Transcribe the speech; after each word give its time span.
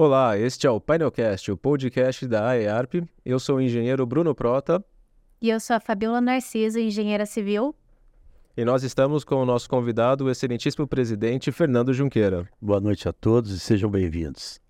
Olá, 0.00 0.38
este 0.38 0.64
é 0.64 0.70
o 0.70 0.80
Painelcast, 0.80 1.50
o 1.50 1.56
podcast 1.56 2.24
da 2.28 2.50
AEARP. 2.50 3.02
Eu 3.24 3.40
sou 3.40 3.56
o 3.56 3.60
engenheiro 3.60 4.06
Bruno 4.06 4.32
Prota. 4.32 4.80
E 5.42 5.50
eu 5.50 5.58
sou 5.58 5.74
a 5.74 5.80
Fabiola 5.80 6.20
Narciso, 6.20 6.78
engenheira 6.78 7.26
civil. 7.26 7.74
E 8.56 8.64
nós 8.64 8.84
estamos 8.84 9.24
com 9.24 9.34
o 9.34 9.44
nosso 9.44 9.68
convidado, 9.68 10.26
o 10.26 10.30
excelentíssimo 10.30 10.86
presidente 10.86 11.50
Fernando 11.50 11.92
Junqueira. 11.92 12.48
Boa 12.62 12.78
noite 12.80 13.08
a 13.08 13.12
todos 13.12 13.50
e 13.50 13.58
sejam 13.58 13.90
bem-vindos. 13.90 14.60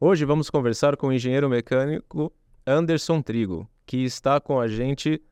Hoje 0.00 0.24
vamos 0.24 0.50
conversar 0.50 0.96
com 0.96 1.06
o 1.06 1.12
engenheiro 1.12 1.48
mecânico 1.48 2.32
Anderson 2.66 3.22
Trigo, 3.22 3.70
que 3.86 3.98
está 3.98 4.40
com 4.40 4.58
a 4.58 4.66
gente 4.66 5.22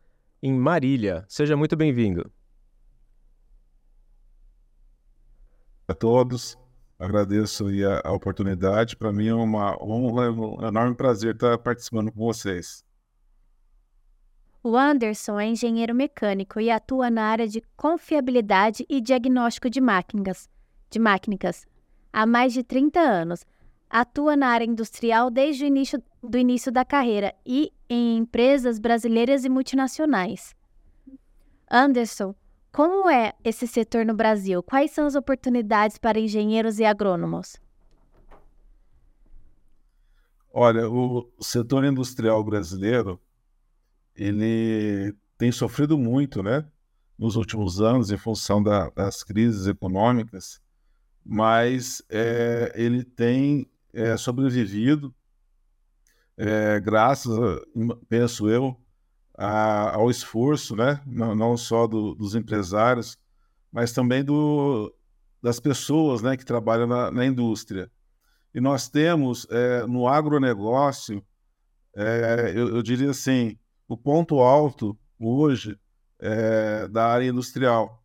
em 0.41 0.53
Marília. 0.53 1.25
Seja 1.27 1.57
muito 1.57 1.75
bem-vindo. 1.75 2.31
A 5.89 5.93
todos, 5.93 6.57
agradeço 6.99 7.67
a, 7.67 8.09
a 8.09 8.13
oportunidade. 8.13 8.97
Para 8.97 9.13
mim 9.13 9.29
é 9.29 9.35
uma 9.35 9.77
honra, 9.83 10.31
um 10.31 10.67
enorme 10.67 10.95
prazer 10.95 11.35
estar 11.35 11.59
participando 11.59 12.13
com 12.13 12.21
vocês. 12.21 12.85
O 14.63 14.77
Anderson 14.77 15.39
é 15.39 15.47
engenheiro 15.47 15.95
mecânico 15.95 16.59
e 16.59 16.71
atua 16.71 17.11
na 17.11 17.25
área 17.25 17.47
de 17.47 17.63
confiabilidade 17.77 18.87
e 18.89 19.01
diagnóstico 19.01 19.69
de 19.69 19.81
máquinas, 19.81 20.49
de 20.89 20.99
máquinas 20.99 21.67
há 22.15 22.25
mais 22.25 22.53
de 22.53 22.63
30 22.63 23.01
anos. 23.01 23.45
Atua 23.91 24.37
na 24.37 24.49
área 24.49 24.65
industrial 24.65 25.31
desde 25.31 25.65
o 25.65 25.67
início, 25.67 26.03
do 26.23 26.39
início 26.39 26.73
da 26.73 26.85
carreira 26.85 27.35
e 27.45 27.73
em 27.91 28.17
empresas 28.17 28.79
brasileiras 28.79 29.45
e 29.45 29.49
multinacionais. 29.49 30.55
Anderson, 31.71 32.35
como 32.75 33.09
é 33.09 33.33
esse 33.45 33.69
setor 33.69 34.05
no 34.05 34.15
Brasil? 34.15 34.61
Quais 34.61 34.91
são 34.91 35.07
as 35.07 35.15
oportunidades 35.15 35.97
para 35.97 36.19
engenheiros 36.19 36.81
e 36.81 36.85
agrônomos? 36.85 37.57
Olha, 40.53 40.91
o 40.91 41.31
setor 41.41 41.85
industrial 41.85 42.43
brasileiro 42.43 43.21
ele 44.17 45.15
tem 45.39 45.53
sofrido 45.53 45.97
muito, 45.97 46.43
né, 46.43 46.67
nos 47.17 47.37
últimos 47.37 47.81
anos 47.81 48.11
em 48.11 48.19
função 48.19 48.61
da, 48.61 48.91
das 48.91 49.23
crises 49.23 49.69
econômicas, 49.69 50.61
mas 51.25 52.03
é, 52.11 52.73
ele 52.75 53.05
tem 53.05 53.71
é, 53.93 54.17
sobrevivido 54.17 55.15
é, 56.37 56.81
graças, 56.81 57.33
penso 58.09 58.49
eu, 58.49 58.77
a, 59.37 59.95
ao 59.95 60.11
esforço, 60.11 60.77
né, 60.77 61.01
não, 61.07 61.35
não 61.35 61.57
só 61.57 61.87
do, 61.87 62.15
dos 62.15 62.35
empresários, 62.35 63.19
mas 63.73 63.93
também 63.93 64.25
do, 64.25 64.95
das 65.43 65.59
pessoas, 65.59 66.23
né, 66.23 66.37
que 66.37 66.45
trabalham 66.45 66.87
na, 66.87 67.11
na 67.11 67.27
indústria. 67.27 67.91
E 68.55 68.61
nós 68.61 68.89
temos 68.89 69.47
é, 69.51 69.85
no 69.87 70.07
agronegócio, 70.07 71.25
é, 71.97 72.53
eu, 72.55 72.77
eu, 72.77 72.83
diria 72.83 73.11
assim, 73.11 73.59
o 73.89 73.97
ponto 73.97 74.41
alto 74.41 74.97
hoje 75.19 75.79
é, 76.21 76.87
da 76.89 77.07
área 77.07 77.29
industrial. 77.29 78.03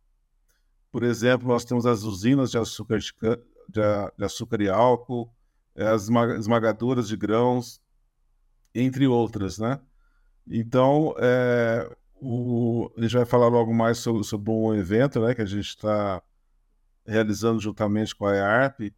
Por 0.90 1.04
exemplo, 1.04 1.46
nós 1.46 1.64
temos 1.64 1.86
as 1.86 2.02
usinas 2.02 2.50
de 2.50 2.58
açúcar, 2.58 2.98
de, 2.98 3.80
de 4.18 4.24
açúcar 4.24 4.60
e 4.60 4.68
álcool, 4.68 5.32
as 5.76 6.08
esmagadoras 6.38 7.06
de 7.06 7.16
grãos, 7.16 7.80
entre 8.74 9.06
outras, 9.06 9.58
né? 9.58 9.80
Então, 10.50 11.14
é, 11.18 11.88
o, 12.20 12.90
a 12.96 13.02
gente 13.02 13.16
vai 13.16 13.24
falar 13.24 13.48
logo 13.48 13.72
mais 13.72 13.98
sobre, 13.98 14.24
sobre 14.24 14.50
um 14.50 14.74
evento 14.74 15.20
né, 15.20 15.34
que 15.34 15.42
a 15.42 15.46
gente 15.46 15.68
está 15.68 16.20
realizando 17.06 17.60
juntamente 17.60 18.14
com 18.14 18.26
a 18.26 18.34
EARP, 18.34 18.92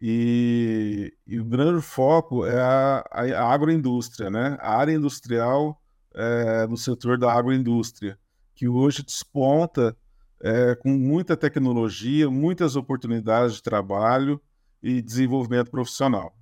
e, 0.00 1.14
e, 1.26 1.40
o 1.40 1.44
grande 1.44 1.80
foco 1.80 2.44
é 2.44 2.60
a, 2.60 3.04
a, 3.10 3.54
agroindústria, 3.54 4.28
né? 4.28 4.58
a 4.60 4.76
área 4.76 4.92
industrial 4.92 5.80
é, 6.14 6.66
no 6.66 6.76
setor 6.76 7.16
da 7.16 7.32
agroindústria, 7.32 8.18
que 8.54 8.68
hoje 8.68 9.02
desponta 9.02 9.96
é, 10.42 10.74
com 10.74 10.90
muita 10.90 11.36
tecnologia, 11.36 12.28
muitas 12.28 12.76
oportunidades 12.76 13.56
de 13.56 13.62
trabalho 13.62 14.38
e 14.82 15.00
desenvolvimento 15.00 15.70
profissional. 15.70 16.36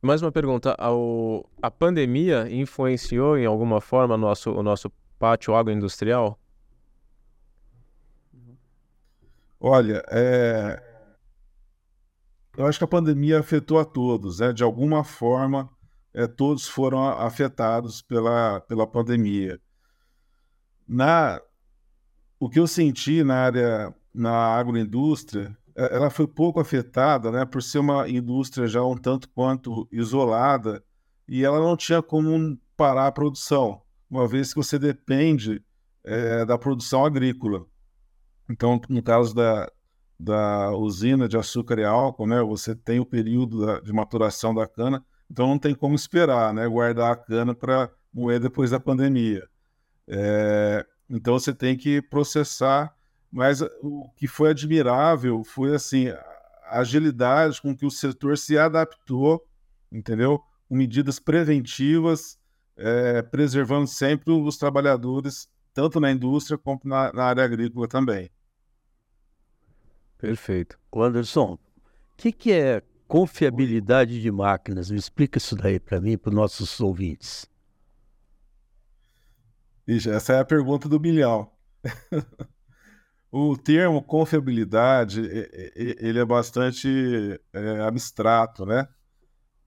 Mais 0.00 0.22
uma 0.22 0.30
pergunta: 0.30 0.76
a 1.60 1.70
pandemia 1.70 2.48
influenciou 2.50 3.36
em 3.36 3.46
alguma 3.46 3.80
forma 3.80 4.14
o 4.14 4.18
nosso, 4.18 4.52
o 4.52 4.62
nosso 4.62 4.90
pátio 5.18 5.54
agroindustrial? 5.54 6.38
Olha, 9.60 10.04
é... 10.08 10.80
eu 12.56 12.66
acho 12.66 12.78
que 12.78 12.84
a 12.84 12.88
pandemia 12.88 13.40
afetou 13.40 13.80
a 13.80 13.84
todos, 13.84 14.38
né? 14.38 14.52
De 14.52 14.62
alguma 14.62 15.02
forma, 15.02 15.68
é, 16.14 16.28
todos 16.28 16.68
foram 16.68 17.04
afetados 17.04 18.00
pela, 18.00 18.60
pela 18.60 18.86
pandemia. 18.86 19.60
Na... 20.86 21.40
O 22.38 22.48
que 22.48 22.60
eu 22.60 22.68
senti 22.68 23.24
na 23.24 23.34
área, 23.34 23.92
na 24.14 24.30
agroindústria, 24.30 25.57
ela 25.78 26.10
foi 26.10 26.26
pouco 26.26 26.58
afetada, 26.58 27.30
né, 27.30 27.44
por 27.44 27.62
ser 27.62 27.78
uma 27.78 28.08
indústria 28.08 28.66
já 28.66 28.82
um 28.82 28.96
tanto 28.96 29.28
quanto 29.28 29.88
isolada 29.92 30.82
e 31.28 31.44
ela 31.44 31.60
não 31.60 31.76
tinha 31.76 32.02
como 32.02 32.58
parar 32.76 33.06
a 33.06 33.12
produção, 33.12 33.82
uma 34.10 34.26
vez 34.26 34.52
que 34.52 34.56
você 34.56 34.78
depende 34.78 35.62
é, 36.02 36.44
da 36.44 36.58
produção 36.58 37.04
agrícola. 37.04 37.64
Então, 38.50 38.80
no 38.88 39.02
caso 39.02 39.34
da, 39.34 39.70
da 40.18 40.72
usina 40.72 41.28
de 41.28 41.36
açúcar 41.36 41.78
e 41.78 41.84
álcool, 41.84 42.26
né, 42.26 42.42
você 42.42 42.74
tem 42.74 42.98
o 42.98 43.06
período 43.06 43.64
da, 43.64 43.80
de 43.80 43.92
maturação 43.92 44.54
da 44.54 44.66
cana, 44.66 45.04
então 45.30 45.46
não 45.46 45.58
tem 45.58 45.74
como 45.74 45.94
esperar, 45.94 46.52
né, 46.52 46.66
guardar 46.66 47.12
a 47.12 47.16
cana 47.16 47.54
para 47.54 47.90
moer 48.12 48.40
depois 48.40 48.70
da 48.70 48.80
pandemia. 48.80 49.46
É, 50.08 50.84
então 51.08 51.38
você 51.38 51.54
tem 51.54 51.76
que 51.76 52.02
processar 52.02 52.94
mas 53.30 53.60
o 53.82 54.10
que 54.16 54.26
foi 54.26 54.50
admirável 54.50 55.44
foi 55.44 55.74
assim 55.74 56.08
a 56.08 56.80
agilidade 56.80 57.60
com 57.60 57.76
que 57.76 57.86
o 57.86 57.90
setor 57.90 58.36
se 58.36 58.58
adaptou, 58.58 59.46
entendeu? 59.90 60.42
Com 60.68 60.76
medidas 60.76 61.18
preventivas, 61.18 62.38
é, 62.76 63.22
preservando 63.22 63.86
sempre 63.86 64.32
os 64.32 64.56
trabalhadores, 64.56 65.48
tanto 65.74 66.00
na 66.00 66.10
indústria 66.10 66.58
como 66.58 66.80
na, 66.84 67.12
na 67.12 67.24
área 67.24 67.44
agrícola 67.44 67.88
também. 67.88 68.30
Perfeito. 70.16 70.78
O 70.90 71.02
Anderson, 71.02 71.54
o 71.54 71.58
que, 72.16 72.32
que 72.32 72.52
é 72.52 72.82
confiabilidade 73.06 74.20
de 74.20 74.30
máquinas? 74.30 74.90
Me 74.90 74.98
explica 74.98 75.38
isso 75.38 75.54
daí 75.54 75.78
para 75.78 76.00
mim 76.00 76.18
para 76.18 76.30
os 76.30 76.34
nossos 76.34 76.80
ouvintes. 76.80 77.48
Ixi, 79.86 80.10
essa 80.10 80.34
é 80.34 80.40
a 80.40 80.44
pergunta 80.44 80.88
do 80.88 81.00
milhão. 81.00 81.50
O 83.30 83.56
termo 83.56 84.02
confiabilidade, 84.02 85.20
ele 85.76 86.18
é 86.18 86.24
bastante 86.24 87.38
é, 87.52 87.80
abstrato, 87.82 88.64
né? 88.64 88.88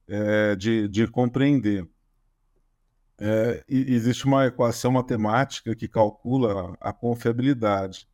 É, 0.08 0.56
de, 0.56 0.88
de 0.88 1.06
compreender. 1.06 1.88
É, 3.18 3.64
existe 3.68 4.24
uma 4.24 4.46
equação 4.46 4.90
matemática 4.90 5.76
que 5.76 5.86
calcula 5.86 6.76
a 6.80 6.92
confiabilidade. 6.92 8.08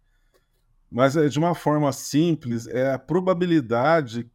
Mas 0.90 1.16
é, 1.16 1.28
de 1.28 1.38
uma 1.38 1.54
forma 1.54 1.90
simples, 1.92 2.66
é 2.66 2.92
a 2.92 2.98
probabilidade 2.98 4.30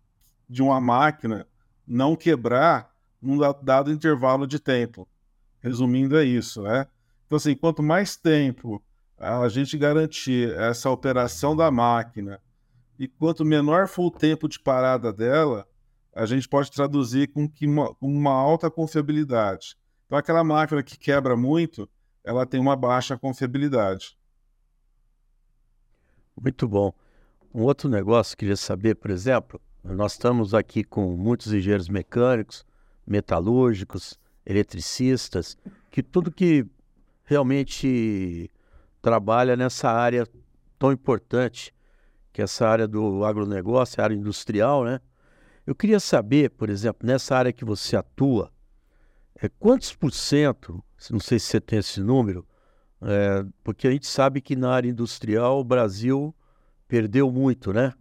de 0.49 0.63
uma 0.63 0.81
máquina 0.81 1.47
não 1.85 2.15
quebrar 2.15 2.91
num 3.21 3.37
dado 3.61 3.91
intervalo 3.91 4.47
de 4.47 4.59
tempo. 4.59 5.07
Resumindo, 5.59 6.17
é 6.17 6.23
isso, 6.23 6.63
né? 6.63 6.87
Então, 7.25 7.37
assim, 7.37 7.55
quanto 7.55 7.83
mais 7.83 8.15
tempo 8.17 8.83
a 9.23 9.49
gente 9.49 9.77
garantir 9.77 10.53
essa 10.57 10.89
operação 10.89 11.55
da 11.55 11.71
máquina 11.71 12.41
e 12.99 13.07
quanto 13.07 13.43
menor 13.43 13.87
for 13.87 14.07
o 14.07 14.11
tempo 14.11 14.47
de 14.47 14.59
parada 14.59 15.11
dela, 15.11 15.67
a 16.15 16.25
gente 16.25 16.47
pode 16.47 16.71
traduzir 16.71 17.27
com, 17.29 17.49
que 17.49 17.65
uma, 17.65 17.95
uma 17.99 18.31
alta 18.31 18.69
confiabilidade. 18.69 19.75
Então, 20.05 20.17
aquela 20.17 20.43
máquina 20.43 20.83
que 20.83 20.97
quebra 20.97 21.35
muito, 21.35 21.89
ela 22.23 22.45
tem 22.45 22.59
uma 22.59 22.75
baixa 22.75 23.17
confiabilidade. 23.17 24.17
Muito 26.39 26.67
bom. 26.67 26.93
Um 27.53 27.63
outro 27.63 27.89
negócio 27.89 28.37
que 28.37 28.45
eu 28.45 28.47
queria 28.47 28.57
saber, 28.57 28.95
por 28.95 29.11
exemplo, 29.11 29.59
nós 29.83 30.13
estamos 30.13 30.53
aqui 30.53 30.83
com 30.83 31.15
muitos 31.15 31.51
engenheiros 31.51 31.89
mecânicos, 31.89 32.65
metalúrgicos, 33.05 34.19
eletricistas, 34.45 35.57
que 35.91 36.01
tudo 36.01 36.31
que 36.31 36.65
realmente 37.25 38.49
trabalha 39.03 39.57
nessa 39.57 39.91
área 39.91 40.25
tão 40.79 40.91
importante, 40.93 41.75
que 42.31 42.41
é 42.41 42.45
essa 42.45 42.65
área 42.65 42.87
do 42.87 43.25
agronegócio, 43.25 44.01
a 44.01 44.05
área 44.05 44.15
industrial, 44.15 44.85
né? 44.85 45.01
Eu 45.67 45.75
queria 45.75 45.99
saber, 45.99 46.49
por 46.51 46.69
exemplo, 46.69 47.05
nessa 47.05 47.35
área 47.35 47.51
que 47.51 47.65
você 47.65 47.97
atua, 47.97 48.49
é, 49.35 49.49
quantos 49.49 49.93
por 49.93 50.11
cento, 50.11 50.81
não 51.11 51.19
sei 51.19 51.37
se 51.37 51.47
você 51.47 51.59
tem 51.59 51.79
esse 51.79 51.99
número, 51.99 52.47
é, 53.01 53.45
porque 53.61 53.89
a 53.89 53.91
gente 53.91 54.07
sabe 54.07 54.39
que 54.39 54.55
na 54.55 54.71
área 54.71 54.89
industrial 54.89 55.59
o 55.59 55.63
Brasil 55.65 56.33
perdeu 56.87 57.29
muito, 57.29 57.73
né? 57.73 57.93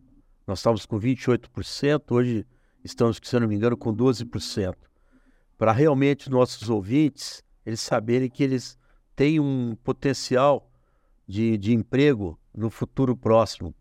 Nós 0.46 0.60
estávamos 0.60 0.87
com 0.87 1.00
28%, 1.00 2.12
hoje 2.12 2.46
estamos, 2.84 3.19
se 3.20 3.40
não 3.40 3.48
me 3.48 3.56
engano, 3.56 3.76
com 3.76 3.93
12%. 3.93 4.75
Para 5.58 5.72
realmente 5.72 6.31
nossos 6.31 6.70
ouvintes, 6.70 7.43
eles 7.66 7.81
saberem 7.81 8.31
que 8.31 8.44
eles 8.44 8.78
têm 9.16 9.40
um 9.40 9.76
potencial 9.82 10.71
de, 11.26 11.56
de 11.56 11.72
emprego 11.72 12.38
no 12.54 12.70
futuro 12.70 13.16
próximo. 13.16 13.74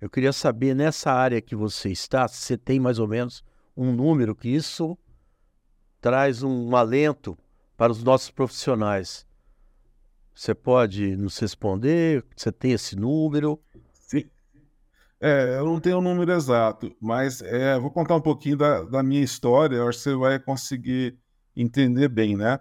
Eu 0.00 0.08
queria 0.08 0.32
saber, 0.32 0.74
nessa 0.74 1.12
área 1.12 1.40
que 1.40 1.54
você 1.54 1.90
está, 1.90 2.26
se 2.26 2.36
você 2.38 2.56
tem 2.56 2.80
mais 2.80 2.98
ou 2.98 3.06
menos 3.06 3.44
um 3.76 3.92
número, 3.92 4.34
que 4.34 4.48
isso 4.48 4.96
traz 6.00 6.42
um 6.42 6.74
alento 6.74 7.36
para 7.76 7.92
os 7.92 8.02
nossos 8.02 8.30
profissionais. 8.30 9.26
Você 10.34 10.54
pode 10.54 11.16
nos 11.16 11.38
responder? 11.38 12.24
Você 12.34 12.50
tem 12.50 12.72
esse 12.72 12.96
número? 12.96 13.60
Sim. 13.92 14.24
É, 15.20 15.58
eu 15.58 15.66
não 15.66 15.78
tenho 15.78 15.96
o 15.96 15.98
um 16.00 16.02
número 16.02 16.32
exato, 16.32 16.96
mas 16.98 17.42
é, 17.42 17.78
vou 17.78 17.90
contar 17.90 18.16
um 18.16 18.22
pouquinho 18.22 18.56
da, 18.56 18.82
da 18.82 19.02
minha 19.02 19.22
história, 19.22 19.84
acho 19.84 19.98
que 19.98 20.04
você 20.04 20.14
vai 20.14 20.38
conseguir 20.38 21.18
entender 21.54 22.08
bem, 22.08 22.36
né? 22.36 22.58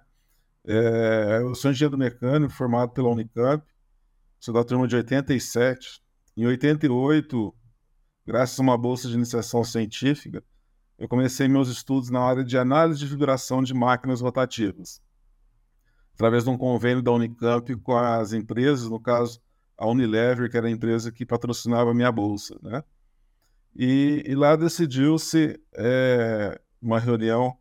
É, 0.67 1.39
eu 1.41 1.55
sou 1.55 1.71
engenheiro 1.71 1.97
mecânico 1.97 2.51
formado 2.51 2.91
pela 2.91 3.09
Unicamp, 3.09 3.63
sou 4.39 4.53
da 4.53 4.63
turma 4.63 4.87
de 4.87 4.95
87. 4.95 6.01
Em 6.37 6.45
88, 6.45 7.53
graças 8.25 8.57
a 8.59 8.63
uma 8.63 8.77
bolsa 8.77 9.07
de 9.07 9.15
iniciação 9.15 9.63
científica, 9.63 10.43
eu 10.97 11.07
comecei 11.07 11.47
meus 11.47 11.69
estudos 11.69 12.09
na 12.09 12.21
área 12.21 12.43
de 12.43 12.57
análise 12.57 12.99
de 12.99 13.05
vibração 13.05 13.61
de 13.61 13.73
máquinas 13.73 14.21
rotativas, 14.21 15.01
através 16.13 16.43
de 16.43 16.49
um 16.49 16.57
convênio 16.57 17.01
da 17.01 17.11
Unicamp 17.11 17.75
com 17.77 17.97
as 17.97 18.33
empresas, 18.33 18.89
no 18.89 18.99
caso 18.99 19.41
a 19.77 19.87
Unilever, 19.87 20.49
que 20.49 20.57
era 20.57 20.67
a 20.67 20.71
empresa 20.71 21.11
que 21.11 21.25
patrocinava 21.25 21.91
a 21.91 21.93
minha 21.93 22.11
bolsa, 22.11 22.57
né? 22.61 22.83
E, 23.75 24.23
e 24.25 24.35
lá 24.35 24.55
decidiu-se 24.55 25.57
é, 25.73 26.59
uma 26.81 26.99
reunião 26.99 27.55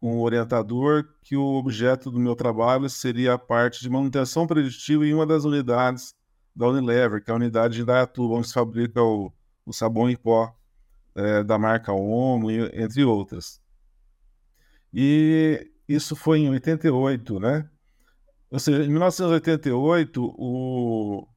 com 0.00 0.16
o 0.16 0.22
orientador 0.22 1.04
que 1.22 1.36
o 1.36 1.56
objeto 1.56 2.10
do 2.10 2.18
meu 2.18 2.34
trabalho 2.34 2.88
seria 2.88 3.34
a 3.34 3.38
parte 3.38 3.80
de 3.80 3.90
manutenção 3.90 4.46
preditiva 4.46 5.04
em 5.04 5.12
uma 5.12 5.26
das 5.26 5.44
unidades 5.44 6.14
da 6.58 6.66
Unilever, 6.66 7.22
que 7.22 7.30
é 7.30 7.32
a 7.32 7.36
unidade 7.36 7.76
de 7.76 7.82
Indaiatuba, 7.82 8.34
onde 8.34 8.48
se 8.48 8.54
fabrica 8.54 9.00
o, 9.00 9.32
o 9.64 9.72
sabão 9.72 10.10
em 10.10 10.16
pó 10.16 10.52
é, 11.14 11.44
da 11.44 11.56
marca 11.56 11.92
Omo, 11.92 12.50
entre 12.50 13.04
outras. 13.04 13.62
E 14.92 15.70
isso 15.88 16.16
foi 16.16 16.40
em 16.40 16.50
88, 16.50 17.38
né? 17.38 17.70
Ou 18.50 18.58
seja, 18.58 18.82
em 18.82 18.88
1988, 18.88 20.34
o, 20.36 21.28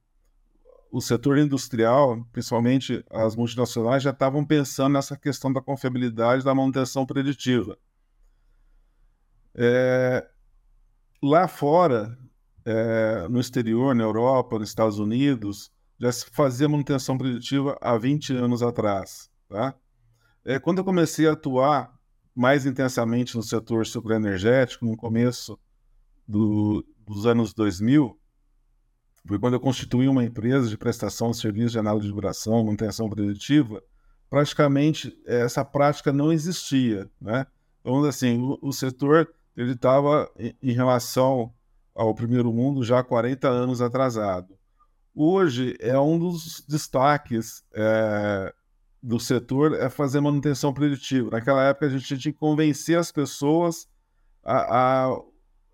o 0.90 1.00
setor 1.00 1.38
industrial, 1.38 2.26
principalmente 2.32 3.04
as 3.08 3.36
multinacionais, 3.36 4.02
já 4.02 4.10
estavam 4.10 4.44
pensando 4.44 4.94
nessa 4.94 5.16
questão 5.16 5.52
da 5.52 5.60
confiabilidade 5.60 6.44
da 6.44 6.54
manutenção 6.54 7.06
preditiva. 7.06 7.78
É, 9.54 10.26
lá 11.22 11.46
fora, 11.46 12.18
é, 12.64 13.26
no 13.28 13.40
exterior, 13.40 13.94
na 13.94 14.04
Europa, 14.04 14.58
nos 14.58 14.68
Estados 14.68 14.98
Unidos, 14.98 15.70
já 15.98 16.10
se 16.10 16.26
fazia 16.30 16.68
manutenção 16.68 17.16
preditiva 17.16 17.76
há 17.80 17.96
20 17.96 18.34
anos 18.34 18.62
atrás. 18.62 19.30
Tá? 19.48 19.74
É, 20.44 20.58
quando 20.58 20.78
eu 20.78 20.84
comecei 20.84 21.28
a 21.28 21.32
atuar 21.32 21.92
mais 22.34 22.66
intensamente 22.66 23.36
no 23.36 23.42
setor 23.42 23.86
sucroenergético, 23.86 24.86
no 24.86 24.96
começo 24.96 25.58
do, 26.26 26.84
dos 27.06 27.26
anos 27.26 27.52
2000, 27.52 28.18
foi 29.26 29.38
quando 29.38 29.54
eu 29.54 29.60
constituí 29.60 30.08
uma 30.08 30.24
empresa 30.24 30.68
de 30.68 30.76
prestação 30.76 31.30
de 31.30 31.36
serviços 31.36 31.72
de 31.72 31.78
análise 31.78 32.06
de 32.06 32.12
vibração, 32.12 32.64
manutenção 32.64 33.08
preditiva, 33.08 33.82
praticamente 34.28 35.16
essa 35.26 35.64
prática 35.64 36.12
não 36.12 36.32
existia, 36.32 37.08
né? 37.20 37.46
Então, 37.80 38.02
assim, 38.04 38.40
o, 38.40 38.58
o 38.60 38.72
setor 38.72 39.32
ele 39.56 39.72
estava 39.72 40.30
em 40.62 40.72
relação 40.72 41.52
ao 41.94 42.14
primeiro 42.14 42.52
mundo 42.52 42.82
já 42.82 43.02
40 43.02 43.48
anos 43.48 43.80
atrasado. 43.80 44.56
Hoje 45.14 45.76
é 45.78 45.98
um 45.98 46.18
dos 46.18 46.64
destaques 46.66 47.62
é, 47.74 48.52
do 49.02 49.18
setor 49.20 49.74
é 49.74 49.90
fazer 49.90 50.20
manutenção 50.20 50.72
preditiva. 50.72 51.30
Naquela 51.32 51.64
época 51.64 51.86
a 51.86 51.88
gente 51.90 52.06
tinha 52.06 52.32
que 52.32 52.38
convencer 52.38 52.98
as 52.98 53.12
pessoas 53.12 53.88
a, 54.42 55.06
a 55.06 55.20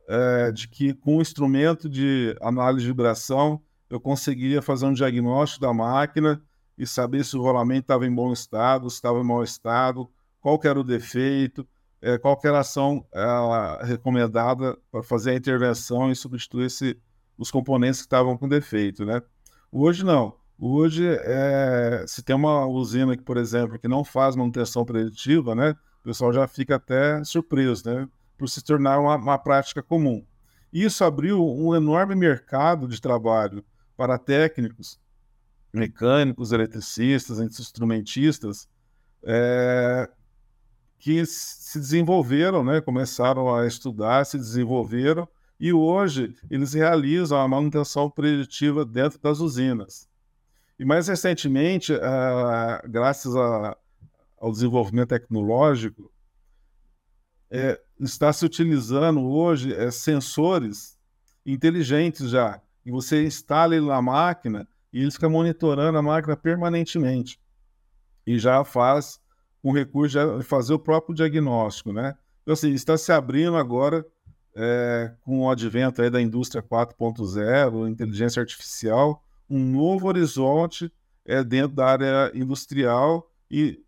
é, 0.08 0.50
de 0.52 0.66
que 0.68 0.94
com 0.94 1.18
o 1.18 1.20
instrumento 1.20 1.88
de 1.88 2.34
análise 2.40 2.82
de 2.82 2.88
vibração 2.88 3.60
eu 3.90 4.00
conseguiria 4.00 4.62
fazer 4.62 4.86
um 4.86 4.92
diagnóstico 4.92 5.60
da 5.60 5.72
máquina 5.72 6.42
e 6.76 6.86
saber 6.86 7.24
se 7.24 7.36
o 7.36 7.42
rolamento 7.42 7.82
estava 7.82 8.06
em 8.06 8.14
bom 8.14 8.32
estado, 8.32 8.88
se 8.88 8.96
estava 8.96 9.18
em 9.18 9.24
mau 9.24 9.42
estado, 9.42 10.08
qual 10.40 10.58
era 10.64 10.80
o 10.80 10.84
defeito, 10.84 11.66
é, 12.00 12.18
qualquer 12.18 12.54
ação 12.54 13.04
é, 13.12 13.86
recomendada 13.86 14.76
para 14.90 15.02
fazer 15.02 15.32
a 15.32 15.34
intervenção 15.34 16.10
e 16.10 16.16
substituir 16.16 16.66
esse, 16.66 16.98
os 17.36 17.50
componentes 17.50 18.00
que 18.00 18.06
estavam 18.06 18.36
com 18.36 18.48
defeito, 18.48 19.04
né? 19.04 19.22
Hoje 19.70 20.04
não. 20.04 20.36
Hoje, 20.58 21.06
é, 21.06 22.04
se 22.06 22.22
tem 22.22 22.34
uma 22.34 22.66
usina 22.66 23.16
que, 23.16 23.22
por 23.22 23.36
exemplo, 23.36 23.78
que 23.78 23.86
não 23.86 24.04
faz 24.04 24.34
manutenção 24.34 24.84
preditiva, 24.84 25.54
né? 25.54 25.70
O 26.00 26.04
pessoal 26.04 26.32
já 26.32 26.46
fica 26.48 26.76
até 26.76 27.22
surpreso, 27.22 27.88
né? 27.88 28.08
Por 28.36 28.48
se 28.48 28.62
tornar 28.62 28.98
uma, 28.98 29.16
uma 29.16 29.38
prática 29.38 29.82
comum. 29.82 30.24
Isso 30.72 31.04
abriu 31.04 31.44
um 31.44 31.74
enorme 31.74 32.14
mercado 32.14 32.88
de 32.88 33.00
trabalho 33.00 33.64
para 33.96 34.18
técnicos, 34.18 34.98
mecânicos, 35.72 36.52
eletricistas, 36.52 37.38
instrumentistas, 37.40 38.68
é, 39.22 40.08
que 40.98 41.24
se 41.24 41.78
desenvolveram, 41.78 42.64
né, 42.64 42.80
começaram 42.80 43.54
a 43.54 43.66
estudar, 43.66 44.24
se 44.26 44.36
desenvolveram 44.36 45.28
e 45.60 45.72
hoje 45.72 46.36
eles 46.50 46.72
realizam 46.72 47.38
a 47.38 47.48
manutenção 47.48 48.10
preditiva 48.10 48.84
dentro 48.84 49.18
das 49.18 49.40
usinas. 49.40 50.08
E 50.78 50.84
mais 50.84 51.08
recentemente, 51.08 51.92
ah, 51.94 52.80
graças 52.86 53.34
a, 53.34 53.76
ao 54.38 54.52
desenvolvimento 54.52 55.08
tecnológico, 55.08 56.12
é, 57.50 57.80
está 57.98 58.32
se 58.32 58.44
utilizando 58.44 59.24
hoje 59.24 59.74
é, 59.74 59.90
sensores 59.90 60.96
inteligentes 61.44 62.30
já. 62.30 62.60
E 62.84 62.90
você 62.90 63.24
instala 63.24 63.74
ele 63.74 63.86
na 63.86 64.00
máquina 64.00 64.68
e 64.92 65.00
ele 65.00 65.10
fica 65.10 65.28
monitorando 65.28 65.98
a 65.98 66.02
máquina 66.02 66.36
permanentemente. 66.36 67.40
E 68.26 68.38
já 68.38 68.62
faz 68.64 69.20
com 69.62 69.72
recurso 69.72 70.38
de 70.38 70.44
fazer 70.44 70.74
o 70.74 70.78
próprio 70.78 71.14
diagnóstico, 71.14 71.92
né? 71.92 72.16
Então, 72.42 72.54
assim, 72.54 72.72
está 72.72 72.96
se 72.96 73.12
abrindo 73.12 73.56
agora, 73.56 74.06
é, 74.54 75.12
com 75.20 75.40
o 75.40 75.50
advento 75.50 76.00
aí 76.00 76.10
da 76.10 76.20
indústria 76.20 76.62
4.0, 76.62 77.88
inteligência 77.88 78.40
artificial, 78.40 79.22
um 79.48 79.58
novo 79.58 80.08
horizonte 80.08 80.92
é, 81.24 81.44
dentro 81.44 81.76
da 81.76 81.86
área 81.86 82.32
industrial 82.34 83.30
e, 83.50 83.82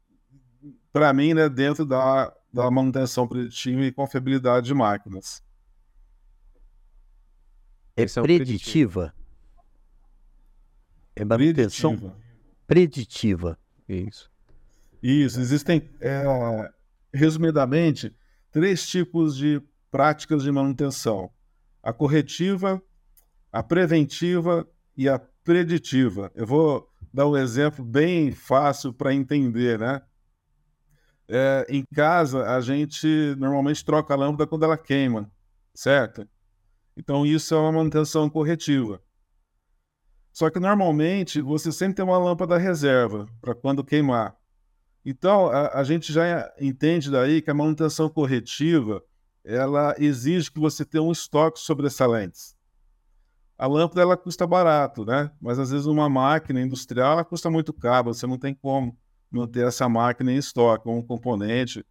para 0.92 1.12
mim, 1.12 1.34
né, 1.34 1.48
dentro 1.48 1.86
da, 1.86 2.32
da 2.52 2.70
manutenção 2.70 3.26
preditiva 3.26 3.82
e 3.82 3.92
confiabilidade 3.92 4.66
de 4.66 4.74
máquinas. 4.74 5.42
É 7.96 8.06
preditiva? 8.22 9.14
É 11.16 11.24
manutenção 11.24 11.96
preditiva. 11.96 12.16
preditiva. 12.66 13.58
Isso. 13.88 14.29
Isso, 15.02 15.40
existem, 15.40 15.90
é, 16.00 16.22
resumidamente, 17.12 18.14
três 18.50 18.86
tipos 18.88 19.36
de 19.36 19.62
práticas 19.90 20.42
de 20.42 20.52
manutenção: 20.52 21.30
a 21.82 21.92
corretiva, 21.92 22.82
a 23.52 23.62
preventiva 23.62 24.68
e 24.96 25.08
a 25.08 25.18
preditiva. 25.18 26.30
Eu 26.34 26.46
vou 26.46 26.88
dar 27.12 27.26
um 27.26 27.36
exemplo 27.36 27.84
bem 27.84 28.32
fácil 28.32 28.92
para 28.92 29.14
entender, 29.14 29.78
né? 29.78 30.02
É, 31.28 31.64
em 31.68 31.84
casa, 31.94 32.44
a 32.56 32.60
gente 32.60 33.06
normalmente 33.38 33.84
troca 33.84 34.12
a 34.12 34.16
lâmpada 34.16 34.46
quando 34.46 34.64
ela 34.64 34.76
queima, 34.76 35.30
certo? 35.72 36.28
Então, 36.96 37.24
isso 37.24 37.54
é 37.54 37.58
uma 37.58 37.72
manutenção 37.72 38.28
corretiva. 38.28 39.00
Só 40.32 40.50
que 40.50 40.60
normalmente 40.60 41.40
você 41.40 41.72
sempre 41.72 41.94
tem 41.94 42.04
uma 42.04 42.18
lâmpada 42.18 42.58
reserva 42.58 43.26
para 43.40 43.54
quando 43.54 43.84
queimar. 43.84 44.36
Então, 45.04 45.46
a, 45.46 45.80
a, 45.80 45.84
gente 45.84 46.12
já 46.12 46.52
entende 46.60 47.10
daí 47.10 47.40
que 47.40 47.50
a 47.50 47.54
manutenção 47.54 48.08
corretiva 48.08 49.02
ela 49.44 49.94
exige 49.98 50.50
que 50.52 50.60
você 50.60 50.84
tenha 50.84 51.02
um 51.02 51.12
estoque 51.12 51.58
sobressalentes. 51.58 52.54
A 53.56 53.66
lâmpada 53.66 54.02
ela 54.02 54.16
custa 54.16 54.46
barato, 54.46 55.04
né? 55.04 55.30
Mas 55.40 55.58
às 55.58 55.70
vezes 55.70 55.86
uma 55.86 56.08
máquina 56.08 56.60
industrial 56.60 57.12
ela 57.12 57.24
custa 57.24 57.50
muito 57.50 57.72
caro, 57.72 58.12
você 58.12 58.26
não 58.26 58.38
tem 58.38 58.54
como 58.54 58.96
manter 59.30 59.66
essa 59.66 59.88
máquina 59.88 60.32
em 60.32 60.36
estoque, 60.36 60.88
um 60.88 61.02
componente 61.02 61.84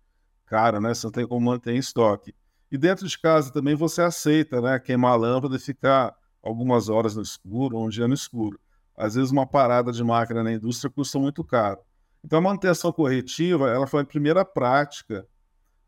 caro, 0.46 0.80
né? 0.80 0.94
Você 0.94 1.08
não 1.08 1.12
tem 1.12 1.28
como 1.28 1.46
manter 1.46 1.74
em 1.74 1.78
estoque. 1.78 2.36
E 2.72 2.78
dentro 2.78 3.08
de 3.08 3.18
casa 3.18 3.52
também 3.52 3.76
você 3.76 4.02
aceita, 4.02 4.62
né? 4.62 4.80
Queimar 4.80 5.14
a 5.14 5.16
lâmpada 5.16 5.56
e 5.56 5.60
ficar 5.60 6.16
algumas 6.42 6.90
horas 6.90 7.16
no 7.16 7.22
escuro, 7.22 7.80
um 7.80 7.90
dia 7.90 8.08
no 8.08 8.14
escuro. 8.14 8.60
Às 8.96 9.16
vezes 9.16 9.32
uma 9.32 9.48
parada 9.48 9.92
de 9.92 10.04
máquina 10.04 10.44
na 10.44 10.54
indústria 10.54 10.92
custa 10.92 11.18
muito 11.18 11.44
caro. 11.44 11.80
Então, 12.24 12.40
a 12.40 12.42
manutenção 12.42 12.92
corretiva 12.92 13.70
ela 13.70 13.88
foi 13.88 14.02
a 14.02 14.06
primeira 14.06 14.44
prática 14.44 15.28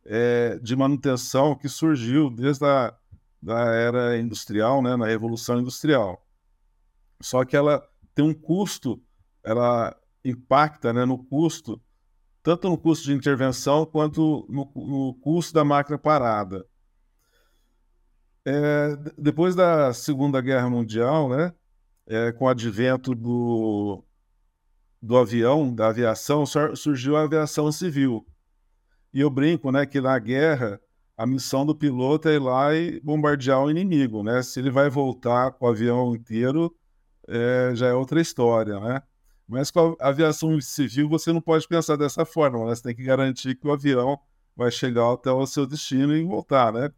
é, 0.05 0.57
de 0.59 0.75
manutenção 0.75 1.55
que 1.55 1.67
surgiu 1.69 2.29
desde 2.29 2.65
a 2.65 2.95
da 3.41 3.73
era 3.73 4.17
industrial, 4.17 4.81
né, 4.81 4.95
na 4.95 5.07
Revolução 5.07 5.59
Industrial. 5.59 6.23
Só 7.19 7.43
que 7.43 7.57
ela 7.57 7.81
tem 8.13 8.23
um 8.23 8.33
custo, 8.33 9.01
ela 9.43 9.95
impacta 10.23 10.93
né, 10.93 11.05
no 11.05 11.17
custo, 11.17 11.81
tanto 12.43 12.69
no 12.69 12.77
custo 12.77 13.05
de 13.05 13.13
intervenção 13.13 13.85
quanto 13.85 14.45
no, 14.47 14.71
no 14.75 15.13
custo 15.15 15.53
da 15.53 15.63
máquina 15.63 15.97
parada. 15.97 16.65
É, 18.45 18.95
depois 19.17 19.55
da 19.55 19.93
Segunda 19.93 20.39
Guerra 20.41 20.69
Mundial, 20.69 21.29
né, 21.29 21.53
é, 22.05 22.31
com 22.31 22.45
o 22.45 22.49
advento 22.49 23.15
do, 23.15 24.03
do 25.01 25.17
avião, 25.17 25.73
da 25.73 25.87
aviação, 25.87 26.45
surgiu 26.45 27.17
a 27.17 27.23
aviação 27.23 27.71
civil. 27.71 28.25
E 29.13 29.19
eu 29.19 29.29
brinco, 29.29 29.71
né, 29.71 29.85
que 29.85 29.99
na 29.99 30.17
guerra 30.19 30.79
a 31.17 31.25
missão 31.25 31.65
do 31.65 31.75
piloto 31.75 32.29
é 32.29 32.35
ir 32.35 32.39
lá 32.39 32.73
e 32.73 32.99
bombardear 33.01 33.61
o 33.63 33.69
inimigo, 33.69 34.23
né? 34.23 34.41
Se 34.41 34.59
ele 34.59 34.71
vai 34.71 34.89
voltar 34.89 35.51
com 35.51 35.65
o 35.65 35.69
avião 35.69 36.15
inteiro, 36.15 36.75
é, 37.27 37.71
já 37.75 37.87
é 37.87 37.93
outra 37.93 38.19
história, 38.19 38.79
né? 38.79 39.03
Mas 39.47 39.69
com 39.69 39.95
a 39.99 40.07
aviação 40.07 40.59
civil 40.61 41.07
você 41.07 41.31
não 41.31 41.41
pode 41.41 41.67
pensar 41.67 41.95
dessa 41.95 42.25
forma, 42.25 42.65
né? 42.65 42.73
Você 42.73 42.81
tem 42.83 42.95
que 42.95 43.03
garantir 43.03 43.55
que 43.55 43.67
o 43.67 43.71
avião 43.71 44.17
vai 44.55 44.71
chegar 44.71 45.13
até 45.13 45.31
o 45.31 45.45
seu 45.45 45.67
destino 45.67 46.15
e 46.15 46.23
voltar, 46.23 46.73
né? 46.73 46.91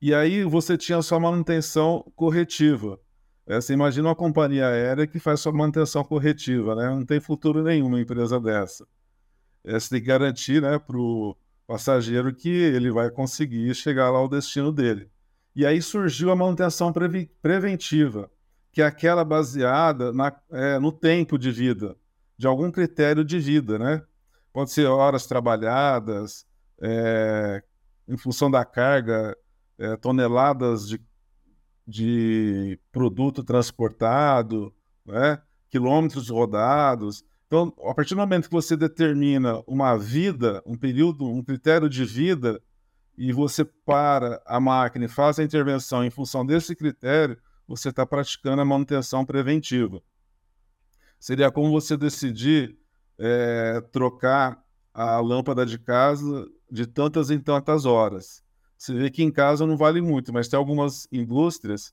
E 0.00 0.14
aí 0.14 0.44
você 0.44 0.78
tinha 0.78 1.02
sua 1.02 1.20
manutenção 1.20 2.10
corretiva. 2.16 2.98
É, 3.50 3.60
você 3.60 3.72
imagina 3.72 4.06
uma 4.06 4.14
companhia 4.14 4.68
aérea 4.68 5.08
que 5.08 5.18
faz 5.18 5.40
sua 5.40 5.50
manutenção 5.50 6.04
corretiva, 6.04 6.76
né? 6.76 6.88
Não 6.88 7.04
tem 7.04 7.18
futuro 7.18 7.64
nenhum 7.64 7.88
uma 7.88 8.00
empresa 8.00 8.38
dessa. 8.38 8.86
Você 9.64 9.90
tem 9.90 10.00
que 10.00 10.06
garantir, 10.06 10.62
né, 10.62 10.78
para 10.78 10.96
o 10.96 11.36
passageiro 11.66 12.32
que 12.32 12.48
ele 12.48 12.92
vai 12.92 13.10
conseguir 13.10 13.74
chegar 13.74 14.08
lá 14.08 14.20
ao 14.20 14.28
destino 14.28 14.70
dele. 14.70 15.10
E 15.56 15.66
aí 15.66 15.82
surgiu 15.82 16.30
a 16.30 16.36
manutenção 16.36 16.92
pre 16.92 17.28
preventiva, 17.42 18.30
que 18.70 18.82
é 18.82 18.86
aquela 18.86 19.24
baseada 19.24 20.12
na, 20.12 20.32
é, 20.52 20.78
no 20.78 20.92
tempo 20.92 21.36
de 21.36 21.50
vida, 21.50 21.96
de 22.38 22.46
algum 22.46 22.70
critério 22.70 23.24
de 23.24 23.40
vida, 23.40 23.80
né? 23.80 24.00
Pode 24.52 24.70
ser 24.70 24.86
horas 24.86 25.26
trabalhadas, 25.26 26.46
é, 26.80 27.64
em 28.06 28.16
função 28.16 28.48
da 28.48 28.64
carga, 28.64 29.36
é, 29.76 29.96
toneladas 29.96 30.88
de, 30.88 31.02
de 31.90 32.78
produto 32.92 33.42
transportado, 33.42 34.72
né? 35.04 35.42
quilômetros 35.68 36.28
rodados. 36.28 37.24
Então, 37.48 37.74
a 37.84 37.92
partir 37.92 38.14
do 38.14 38.20
momento 38.20 38.46
que 38.46 38.52
você 38.52 38.76
determina 38.76 39.60
uma 39.66 39.98
vida, 39.98 40.62
um 40.64 40.76
período, 40.76 41.26
um 41.26 41.42
critério 41.42 41.88
de 41.88 42.04
vida, 42.04 42.62
e 43.18 43.32
você 43.32 43.64
para 43.64 44.40
a 44.46 44.60
máquina 44.60 45.06
e 45.06 45.08
faz 45.08 45.40
a 45.40 45.42
intervenção 45.42 46.04
em 46.04 46.10
função 46.10 46.46
desse 46.46 46.76
critério, 46.76 47.36
você 47.66 47.88
está 47.88 48.06
praticando 48.06 48.62
a 48.62 48.64
manutenção 48.64 49.26
preventiva. 49.26 50.00
Seria 51.18 51.50
como 51.50 51.72
você 51.72 51.96
decidir 51.96 52.78
é, 53.18 53.80
trocar 53.92 54.62
a 54.94 55.18
lâmpada 55.18 55.66
de 55.66 55.78
casa 55.78 56.46
de 56.70 56.86
tantas 56.86 57.30
em 57.30 57.40
tantas 57.40 57.84
horas. 57.84 58.44
Você 58.80 58.94
vê 58.94 59.10
que 59.10 59.22
em 59.22 59.30
casa 59.30 59.66
não 59.66 59.76
vale 59.76 60.00
muito, 60.00 60.32
mas 60.32 60.48
tem 60.48 60.56
algumas 60.56 61.06
indústrias 61.12 61.92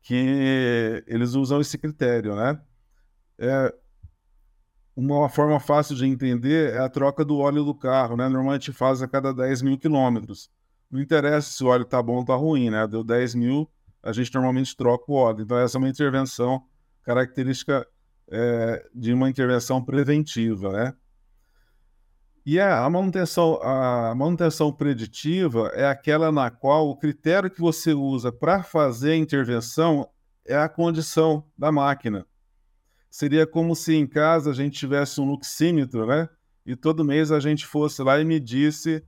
que 0.00 1.02
eles 1.08 1.34
usam 1.34 1.60
esse 1.60 1.76
critério, 1.76 2.36
né? 2.36 2.60
É, 3.36 3.74
uma 4.94 5.28
forma 5.28 5.58
fácil 5.58 5.96
de 5.96 6.06
entender 6.06 6.72
é 6.72 6.78
a 6.78 6.88
troca 6.88 7.24
do 7.24 7.38
óleo 7.38 7.64
do 7.64 7.74
carro, 7.74 8.16
né? 8.16 8.28
Normalmente 8.28 8.72
faz 8.72 9.02
a 9.02 9.08
cada 9.08 9.34
10 9.34 9.62
mil 9.62 9.76
quilômetros. 9.76 10.48
Não 10.88 11.00
interessa 11.00 11.50
se 11.50 11.64
o 11.64 11.66
óleo 11.66 11.84
tá 11.84 12.00
bom 12.00 12.18
ou 12.18 12.24
tá 12.24 12.36
ruim, 12.36 12.70
né? 12.70 12.86
Deu 12.86 13.02
10 13.02 13.34
mil, 13.34 13.68
a 14.00 14.12
gente 14.12 14.32
normalmente 14.32 14.76
troca 14.76 15.04
o 15.08 15.14
óleo. 15.14 15.42
Então, 15.42 15.58
essa 15.58 15.78
é 15.78 15.80
uma 15.80 15.88
intervenção 15.88 16.62
característica 17.02 17.84
é, 18.28 18.88
de 18.94 19.12
uma 19.12 19.28
intervenção 19.28 19.84
preventiva, 19.84 20.70
né? 20.70 20.94
E 22.50 22.58
a 22.58 22.90
manutenção, 22.90 23.62
a 23.62 24.12
manutenção 24.12 24.72
preditiva 24.72 25.70
é 25.72 25.86
aquela 25.86 26.32
na 26.32 26.50
qual 26.50 26.88
o 26.88 26.96
critério 26.96 27.48
que 27.48 27.60
você 27.60 27.94
usa 27.94 28.32
para 28.32 28.64
fazer 28.64 29.12
a 29.12 29.16
intervenção 29.16 30.10
é 30.44 30.56
a 30.56 30.68
condição 30.68 31.44
da 31.56 31.70
máquina 31.70 32.26
seria 33.08 33.46
como 33.46 33.76
se 33.76 33.94
em 33.94 34.04
casa 34.04 34.50
a 34.50 34.52
gente 34.52 34.76
tivesse 34.76 35.20
um 35.20 35.30
luxímetro, 35.30 36.04
né? 36.04 36.28
E 36.66 36.74
todo 36.74 37.04
mês 37.04 37.30
a 37.30 37.38
gente 37.38 37.64
fosse 37.64 38.02
lá 38.02 38.20
e 38.20 38.24
medisse 38.24 39.00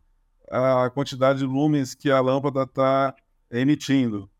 a 0.48 0.88
quantidade 0.90 1.40
de 1.40 1.44
lumens 1.44 1.96
que 1.96 2.12
a 2.12 2.20
lâmpada 2.20 2.62
está 2.62 3.12
emitindo. 3.50 4.30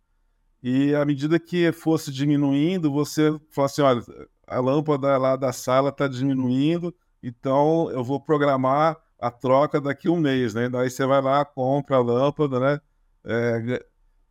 E 0.62 0.94
à 0.94 1.04
medida 1.04 1.40
que 1.40 1.72
fosse 1.72 2.12
diminuindo, 2.12 2.88
você 2.92 3.36
fala 3.50 3.66
assim: 3.66 3.82
olha, 3.82 4.04
a 4.46 4.60
lâmpada 4.60 5.18
lá 5.18 5.34
da 5.34 5.52
sala 5.52 5.88
está 5.88 6.06
diminuindo, 6.06 6.94
então 7.22 7.90
eu 7.90 8.02
vou 8.02 8.20
programar 8.20 8.96
a 9.18 9.30
troca 9.30 9.80
daqui 9.80 10.08
a 10.08 10.10
um 10.10 10.18
mês, 10.18 10.54
né? 10.54 10.68
Daí 10.68 10.90
você 10.90 11.06
vai 11.06 11.22
lá, 11.22 11.44
compra 11.44 11.96
a 11.96 12.00
lâmpada, 12.00 12.58
né? 12.60 12.80
É, 13.24 13.84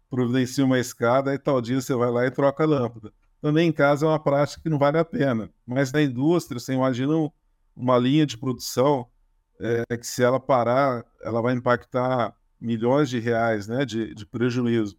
providencia 0.10 0.66
uma 0.66 0.80
escada 0.80 1.34
e 1.34 1.40
tal 1.40 1.62
dia 1.62 1.80
você 1.80 1.96
vai 1.96 2.12
lá 2.12 2.26
e 2.26 2.32
troca 2.32 2.64
a 2.64 2.68
lâmpada 2.68 3.14
também 3.42 3.70
em 3.70 3.72
casa 3.72 4.06
é 4.06 4.10
uma 4.10 4.20
prática 4.20 4.62
que 4.62 4.70
não 4.70 4.78
vale 4.78 5.00
a 5.00 5.04
pena. 5.04 5.50
Mas 5.66 5.92
na 5.92 6.02
indústria, 6.02 6.60
você 6.60 6.74
imagina 6.74 7.14
uma 7.76 7.98
linha 7.98 8.26
de 8.26 8.38
produção 8.38 9.08
é, 9.60 9.98
que 9.98 10.06
se 10.06 10.24
ela 10.24 10.40
parar, 10.40 11.04
ela 11.24 11.42
vai 11.42 11.56
impactar 11.56 12.36
milhões 12.60 13.10
de 13.10 13.20
reais 13.20 13.68
né, 13.68 13.84
de, 13.84 14.14
de 14.14 14.26
prejuízo. 14.26 14.96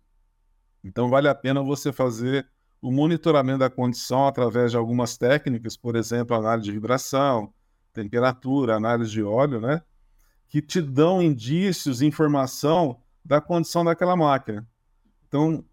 Então 0.82 1.08
vale 1.08 1.28
a 1.28 1.34
pena 1.34 1.62
você 1.62 1.92
fazer 1.92 2.46
o 2.80 2.90
monitoramento 2.90 3.60
da 3.60 3.70
condição 3.70 4.26
através 4.26 4.72
de 4.72 4.76
algumas 4.76 5.16
técnicas, 5.16 5.76
por 5.76 5.94
exemplo, 5.94 6.36
análise 6.36 6.64
de 6.64 6.72
vibração, 6.72 7.52
temperatura, 7.92 8.76
análise 8.76 9.10
de 9.10 9.22
óleo, 9.22 9.60
né? 9.60 9.82
Que 10.48 10.60
te 10.60 10.80
dão 10.80 11.22
indícios, 11.22 12.02
informação 12.02 13.00
da 13.24 13.40
condição 13.40 13.84
daquela 13.84 14.16
máquina. 14.16 14.66
Então, 15.28 15.64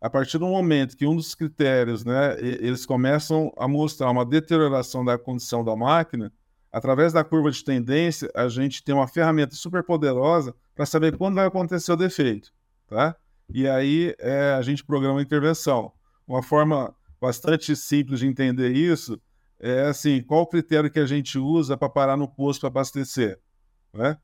a 0.00 0.08
partir 0.08 0.38
do 0.38 0.46
momento 0.46 0.96
que 0.96 1.06
um 1.06 1.16
dos 1.16 1.34
critérios, 1.34 2.04
né, 2.04 2.38
eles 2.40 2.84
começam 2.84 3.52
a 3.56 3.66
mostrar 3.66 4.10
uma 4.10 4.24
deterioração 4.24 5.04
da 5.04 5.18
condição 5.18 5.64
da 5.64 5.74
máquina, 5.74 6.32
através 6.70 7.12
da 7.12 7.24
curva 7.24 7.50
de 7.50 7.64
tendência, 7.64 8.30
a 8.34 8.48
gente 8.48 8.82
tem 8.82 8.94
uma 8.94 9.08
ferramenta 9.08 9.54
super 9.54 9.82
poderosa 9.82 10.54
para 10.74 10.84
saber 10.84 11.16
quando 11.16 11.36
vai 11.36 11.46
acontecer 11.46 11.92
o 11.92 11.96
defeito, 11.96 12.52
tá? 12.86 13.16
E 13.48 13.68
aí 13.68 14.14
é, 14.18 14.52
a 14.52 14.62
gente 14.62 14.84
programa 14.84 15.20
a 15.20 15.22
intervenção. 15.22 15.92
Uma 16.26 16.42
forma 16.42 16.94
bastante 17.20 17.74
simples 17.76 18.20
de 18.20 18.26
entender 18.26 18.72
isso 18.72 19.20
é 19.66 19.86
assim, 19.86 20.22
qual 20.22 20.42
o 20.42 20.46
critério 20.46 20.90
que 20.90 20.98
a 20.98 21.06
gente 21.06 21.38
usa 21.38 21.74
para 21.74 21.88
parar 21.88 22.18
no 22.18 22.28
posto 22.28 22.60
para 22.60 22.68
abastecer, 22.68 23.40
né? 23.94 24.18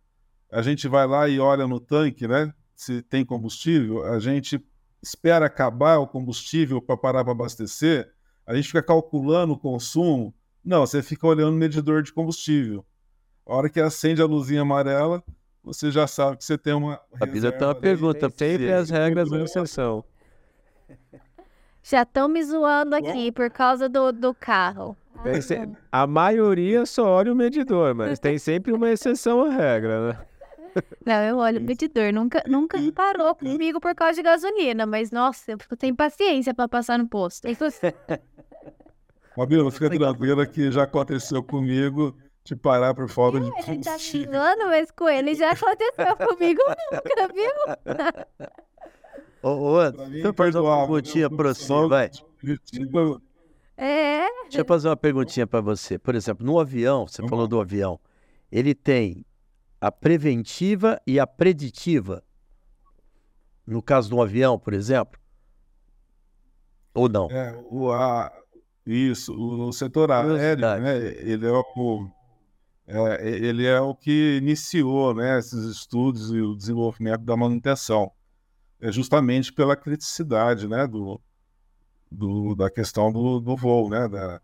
A 0.52 0.60
gente 0.60 0.86
vai 0.86 1.06
lá 1.06 1.28
e 1.28 1.40
olha 1.40 1.66
no 1.66 1.80
tanque, 1.80 2.28
né? 2.28 2.52
Se 2.74 3.00
tem 3.00 3.24
combustível, 3.24 4.04
a 4.04 4.18
gente 4.18 4.62
espera 5.02 5.46
acabar 5.46 5.96
o 5.96 6.06
combustível 6.06 6.82
para 6.82 6.94
parar 6.94 7.24
para 7.24 7.32
abastecer, 7.32 8.12
a 8.46 8.54
gente 8.54 8.66
fica 8.66 8.82
calculando 8.82 9.54
o 9.54 9.58
consumo. 9.58 10.34
Não, 10.62 10.80
você 10.84 11.02
fica 11.02 11.26
olhando 11.26 11.54
o 11.54 11.58
medidor 11.58 12.02
de 12.02 12.12
combustível. 12.12 12.84
A 13.46 13.54
hora 13.54 13.70
que 13.70 13.80
acende 13.80 14.20
a 14.20 14.26
luzinha 14.26 14.60
amarela, 14.60 15.24
você 15.64 15.90
já 15.90 16.06
sabe 16.06 16.36
que 16.36 16.44
você 16.44 16.58
tem 16.58 16.74
uma. 16.74 17.00
A 17.18 17.26
Pisa 17.26 17.50
tem 17.50 17.66
uma 17.66 17.74
pergunta: 17.74 18.28
sempre 18.28 18.70
as 18.70 18.90
regras 18.90 19.30
da 19.30 19.42
exceção. 19.42 20.04
Já 21.82 22.02
estão 22.02 22.28
me 22.28 22.44
zoando 22.44 22.94
aqui 22.94 23.32
por 23.32 23.48
causa 23.50 23.88
do, 23.88 24.12
do 24.12 24.34
carro. 24.34 24.94
A 25.92 26.06
maioria 26.06 26.86
só 26.86 27.04
olha 27.04 27.32
o 27.32 27.36
medidor, 27.36 27.94
mas 27.94 28.18
tem 28.18 28.38
sempre 28.38 28.72
uma 28.72 28.90
exceção 28.90 29.44
à 29.44 29.50
regra, 29.50 30.08
né? 30.08 30.18
Não, 31.04 31.22
eu 31.22 31.36
olho 31.38 31.58
o 31.58 31.62
medidor. 31.62 32.12
Nunca, 32.12 32.42
nunca 32.46 32.78
parou 32.92 33.34
comigo 33.34 33.80
por 33.80 33.94
causa 33.94 34.14
de 34.14 34.22
gasolina, 34.22 34.86
mas 34.86 35.10
nossa, 35.10 35.52
eu 35.52 35.58
fico 35.58 35.76
sem 35.78 35.94
paciência 35.94 36.54
para 36.54 36.68
passar 36.68 36.98
no 36.98 37.08
posto. 37.08 37.46
Mabila, 39.36 39.70
fica 39.70 39.90
tranquila 39.90 40.46
que 40.46 40.70
já 40.70 40.84
aconteceu 40.84 41.42
comigo 41.42 42.14
de 42.44 42.56
parar 42.56 42.94
por 42.94 43.08
falta 43.08 43.40
de 43.40 43.50
Ele 43.66 43.80
tá 43.82 43.98
xingando, 43.98 44.66
mas 44.66 44.90
com 44.90 45.08
ele 45.08 45.34
já 45.34 45.52
aconteceu 45.52 46.16
comigo 46.28 46.60
nunca, 46.92 47.28
viu? 47.32 47.52
Ô, 49.42 49.48
ô, 49.48 49.90
deixa 49.90 50.28
eu 50.28 50.34
fazer 50.34 50.58
uma 50.58 50.78
perguntinha 50.78 51.30
para 51.30 51.54
você, 51.54 51.88
vai. 51.88 52.10
É. 53.80 54.26
Deixa 54.42 54.60
eu 54.60 54.64
fazer 54.66 54.88
uma 54.88 54.96
perguntinha 54.96 55.46
para 55.46 55.62
você. 55.62 55.98
Por 55.98 56.14
exemplo, 56.14 56.44
no 56.44 56.60
avião, 56.60 57.06
você 57.06 57.26
falou 57.26 57.48
do 57.48 57.58
avião, 57.58 57.98
ele 58.52 58.74
tem 58.74 59.24
a 59.80 59.90
preventiva 59.90 61.00
e 61.06 61.18
a 61.18 61.26
preditiva? 61.26 62.22
No 63.66 63.80
caso 63.80 64.10
de 64.10 64.14
um 64.14 64.20
avião, 64.20 64.58
por 64.58 64.74
exemplo? 64.74 65.18
Ou 66.92 67.08
não? 67.08 67.30
É, 67.30 67.58
o, 67.70 67.90
a, 67.90 68.30
Isso, 68.84 69.32
o 69.32 69.72
setor 69.72 70.12
aéreo, 70.12 70.60
né, 70.60 70.98
ele 71.22 71.46
é 71.46 71.50
o, 71.50 72.10
é, 72.86 73.28
ele 73.28 73.66
é 73.66 73.80
o 73.80 73.94
que 73.94 74.36
iniciou 74.42 75.14
né, 75.14 75.38
esses 75.38 75.64
estudos 75.64 76.30
e 76.32 76.40
o 76.42 76.54
desenvolvimento 76.54 77.22
da 77.22 77.34
manutenção, 77.34 78.12
é 78.78 78.92
justamente 78.92 79.50
pela 79.52 79.74
criticidade 79.74 80.68
né, 80.68 80.86
do, 80.86 81.18
do, 82.10 82.54
da 82.54 82.70
questão 82.70 83.12
do, 83.12 83.40
do 83.40 83.56
voo, 83.56 83.88
né, 83.88 84.08
da, 84.08 84.40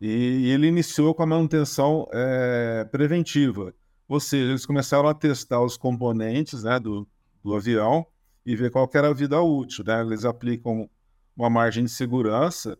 e, 0.00 0.06
e, 0.46 0.50
ele 0.50 0.66
iniciou 0.66 1.14
com 1.14 1.22
a 1.22 1.26
manutenção 1.26 2.08
é, 2.12 2.84
preventiva, 2.90 3.72
ou 4.08 4.18
seja, 4.18 4.50
eles 4.50 4.66
começaram 4.66 5.08
a 5.08 5.14
testar 5.14 5.62
os 5.62 5.76
componentes 5.76 6.64
né, 6.64 6.80
do, 6.80 7.08
do 7.40 7.54
avião 7.54 8.04
e 8.44 8.56
ver 8.56 8.72
qual 8.72 8.90
era 8.92 9.10
a 9.10 9.14
vida 9.14 9.40
útil. 9.40 9.84
Né? 9.86 10.00
Eles 10.00 10.24
aplicam 10.24 10.90
uma 11.36 11.48
margem 11.48 11.84
de 11.84 11.90
segurança. 11.90 12.76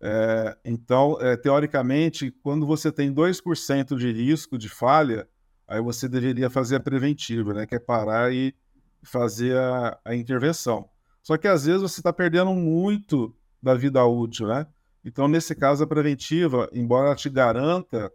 É, 0.00 0.58
então, 0.64 1.16
é, 1.20 1.36
teoricamente, 1.36 2.32
quando 2.42 2.66
você 2.66 2.90
tem 2.90 3.14
2% 3.14 3.96
de 3.96 4.12
risco 4.12 4.58
de 4.58 4.68
falha, 4.68 5.28
aí 5.68 5.80
você 5.80 6.08
deveria 6.08 6.50
fazer 6.50 6.74
a 6.74 6.80
preventiva, 6.80 7.54
né? 7.54 7.66
que 7.66 7.76
é 7.76 7.78
parar 7.78 8.32
e 8.32 8.52
fazer 9.00 9.56
a, 9.56 9.96
a 10.04 10.14
intervenção. 10.14 10.88
Só 11.24 11.38
que 11.38 11.48
às 11.48 11.64
vezes 11.64 11.80
você 11.80 12.00
está 12.00 12.12
perdendo 12.12 12.52
muito 12.52 13.34
da 13.60 13.74
vida 13.74 14.04
útil, 14.04 14.46
né? 14.46 14.66
Então, 15.02 15.26
nesse 15.26 15.54
caso, 15.54 15.82
a 15.82 15.86
preventiva, 15.86 16.68
embora 16.70 17.06
ela 17.06 17.16
te 17.16 17.30
garanta 17.30 18.12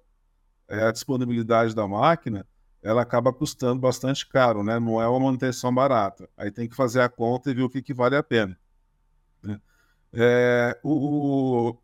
é, 0.68 0.84
a 0.84 0.92
disponibilidade 0.92 1.74
da 1.74 1.88
máquina, 1.88 2.46
ela 2.84 3.02
acaba 3.02 3.34
custando 3.34 3.82
bastante 3.82 4.28
caro, 4.30 4.64
né? 4.64 4.80
Não 4.80 5.02
é 5.02 5.08
uma 5.08 5.20
manutenção 5.20 5.74
barata. 5.74 6.30
Aí 6.38 6.52
tem 6.52 6.70
que 6.70 6.76
fazer 6.76 7.02
a 7.02 7.10
conta 7.10 7.50
e 7.50 7.54
ver 7.56 7.64
o 7.64 7.70
que, 7.70 7.82
que 7.82 7.96
vale 7.96 8.16
a 8.16 8.22
pena. 8.22 8.56
Né? 9.42 9.60
É, 10.14 10.80
o, 10.84 11.76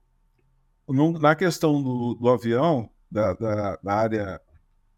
o, 0.87 1.19
na 1.19 1.35
questão 1.35 1.81
do, 1.81 2.13
do 2.13 2.29
avião, 2.29 2.87
da, 3.09 3.33
da, 3.33 3.75
da, 3.77 3.93
área 3.93 4.41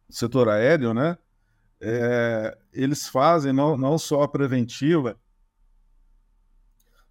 do 0.09 0.13
setor 0.13 0.49
aéreo, 0.49 0.93
né? 0.93 1.17
É, 1.79 2.57
eles 2.73 3.07
fazem 3.07 3.53
não, 3.53 3.77
não 3.77 3.97
só 3.97 4.23
a 4.23 4.27
preventiva, 4.27 5.17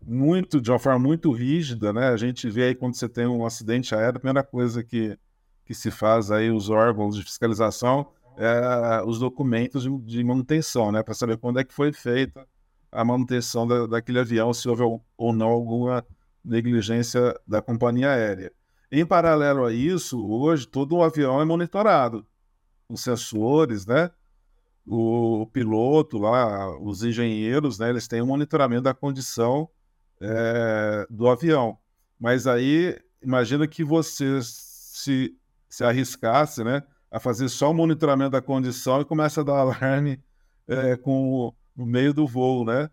muito 0.07 0.61
de 0.61 0.71
uma 0.71 0.79
forma 0.79 1.01
muito 1.01 1.33
rígida, 1.33 1.93
né? 1.93 2.09
A 2.09 2.17
gente 2.17 2.49
vê 2.49 2.65
aí 2.65 2.75
quando 2.75 2.95
você 2.95 3.09
tem 3.09 3.27
um 3.27 3.45
acidente 3.45 3.95
aéreo, 3.95 4.17
a 4.17 4.21
primeira 4.21 4.43
coisa 4.45 4.83
que, 4.83 5.19
que 5.65 5.75
se 5.75 5.91
faz 5.91 6.31
aí 6.31 6.51
os 6.51 6.71
órgãos 6.71 7.17
de 7.17 7.25
fiscalização 7.25 8.07
é, 8.37 9.03
os 9.05 9.19
documentos 9.19 9.83
de, 9.83 9.99
de 9.99 10.23
manutenção, 10.23 10.93
né, 10.93 11.03
para 11.03 11.15
saber 11.15 11.39
quando 11.39 11.59
é 11.59 11.65
que 11.65 11.73
foi 11.73 11.93
feita 11.93 12.47
a 12.93 13.05
manutenção 13.05 13.67
da, 13.67 13.87
daquele 13.87 14.19
avião, 14.19 14.53
se 14.53 14.69
houve 14.69 14.83
ou 15.17 15.33
não 15.33 15.49
alguma 15.49 16.07
negligência 16.45 17.39
da 17.47 17.61
companhia 17.61 18.11
aérea. 18.11 18.53
Em 18.91 19.05
paralelo 19.05 19.65
a 19.65 19.73
isso, 19.73 20.25
hoje 20.25 20.67
todo 20.67 20.97
o 20.97 21.03
avião 21.03 21.41
é 21.41 21.45
monitorado, 21.45 22.25
com 22.87 22.97
sensores, 22.97 23.85
né? 23.85 24.11
O, 24.87 25.43
o 25.43 25.47
piloto 25.47 26.19
lá, 26.19 26.79
os 26.79 27.03
engenheiros, 27.03 27.79
né? 27.79 27.91
Eles 27.91 28.07
têm 28.07 28.23
um 28.23 28.27
monitoramento 28.27 28.83
da 28.83 28.95
condição 28.95 29.69
é, 30.21 31.07
do 31.11 31.29
avião. 31.29 31.79
Mas 32.19 32.47
aí, 32.47 32.99
imagina 33.23 33.67
que 33.67 33.85
você 33.85 34.41
se, 34.43 35.37
se 35.69 35.85
arriscasse, 35.85 36.65
né? 36.65 36.83
a 37.11 37.21
fazer 37.21 37.49
só 37.49 37.71
o 37.71 37.75
monitoramento 37.75 38.31
da 38.31 38.43
condição 38.43 39.01
e 39.01 39.05
começa 39.05 39.41
a 39.41 39.45
dar 39.45 39.59
alarme 39.59 40.21
é, 40.69 40.97
com 40.97 41.33
o, 41.33 41.55
no 41.75 41.87
meio 41.87 42.13
do 42.13 42.27
voo, 42.27 42.65
né? 42.65 42.91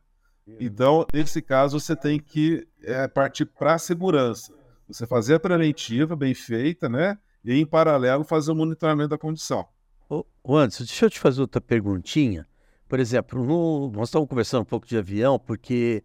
Então, 0.60 1.06
nesse 1.14 1.42
caso, 1.42 1.80
você 1.80 1.96
tem 1.96 2.20
que 2.20 2.68
é, 2.84 3.08
partir 3.08 3.46
para 3.46 3.76
a 3.76 3.78
segurança. 3.80 4.54
Você 4.88 5.08
fazer 5.08 5.36
a 5.36 5.40
preventiva 5.40 6.16
bem 6.16 6.34
feita, 6.34 6.90
né? 6.90 7.18
E, 7.44 7.54
em 7.54 7.66
paralelo, 7.66 8.24
fazer 8.24 8.52
o 8.52 8.56
monitoramento 8.56 9.10
da 9.10 9.18
condição. 9.18 9.66
Ô, 10.10 10.26
Anderson, 10.58 10.84
deixa 10.84 11.06
eu 11.06 11.10
te 11.10 11.20
fazer 11.20 11.42
outra 11.42 11.62
perguntinha. 11.62 12.46
Por 12.88 13.00
exemplo, 13.00 13.44
no, 13.44 13.92
nós 13.92 14.10
estamos 14.10 14.28
conversando 14.28 14.62
um 14.62 14.66
pouco 14.66 14.86
de 14.86 14.98
avião, 14.98 15.40
porque 15.40 16.04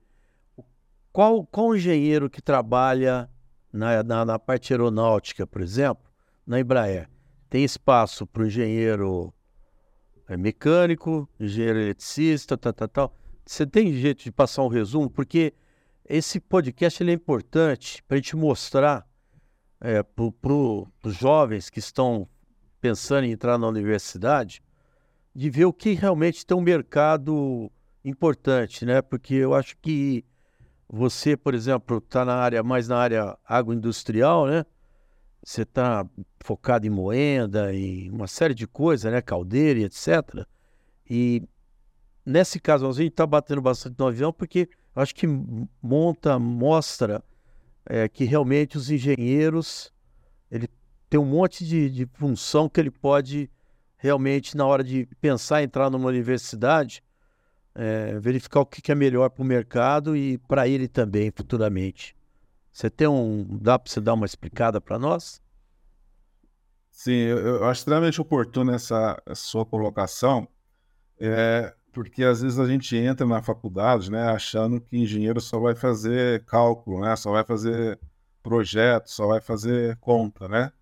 qual, 1.19 1.45
qual 1.45 1.75
engenheiro 1.75 2.31
que 2.31 2.41
trabalha 2.41 3.29
na, 3.73 4.05
na, 4.05 4.25
na 4.25 4.39
parte 4.39 4.73
aeronáutica, 4.73 5.45
por 5.45 5.61
exemplo, 5.61 6.09
na 6.47 6.61
Embraer, 6.61 7.11
tem 7.51 7.65
espaço 7.65 8.25
para 8.25 8.45
o 8.45 8.47
engenheiro 8.47 9.35
é, 10.29 10.37
mecânico, 10.37 11.29
engenheiro 11.41 11.81
eletricista, 11.81 12.57
tal, 12.57 12.73
tal, 12.73 12.87
tal. 12.87 13.17
Você 13.45 13.67
tem 13.67 13.93
jeito 13.95 14.23
de 14.23 14.31
passar 14.31 14.63
um 14.63 14.69
resumo? 14.69 15.11
Porque 15.11 15.55
esse 16.09 16.39
podcast 16.39 17.03
ele 17.03 17.11
é 17.11 17.15
importante 17.15 18.01
para 18.05 18.17
a 18.17 18.21
gente 18.21 18.37
mostrar 18.37 19.05
é, 19.81 20.05
para 20.05 20.53
os 21.03 21.17
jovens 21.17 21.69
que 21.69 21.81
estão 21.81 22.29
pensando 22.81 23.25
em 23.25 23.33
entrar 23.33 23.59
na 23.59 23.67
universidade, 23.67 24.63
de 25.35 25.51
ver 25.51 25.65
o 25.65 25.73
que 25.73 25.95
realmente 25.95 26.47
tem 26.47 26.57
um 26.57 26.61
mercado 26.61 27.73
importante, 28.05 28.87
né? 28.87 29.03
Porque 29.03 29.35
eu 29.35 29.53
acho 29.53 29.77
que 29.79 30.25
você, 30.89 31.37
por 31.37 31.55
exemplo, 31.55 31.99
está 31.99 32.25
na 32.25 32.35
área 32.35 32.63
mais 32.63 32.89
na 32.89 32.97
área 32.97 33.39
agroindustrial, 33.47 34.47
né? 34.47 34.65
você 35.43 35.63
está 35.63 36.07
focado 36.41 36.87
em 36.87 36.91
moenda, 36.91 37.73
em 37.75 38.11
uma 38.11 38.27
série 38.27 38.55
de 38.55 38.67
coisas, 38.67 39.11
né? 39.11 39.23
Caldeira 39.23 39.81
etc. 39.81 40.47
E 41.09 41.43
nesse 42.25 42.61
caso, 42.61 42.87
a 42.87 42.93
gente 42.93 43.13
está 43.13 43.27
batendo 43.27 43.63
bastante 43.63 43.97
no 43.99 44.07
avião 44.07 44.33
porque 44.33 44.69
acho 44.95 45.15
que 45.15 45.27
monta, 45.83 46.39
mostra 46.39 47.23
é, 47.87 48.09
que 48.09 48.25
realmente 48.25 48.77
os 48.77 48.91
engenheiros 48.91 49.93
ele 50.51 50.69
tem 51.09 51.19
um 51.19 51.25
monte 51.25 51.65
de, 51.65 51.89
de 51.89 52.07
função 52.15 52.69
que 52.69 52.79
ele 52.79 52.91
pode 52.91 53.51
realmente, 53.97 54.57
na 54.57 54.67
hora 54.67 54.85
de 54.85 55.07
pensar 55.21 55.63
em 55.63 55.65
entrar 55.65 55.91
numa 55.91 56.09
universidade, 56.09 57.03
é, 57.79 58.19
verificar 58.19 58.61
o 58.61 58.67
que, 58.67 58.91
é 58.91 58.95
melhor 58.95 59.31
para 59.31 59.43
o 59.43 59.47
mercado 59.47 60.17
e 60.17 60.37
para 60.37 60.67
ele 60.67 60.89
também 60.89 61.31
futuramente. 61.31 62.17
Você 62.73 62.91
tem 62.91 63.07
um. 63.07 63.47
Dá 63.61 63.79
para 63.79 63.91
você 63.91 64.01
dar 64.01 64.15
uma 64.15 64.27
explicada 64.27 64.81
para 64.81 64.99
nós? 64.99 65.41
Sim, 66.91 67.13
eu, 67.13 67.39
eu, 67.39 67.65
acho 67.67 67.83
extremamente 67.83 68.21
oportuna 68.21 68.75
essa, 68.75 69.23
essa 69.25 69.43
sua 69.43 69.65
colocação, 69.65 70.49
é, 71.21 71.73
porque 71.93 72.25
às 72.25 72.43
vezes 72.43 72.59
a 72.59 72.67
gente 72.67 72.97
entra 72.97 73.25
na 73.25 73.41
faculdade 73.41 74.11
né, 74.11 74.25
achando 74.25 74.81
que 74.81 74.99
engenheiro 74.99 75.41
só 75.41 75.61
vai 75.61 75.77
fazer 75.77 76.45
cálculo, 76.45 77.01
né, 77.01 77.15
só 77.15 77.31
vai 77.31 77.45
fazer 77.45 78.01
projeto, 78.43 79.09
só 79.09 79.29
vai 79.29 79.41
fazer 79.41 79.97
conta, 79.99 80.49
né? 80.49 80.73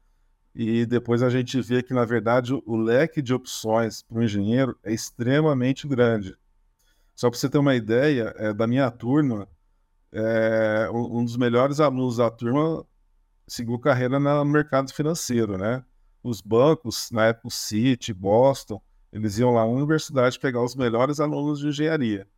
E 0.55 0.87
depois 0.87 1.23
a 1.23 1.29
gente 1.29 1.61
vê 1.61 1.83
que, 1.83 1.93
na 1.93 2.07
verdade, 2.07 2.55
o 2.55 2.77
leque 2.77 3.21
de 3.21 3.35
opções 3.35 4.01
para 4.01 4.19
o 4.19 4.23
engenheiro 4.23 4.75
é 4.83 4.95
extremamente 4.95 5.87
grande. 5.87 6.35
Só 7.17 7.31
para 7.31 7.39
você 7.39 7.49
ter 7.49 7.59
uma 7.59 7.75
ideia, 7.75 8.35
é, 8.37 8.53
da 8.53 8.67
minha 8.67 8.91
turma, 8.91 9.49
é, 10.13 10.89
um 10.93 11.25
dos 11.25 11.37
melhores 11.37 11.81
alunos 11.81 12.19
da 12.19 12.31
turma 12.31 12.87
seguiu 13.49 13.79
carreira 13.79 14.21
no 14.21 14.45
mercado 14.45 14.93
financeiro, 14.93 15.57
né? 15.57 15.83
Os 16.23 16.43
bancos, 16.43 17.11
na 17.11 17.27
época 17.27 17.49
o 17.49 17.51
Citi, 17.51 18.13
Boston, 18.13 18.83
eles 19.13 19.39
iam 19.39 19.53
lá 19.53 19.63
na 19.63 19.71
universidade 19.71 20.39
pegar 20.39 20.63
os 20.63 20.77
melhores 20.77 21.19
alunos 21.19 21.61
de 21.61 21.69
engenharia. 21.69 22.29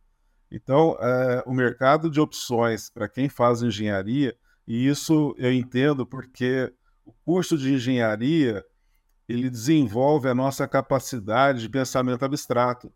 Então, 0.49 0.97
é, 0.99 1.43
o 1.45 1.53
mercado 1.53 2.09
de 2.09 2.21
opções 2.21 2.89
para 2.89 3.09
quem 3.09 3.27
faz 3.27 3.61
engenharia, 3.61 4.35
e 4.65 4.87
isso 4.87 5.35
eu 5.37 5.51
entendo 5.51 6.05
porque 6.05 6.71
o 7.05 7.11
curso 7.25 7.57
de 7.57 7.73
engenharia 7.73 8.63
ele 9.27 9.49
desenvolve 9.49 10.27
a 10.29 10.33
nossa 10.33 10.67
capacidade 10.67 11.61
de 11.61 11.69
pensamento 11.69 12.23
abstrato. 12.23 12.91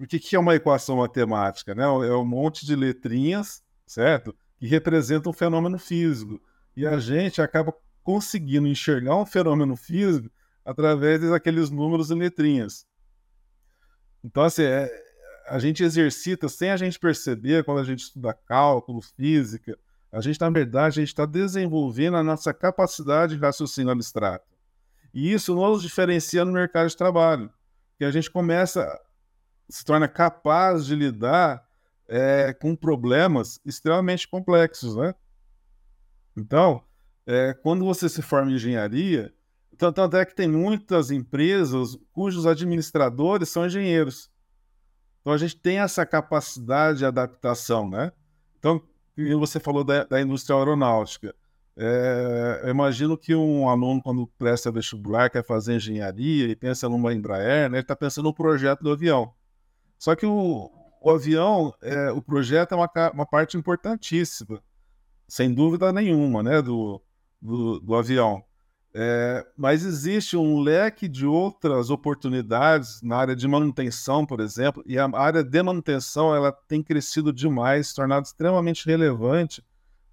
O 0.00 0.06
que, 0.06 0.34
é 0.34 0.38
uma 0.38 0.54
equação 0.54 0.96
matemática? 0.96 1.74
Né? 1.74 1.84
É 1.84 2.14
um 2.14 2.24
monte 2.24 2.66
de 2.66 2.74
letrinhas, 2.74 3.62
certo? 3.86 4.34
Que 4.58 4.66
representam 4.66 5.30
um 5.30 5.34
fenômeno 5.34 5.78
físico. 5.78 6.40
E 6.76 6.86
a 6.86 6.98
gente 6.98 7.40
acaba 7.40 7.74
conseguindo 8.02 8.66
enxergar 8.66 9.16
um 9.16 9.26
fenômeno 9.26 9.76
físico 9.76 10.30
através 10.64 11.20
daqueles 11.20 11.70
números 11.70 12.10
e 12.10 12.14
letrinhas. 12.14 12.86
Então, 14.24 14.42
assim, 14.42 14.62
é, 14.62 14.90
a 15.46 15.58
gente 15.58 15.82
exercita 15.82 16.48
sem 16.48 16.70
a 16.70 16.76
gente 16.76 16.98
perceber 16.98 17.64
quando 17.64 17.80
a 17.80 17.84
gente 17.84 18.00
estuda 18.00 18.32
cálculo, 18.32 19.00
física. 19.02 19.78
A 20.10 20.20
gente, 20.20 20.40
na 20.40 20.50
verdade, 20.50 20.98
a 20.98 21.02
gente 21.02 21.08
está 21.08 21.26
desenvolvendo 21.26 22.16
a 22.16 22.22
nossa 22.22 22.52
capacidade 22.52 23.34
de 23.34 23.40
raciocínio 23.40 23.90
abstrato. 23.90 24.46
E 25.12 25.32
isso 25.32 25.54
nos 25.54 25.82
diferencia 25.82 26.44
no 26.44 26.52
mercado 26.52 26.88
de 26.88 26.96
trabalho. 26.96 27.50
Que 27.98 28.04
a 28.04 28.10
gente 28.10 28.30
começa 28.30 28.98
se 29.68 29.84
torna 29.84 30.08
capaz 30.08 30.86
de 30.86 30.94
lidar 30.94 31.64
é, 32.08 32.52
com 32.52 32.76
problemas 32.76 33.60
extremamente 33.64 34.28
complexos, 34.28 34.96
né? 34.96 35.14
Então, 36.36 36.82
é, 37.26 37.54
quando 37.54 37.84
você 37.84 38.08
se 38.08 38.22
forma 38.22 38.50
em 38.50 38.54
engenharia, 38.54 39.32
tanto 39.76 40.16
é 40.16 40.24
que 40.24 40.34
tem 40.34 40.48
muitas 40.48 41.10
empresas 41.10 41.96
cujos 42.12 42.46
administradores 42.46 43.48
são 43.48 43.66
engenheiros. 43.66 44.30
Então 45.20 45.32
a 45.32 45.38
gente 45.38 45.56
tem 45.56 45.78
essa 45.78 46.04
capacidade 46.04 46.98
de 46.98 47.06
adaptação, 47.06 47.88
né? 47.88 48.12
Então, 48.58 48.82
você 49.38 49.58
falou 49.58 49.84
da, 49.84 50.04
da 50.04 50.20
indústria 50.20 50.56
aeronáutica. 50.56 51.34
É, 51.76 52.60
eu 52.64 52.70
imagino 52.70 53.16
que 53.16 53.34
um 53.34 53.68
aluno, 53.68 54.02
quando 54.02 54.26
presta 54.38 54.70
vestibular, 54.70 55.30
quer 55.30 55.44
fazer 55.44 55.76
engenharia 55.76 56.48
e 56.48 56.56
pensa 56.56 56.88
numa 56.88 57.14
Embraer, 57.14 57.70
né, 57.70 57.78
ele 57.78 57.82
está 57.82 57.96
pensando 57.96 58.24
no 58.26 58.34
projeto 58.34 58.82
do 58.82 58.92
avião. 58.92 59.32
Só 60.02 60.16
que 60.16 60.26
o, 60.26 60.68
o 61.00 61.10
avião, 61.12 61.72
é, 61.80 62.10
o 62.10 62.20
projeto 62.20 62.72
é 62.72 62.74
uma, 62.74 62.90
uma 63.14 63.24
parte 63.24 63.56
importantíssima, 63.56 64.60
sem 65.28 65.54
dúvida 65.54 65.92
nenhuma, 65.92 66.42
né, 66.42 66.60
do, 66.60 67.00
do, 67.40 67.78
do 67.78 67.94
avião. 67.94 68.42
É, 68.92 69.46
mas 69.56 69.84
existe 69.84 70.36
um 70.36 70.58
leque 70.58 71.06
de 71.06 71.24
outras 71.24 71.88
oportunidades 71.88 73.00
na 73.00 73.16
área 73.16 73.36
de 73.36 73.46
manutenção, 73.46 74.26
por 74.26 74.40
exemplo, 74.40 74.82
e 74.86 74.98
a 74.98 75.08
área 75.14 75.44
de 75.44 75.62
manutenção 75.62 76.34
ela 76.34 76.50
tem 76.50 76.82
crescido 76.82 77.32
demais, 77.32 77.92
tornado 77.92 78.26
extremamente 78.26 78.84
relevante 78.84 79.64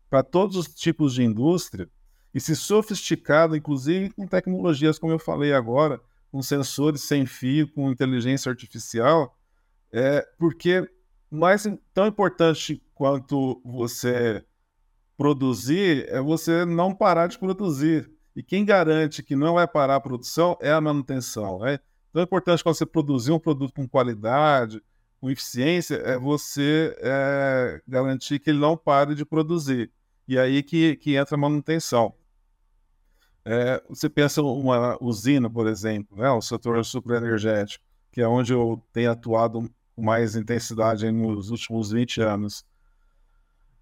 para 0.07 0.21
todos 0.21 0.55
os 0.55 0.67
tipos 0.67 1.15
de 1.15 1.23
indústria 1.23 1.89
e 2.31 2.39
se 2.39 2.55
sofisticado, 2.55 3.55
inclusive 3.55 4.11
com 4.11 4.27
tecnologias, 4.27 4.99
como 4.99 5.13
eu 5.13 5.19
falei 5.19 5.51
agora, 5.51 5.99
com 6.31 6.43
sensores 6.43 7.01
sem 7.01 7.25
fio, 7.25 7.67
com 7.73 7.89
inteligência 7.89 8.51
artificial, 8.51 9.35
é, 9.91 10.27
porque 10.37 10.89
mais 11.29 11.67
tão 11.93 12.07
importante 12.07 12.81
quanto 12.93 13.61
você 13.63 14.43
produzir 15.17 16.07
é 16.09 16.21
você 16.21 16.65
não 16.65 16.93
parar 16.93 17.27
de 17.27 17.37
produzir. 17.37 18.11
E 18.35 18.41
quem 18.41 18.63
garante 18.63 19.21
que 19.21 19.35
não 19.35 19.55
vai 19.55 19.67
parar 19.67 19.95
a 19.95 20.01
produção 20.01 20.57
é 20.61 20.71
a 20.71 20.79
manutenção. 20.79 21.59
Né? 21.59 21.79
É 22.15 22.21
importante 22.21 22.63
quando 22.63 22.75
você 22.75 22.85
produzir 22.85 23.31
um 23.31 23.39
produto 23.39 23.73
com 23.73 23.87
qualidade, 23.87 24.81
com 25.19 25.29
eficiência, 25.29 25.95
é 25.95 26.17
você 26.17 26.95
é, 26.99 27.81
garantir 27.87 28.39
que 28.39 28.49
ele 28.49 28.59
não 28.59 28.77
pare 28.77 29.13
de 29.13 29.25
produzir. 29.25 29.91
E 30.27 30.39
aí 30.39 30.63
que, 30.63 30.95
que 30.95 31.15
entra 31.15 31.35
a 31.35 31.39
manutenção. 31.39 32.13
É, 33.43 33.83
você 33.89 34.09
pensa 34.09 34.41
uma 34.41 34.97
usina, 35.01 35.49
por 35.49 35.67
exemplo, 35.67 36.17
né, 36.17 36.29
o 36.29 36.41
setor 36.41 36.83
superenergético, 36.85 37.83
que 38.11 38.21
é 38.21 38.27
onde 38.27 38.53
eu 38.53 38.81
tenho 38.93 39.11
atuado 39.11 39.69
com 39.99 40.05
mais 40.05 40.35
intensidade 40.35 41.11
nos 41.11 41.51
últimos 41.51 41.91
20 41.91 42.21
anos. 42.21 42.65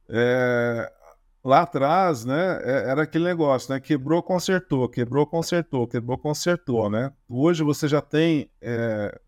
É, 0.10 0.92
lá 1.44 1.62
atrás, 1.62 2.26
né, 2.26 2.60
é, 2.64 2.90
era 2.90 3.04
aquele 3.04 3.26
negócio, 3.26 3.72
né, 3.72 3.80
quebrou, 3.80 4.24
consertou, 4.24 4.90
quebrou, 4.90 5.28
consertou, 5.28 5.88
quebrou, 5.88 6.18
consertou, 6.18 6.90
né? 6.90 7.14
Hoje 7.30 7.64
você 7.64 7.88
já 7.88 8.02
tem 8.02 8.50
é, 8.60 9.20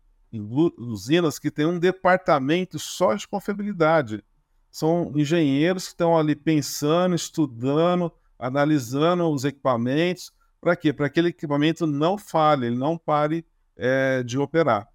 usinas 0.78 1.38
que 1.38 1.50
tem 1.50 1.64
um 1.64 1.78
departamento 1.78 2.78
só 2.78 3.14
de 3.14 3.28
confiabilidade. 3.28 4.24
São 4.70 5.12
engenheiros 5.14 5.84
que 5.84 5.90
estão 5.90 6.18
ali 6.18 6.34
pensando, 6.34 7.14
estudando, 7.14 8.12
analisando 8.38 9.28
os 9.28 9.44
equipamentos. 9.44 10.32
Para 10.60 10.76
quê? 10.76 10.92
Para 10.92 11.08
que 11.08 11.20
aquele 11.20 11.28
equipamento 11.28 11.86
não 11.86 12.16
falhe, 12.16 12.66
ele 12.66 12.76
não 12.76 12.96
pare 12.96 13.44
é, 13.76 14.22
de 14.22 14.38
operar. 14.38 14.88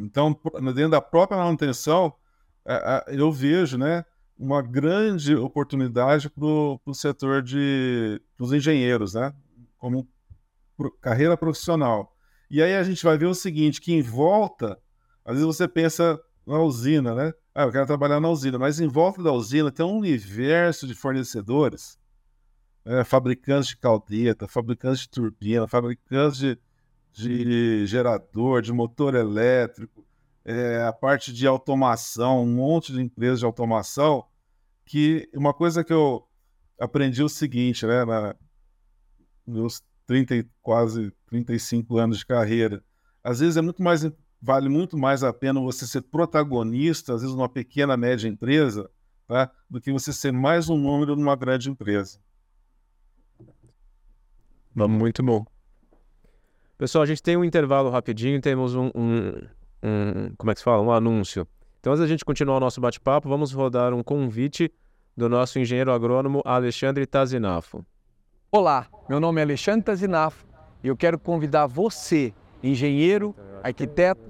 Então, 0.00 0.38
dentro 0.74 0.90
da 0.90 1.00
própria 1.00 1.38
manutenção, 1.38 2.12
é, 2.64 3.04
é, 3.08 3.20
eu 3.20 3.30
vejo, 3.30 3.78
né, 3.78 4.04
uma 4.38 4.62
grande 4.62 5.34
oportunidade 5.34 6.30
para 6.30 6.44
o 6.44 6.94
setor 6.94 7.42
de 7.42 8.20
os 8.38 8.52
engenheiros, 8.52 9.12
né? 9.12 9.34
Como 9.76 10.08
carreira 11.02 11.36
profissional. 11.36 12.16
E 12.50 12.62
aí 12.62 12.74
a 12.74 12.82
gente 12.82 13.04
vai 13.04 13.18
ver 13.18 13.26
o 13.26 13.34
seguinte, 13.34 13.80
que 13.80 13.92
em 13.92 14.00
volta, 14.00 14.78
às 15.24 15.34
vezes 15.34 15.46
você 15.46 15.68
pensa 15.68 16.18
na 16.46 16.58
usina, 16.58 17.14
né? 17.14 17.34
Ah, 17.54 17.64
eu 17.64 17.72
quero 17.72 17.86
trabalhar 17.86 18.18
na 18.18 18.30
usina, 18.30 18.58
mas 18.58 18.80
em 18.80 18.88
volta 18.88 19.22
da 19.22 19.30
usina 19.30 19.70
tem 19.70 19.84
um 19.84 19.98
universo 19.98 20.86
de 20.86 20.94
fornecedores, 20.94 21.98
né? 22.84 23.04
fabricantes 23.04 23.68
de 23.68 23.76
caldeta, 23.76 24.48
fabricantes 24.48 25.02
de 25.02 25.10
turbina, 25.10 25.68
fabricantes 25.68 26.38
de, 26.38 26.58
de 27.12 27.86
gerador, 27.86 28.62
de 28.62 28.72
motor 28.72 29.14
elétrico, 29.14 30.04
é, 30.44 30.82
a 30.82 30.92
parte 30.92 31.32
de 31.32 31.46
automação, 31.46 32.42
um 32.42 32.54
monte 32.54 32.92
de 32.92 33.00
empresas 33.00 33.40
de 33.40 33.44
automação 33.44 34.24
que 34.84 35.28
uma 35.34 35.54
coisa 35.54 35.84
que 35.84 35.92
eu 35.92 36.26
aprendi 36.78 37.20
é 37.20 37.24
o 37.24 37.28
seguinte, 37.28 37.86
né, 37.86 38.04
na, 38.04 38.34
meus 39.46 39.82
30 40.06 40.44
quase 40.62 41.12
35 41.26 41.96
anos 41.98 42.18
de 42.18 42.26
carreira, 42.26 42.82
às 43.22 43.40
vezes 43.40 43.56
é 43.56 43.62
muito 43.62 43.82
mais 43.82 44.02
vale 44.42 44.68
muito 44.68 44.96
mais 44.96 45.22
a 45.22 45.32
pena 45.32 45.60
você 45.60 45.86
ser 45.86 46.02
protagonista, 46.02 47.14
às 47.14 47.20
vezes 47.20 47.36
numa 47.36 47.48
pequena 47.48 47.96
média 47.96 48.26
empresa, 48.26 48.90
tá, 49.28 49.52
do 49.68 49.80
que 49.80 49.92
você 49.92 50.12
ser 50.12 50.32
mais 50.32 50.68
um 50.68 50.78
número 50.78 51.14
numa 51.14 51.36
grande 51.36 51.70
empresa. 51.70 52.18
Muito 54.74 55.22
bom. 55.22 55.44
Pessoal, 56.80 57.02
a 57.02 57.06
gente 57.06 57.22
tem 57.22 57.36
um 57.36 57.44
intervalo 57.44 57.90
rapidinho, 57.90 58.40
temos 58.40 58.74
um, 58.74 58.90
um, 58.94 59.34
um 59.82 60.32
como 60.38 60.50
é 60.50 60.54
que 60.54 60.60
se 60.60 60.64
fala, 60.64 60.80
um 60.80 60.90
anúncio. 60.90 61.46
Então, 61.78 61.92
antes 61.92 62.00
da 62.00 62.06
gente 62.06 62.24
continuar 62.24 62.56
o 62.56 62.60
nosso 62.60 62.80
bate-papo, 62.80 63.28
vamos 63.28 63.52
rodar 63.52 63.92
um 63.92 64.02
convite 64.02 64.72
do 65.14 65.28
nosso 65.28 65.58
engenheiro 65.58 65.92
agrônomo 65.92 66.40
Alexandre 66.42 67.04
Tazinafo. 67.04 67.84
Olá, 68.50 68.86
meu 69.10 69.20
nome 69.20 69.40
é 69.40 69.44
Alexandre 69.44 69.82
Tazinafo 69.82 70.46
e 70.82 70.88
eu 70.88 70.96
quero 70.96 71.18
convidar 71.18 71.66
você, 71.66 72.32
engenheiro, 72.62 73.36
arquiteto 73.62 74.22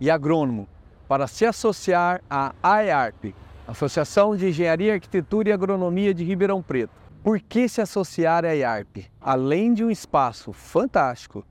e 0.00 0.10
agrônomo, 0.10 0.66
para 1.06 1.26
se 1.26 1.44
associar 1.44 2.22
à 2.30 2.54
AEARP, 2.62 3.34
Associação 3.66 4.34
de 4.34 4.48
Engenharia, 4.48 4.94
Arquitetura 4.94 5.50
e 5.50 5.52
Agronomia 5.52 6.14
de 6.14 6.24
Ribeirão 6.24 6.62
Preto. 6.62 6.94
Por 7.22 7.38
que 7.38 7.68
se 7.68 7.82
associar 7.82 8.46
à 8.46 8.48
AEARP? 8.48 9.10
Além 9.20 9.74
de 9.74 9.84
um 9.84 9.90
espaço 9.90 10.54
fantástico, 10.54 11.44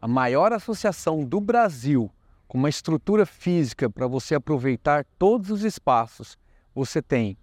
a 0.00 0.06
maior 0.06 0.52
associação 0.52 1.24
do 1.24 1.40
Brasil 1.40 2.10
com 2.46 2.56
uma 2.56 2.68
estrutura 2.68 3.26
física 3.26 3.90
para 3.90 4.06
você 4.06 4.34
aproveitar 4.34 5.04
todos 5.18 5.50
os 5.50 5.64
espaços, 5.64 6.38
você 6.74 7.02
tem 7.02 7.36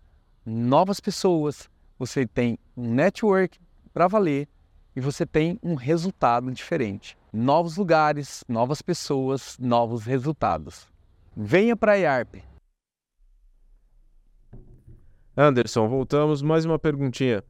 novas 0.45 0.99
pessoas, 0.99 1.69
você 1.99 2.25
tem 2.25 2.57
um 2.75 2.93
network 2.93 3.59
para 3.93 4.07
valer 4.07 4.47
e 4.95 5.01
você 5.01 5.25
tem 5.25 5.59
um 5.61 5.75
resultado 5.75 6.51
diferente. 6.51 7.17
Novos 7.31 7.77
lugares, 7.77 8.43
novas 8.47 8.81
pessoas, 8.81 9.57
novos 9.59 10.05
resultados. 10.05 10.87
Venha 11.35 11.75
para 11.75 11.93
a 11.93 11.95
IARP. 11.95 12.35
Anderson, 15.37 15.87
voltamos 15.89 16.41
mais 16.41 16.63
uma 16.63 16.79
perguntinha. 16.79 17.43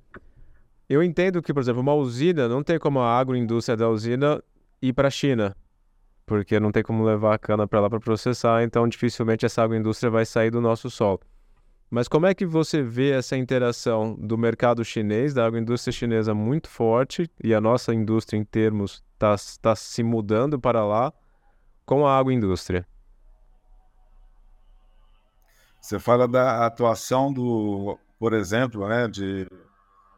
Eu 0.89 1.04
entendo 1.04 1.41
que, 1.41 1.54
por 1.54 1.60
exemplo, 1.60 1.82
uma 1.82 1.94
usina 1.94 2.48
não 2.48 2.63
tem 2.63 2.80
como 2.80 3.00
a 3.00 3.18
agroindústria 3.18 3.78
da 3.78 3.88
usina 3.88 4.44
ir 4.88 4.93
para 4.93 5.08
a 5.08 5.12
China 5.12 5.56
porque 6.26 6.60
não 6.60 6.71
tem 6.71 6.84
como 6.84 7.04
levar 7.04 7.36
a 7.36 7.38
cana 7.38 7.67
para 7.67 7.80
lá 7.80 7.89
para 7.89 8.00
processar, 8.00 8.63
então 8.63 8.88
dificilmente 8.88 9.45
essa 9.45 9.62
agroindústria 9.62 10.10
vai 10.10 10.26
sair 10.26 10.50
do 10.50 10.60
nosso 10.60 10.89
solo. 10.89 11.21
Mas 11.89 12.08
como 12.08 12.26
é 12.26 12.34
que 12.34 12.45
você 12.45 12.82
vê 12.82 13.12
essa 13.12 13.38
interação 13.38 14.15
do 14.15 14.38
mercado 14.38 14.84
chinês, 14.84 15.34
da 15.34 15.45
agroindústria 15.45 15.93
chinesa 15.93 16.34
muito 16.34 16.67
forte, 16.67 17.30
e 17.43 17.54
a 17.54 17.62
nossa 17.62 17.93
indústria 17.93 18.38
em 18.38 18.43
termos 18.43 19.04
está 19.13 19.36
tá 19.62 19.76
se 19.76 20.02
mudando 20.02 20.60
para 20.60 20.84
lá, 20.84 21.13
com 21.86 22.08
a 22.08 22.17
agroindústria? 22.17 22.88
Você 25.80 26.00
fala 26.00 26.28
da 26.28 26.65
atuação 26.65 27.32
do, 27.32 28.00
por 28.17 28.34
exemplo, 28.34 28.88
né, 28.88 29.08
de 29.08 29.48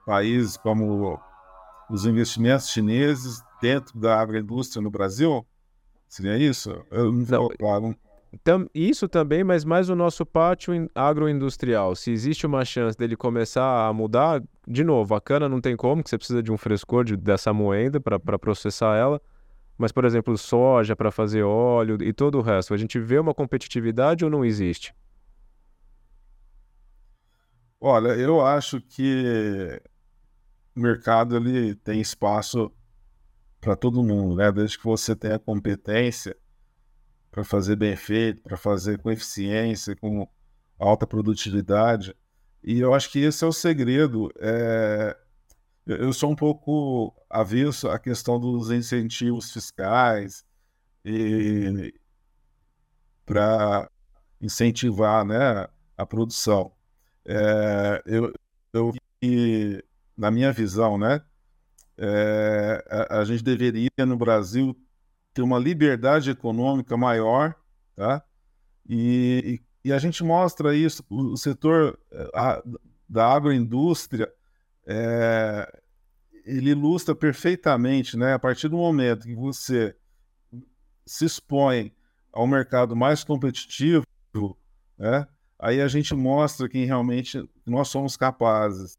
países 0.05 0.55
como 0.55 1.19
os 1.89 2.05
investimentos 2.05 2.69
chineses 2.69 3.43
dentro 3.61 3.99
da 3.99 4.19
agroindústria 4.19 4.81
no 4.81 4.89
Brasil? 4.89 5.45
Seria 6.07 6.37
isso? 6.37 6.71
Eu 6.91 7.11
não, 7.11 7.25
não 7.25 7.49
claro. 7.49 7.95
Tam, 8.43 8.67
isso 8.73 9.07
também, 9.07 9.43
mas 9.43 9.63
mais 9.63 9.89
o 9.89 9.95
nosso 9.95 10.25
pátio 10.25 10.89
agroindustrial. 10.93 11.95
Se 11.95 12.11
existe 12.11 12.45
uma 12.45 12.63
chance 12.65 12.97
dele 12.97 13.15
começar 13.15 13.87
a 13.87 13.93
mudar, 13.93 14.43
de 14.67 14.83
novo, 14.83 15.15
a 15.15 15.21
cana 15.21 15.47
não 15.47 15.61
tem 15.61 15.75
como, 15.75 16.03
que 16.03 16.09
você 16.09 16.17
precisa 16.17 16.43
de 16.43 16.51
um 16.51 16.57
frescor 16.57 17.03
de, 17.03 17.15
dessa 17.15 17.53
moenda 17.53 17.99
para 17.99 18.37
processar 18.37 18.95
ela. 18.95 19.21
Mas, 19.77 19.91
por 19.91 20.05
exemplo, 20.05 20.37
soja 20.37 20.95
para 20.95 21.11
fazer 21.11 21.43
óleo 21.43 21.97
e 22.01 22.11
todo 22.11 22.37
o 22.37 22.41
resto, 22.41 22.73
a 22.73 22.77
gente 22.77 22.99
vê 22.99 23.19
uma 23.19 23.33
competitividade 23.33 24.25
ou 24.25 24.31
não 24.31 24.43
existe? 24.43 24.93
Olha, 27.79 28.09
eu 28.09 28.43
acho 28.43 28.81
que 28.81 29.79
o 30.75 30.79
mercado 30.79 31.37
ele 31.37 31.75
tem 31.75 32.01
espaço 32.01 32.71
para 33.59 33.75
todo 33.75 34.03
mundo, 34.03 34.35
né? 34.35 34.51
Desde 34.51 34.77
que 34.77 34.83
você 34.83 35.15
tenha 35.15 35.39
competência 35.39 36.35
para 37.31 37.43
fazer 37.43 37.75
bem 37.75 37.95
feito, 37.95 38.41
para 38.41 38.57
fazer 38.57 38.99
com 38.99 39.11
eficiência, 39.11 39.95
com 39.95 40.27
alta 40.79 41.05
produtividade. 41.05 42.15
E 42.63 42.79
eu 42.79 42.93
acho 42.93 43.11
que 43.11 43.19
esse 43.19 43.43
é 43.43 43.47
o 43.47 43.51
segredo. 43.51 44.31
É... 44.39 45.15
Eu 45.85 46.11
sou 46.11 46.31
um 46.31 46.35
pouco 46.35 47.15
avesso 47.29 47.89
à 47.89 47.97
questão 47.97 48.39
dos 48.39 48.71
incentivos 48.71 49.51
fiscais 49.51 50.45
e 51.05 51.93
para 53.25 53.89
incentivar 54.41 55.25
né, 55.25 55.67
a 55.97 56.05
produção. 56.05 56.71
É... 57.25 58.01
Eu, 58.05 58.33
eu 58.73 58.93
na 60.17 60.31
minha 60.31 60.51
visão, 60.51 60.97
né, 60.97 61.21
é, 61.97 62.85
a, 62.89 63.19
a, 63.19 63.25
gente 63.25 63.43
deveria 63.43 63.89
no 64.05 64.17
Brasil 64.17 64.77
ter 65.33 65.41
uma 65.41 65.57
liberdade 65.57 66.29
econômica 66.29 66.95
maior, 66.95 67.55
tá? 67.95 68.23
E, 68.87 69.61
e, 69.83 69.89
e 69.89 69.93
a 69.93 69.97
gente 69.97 70.23
mostra 70.23 70.75
isso, 70.75 71.03
o, 71.09 71.35
setor 71.35 71.99
a, 72.33 72.61
da 73.09 73.27
agroindústria, 73.27 74.31
é, 74.85 75.81
ele 76.45 76.71
ilustra 76.71 77.15
perfeitamente, 77.15 78.15
né? 78.15 78.33
A 78.33 78.39
partir 78.39 78.69
do 78.69 78.77
momento 78.77 79.25
que 79.25 79.35
você 79.35 79.95
se 81.05 81.25
expõe 81.25 81.93
ao 82.31 82.45
mercado 82.45 82.95
mais 82.95 83.23
competitivo, 83.23 84.05
né? 84.97 85.27
Aí 85.59 85.81
a 85.81 85.87
gente 85.87 86.13
mostra 86.13 86.69
quem 86.69 86.85
realmente 86.85 87.43
nós 87.65 87.87
somos 87.87 88.15
capazes. 88.15 88.97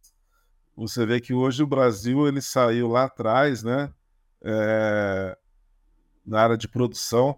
Você 0.79 1.05
vê 1.05 1.21
que 1.21 1.35
hoje 1.35 1.61
o 1.61 1.67
Brasil 1.67 2.29
ele 2.29 2.41
saiu 2.41 2.87
lá 2.87 3.05
atrás, 3.05 3.65
né? 3.65 3.93
É, 4.41 5.37
na 6.25 6.41
área 6.41 6.57
de 6.57 6.69
produção 6.69 7.37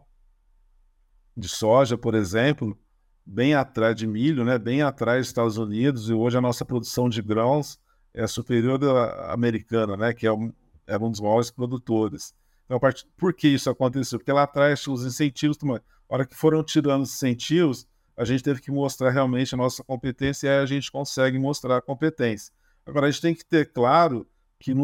de 1.35 1.49
soja, 1.49 1.97
por 1.97 2.15
exemplo, 2.15 2.79
bem 3.25 3.55
atrás 3.55 3.97
de 3.97 4.07
milho, 4.07 4.45
né? 4.45 4.59
Bem 4.59 4.83
atrás 4.83 5.21
dos 5.21 5.29
Estados 5.29 5.57
Unidos 5.57 6.11
e 6.11 6.13
hoje 6.13 6.37
a 6.37 6.41
nossa 6.43 6.67
produção 6.67 7.09
de 7.09 7.23
grãos 7.23 7.81
é 8.13 8.27
superior 8.27 8.79
à 8.85 9.33
americana, 9.33 9.97
né? 9.97 10.13
Que 10.13 10.27
é 10.27 10.33
um, 10.33 10.53
é 10.87 10.99
um 10.99 11.11
dos 11.11 11.21
maiores 11.21 11.51
produtores. 11.51 12.35
Então, 12.67 12.79
por 13.17 13.33
que 13.33 13.49
isso 13.49 13.71
aconteceu? 13.71 14.19
Porque 14.19 14.33
lá 14.33 14.43
atrás 14.43 14.87
os 14.87 15.03
incentivos, 15.03 15.57
a 15.65 15.81
hora 16.15 16.27
que 16.27 16.37
foram 16.37 16.63
tirando 16.63 17.05
os 17.05 17.15
incentivos, 17.15 17.89
a 18.15 18.25
gente 18.27 18.45
teve 18.45 18.61
que 18.61 18.71
mostrar 18.71 19.09
realmente 19.09 19.55
a 19.55 19.59
nossa 19.59 19.83
competência 19.83 20.47
e 20.47 20.51
aí 20.51 20.59
a 20.59 20.67
gente 20.67 20.93
consegue 20.93 21.39
mostrar 21.39 21.79
a 21.79 21.81
competência. 21.81 22.53
Agora, 22.87 23.07
a 23.07 23.11
gente 23.11 23.21
tem 23.23 23.35
que 23.35 23.45
ter 23.45 23.73
claro 23.73 24.27
que 24.59 24.75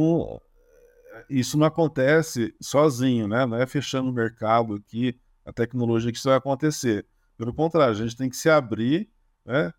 isso 1.28 1.58
não 1.58 1.66
acontece 1.66 2.54
sozinho, 2.60 3.26
né? 3.28 3.46
Não 3.46 3.56
é 3.56 3.66
fechando 3.66 4.10
o 4.10 4.12
mercado 4.12 4.74
aqui, 4.74 5.18
a 5.44 5.52
tecnologia 5.52 6.10
que 6.10 6.18
isso 6.18 6.28
vai 6.28 6.38
acontecer. 6.38 7.06
Pelo 7.36 7.52
contrário, 7.52 7.92
a 7.92 7.96
gente 7.96 8.16
tem 8.16 8.28
que 8.28 8.36
se 8.36 8.48
abrir, 8.48 9.10
né? 9.44 9.72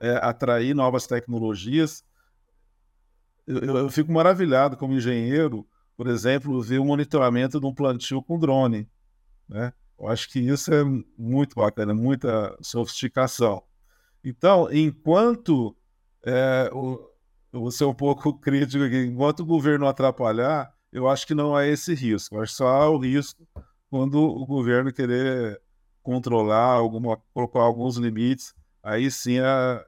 É, 0.00 0.16
atrair 0.16 0.74
novas 0.74 1.06
tecnologias. 1.06 2.04
Eu, 3.46 3.58
eu, 3.58 3.76
eu, 3.76 3.88
fico 3.88 4.12
maravilhado 4.12 4.76
como 4.76 4.94
engenheiro, 4.94 5.66
por 5.96 6.08
exemplo, 6.08 6.60
ver 6.60 6.78
o 6.78 6.84
monitoramento 6.84 7.60
de 7.60 7.66
um 7.66 7.74
plantio 7.74 8.22
com 8.22 8.38
drone, 8.38 8.88
né? 9.48 9.72
Eu 9.98 10.08
acho 10.08 10.28
que 10.28 10.40
isso 10.40 10.74
é 10.74 10.82
muito 11.16 11.54
bacana, 11.54 11.94
muita 11.94 12.56
sofisticação. 12.60 13.62
Então, 14.24 14.68
enquanto 14.72 15.76
é, 16.24 16.68
o, 16.72 16.98
eu 17.54 17.60
vou 17.60 17.70
ser 17.70 17.84
um 17.84 17.94
pouco 17.94 18.34
crítico 18.40 18.82
aqui, 18.84 19.06
enquanto 19.06 19.40
o 19.40 19.46
governo 19.46 19.86
atrapalhar, 19.86 20.74
eu 20.92 21.08
acho 21.08 21.26
que 21.26 21.34
não 21.34 21.54
há 21.54 21.66
esse 21.66 21.94
risco. 21.94 22.40
Acho 22.40 22.54
só 22.54 22.66
há 22.66 22.90
o 22.90 22.98
risco 22.98 23.46
quando 23.88 24.18
o 24.18 24.44
governo 24.44 24.92
querer 24.92 25.60
controlar, 26.02 26.72
alguma, 26.72 27.16
colocar 27.32 27.60
alguns 27.60 27.96
limites, 27.96 28.52
aí 28.82 29.10
sim 29.10 29.36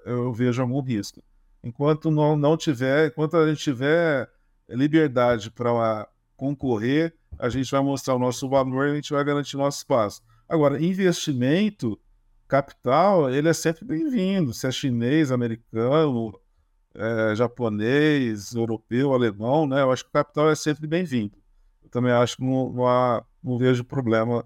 eu 0.04 0.32
vejo 0.32 0.62
algum 0.62 0.80
risco. 0.80 1.22
Enquanto 1.62 2.10
não, 2.10 2.36
não 2.36 2.56
tiver, 2.56 3.08
enquanto 3.08 3.36
a 3.36 3.48
gente 3.48 3.62
tiver 3.62 4.30
liberdade 4.68 5.50
para 5.50 6.08
concorrer, 6.36 7.14
a 7.38 7.48
gente 7.48 7.70
vai 7.70 7.82
mostrar 7.82 8.14
o 8.14 8.18
nosso 8.18 8.48
valor 8.48 8.86
e 8.86 8.92
a 8.92 8.94
gente 8.94 9.12
vai 9.12 9.24
garantir 9.24 9.56
nosso 9.56 9.78
espaço. 9.78 10.22
Agora, 10.48 10.82
investimento, 10.82 11.98
capital, 12.46 13.28
ele 13.28 13.48
é 13.48 13.52
sempre 13.52 13.84
bem-vindo, 13.84 14.54
se 14.54 14.66
é 14.66 14.70
chinês, 14.70 15.32
americano, 15.32 16.32
é, 16.96 17.34
japonês, 17.34 18.54
europeu, 18.54 19.12
alemão, 19.12 19.66
né? 19.66 19.82
Eu 19.82 19.92
acho 19.92 20.04
que 20.04 20.10
o 20.10 20.12
capital 20.12 20.50
é 20.50 20.54
sempre 20.54 20.86
bem-vindo. 20.86 21.36
Eu 21.82 21.90
também 21.90 22.12
acho 22.12 22.36
que 22.36 22.44
não, 22.44 22.72
não, 22.72 22.86
há, 22.86 23.24
não 23.42 23.58
vejo 23.58 23.84
problema 23.84 24.44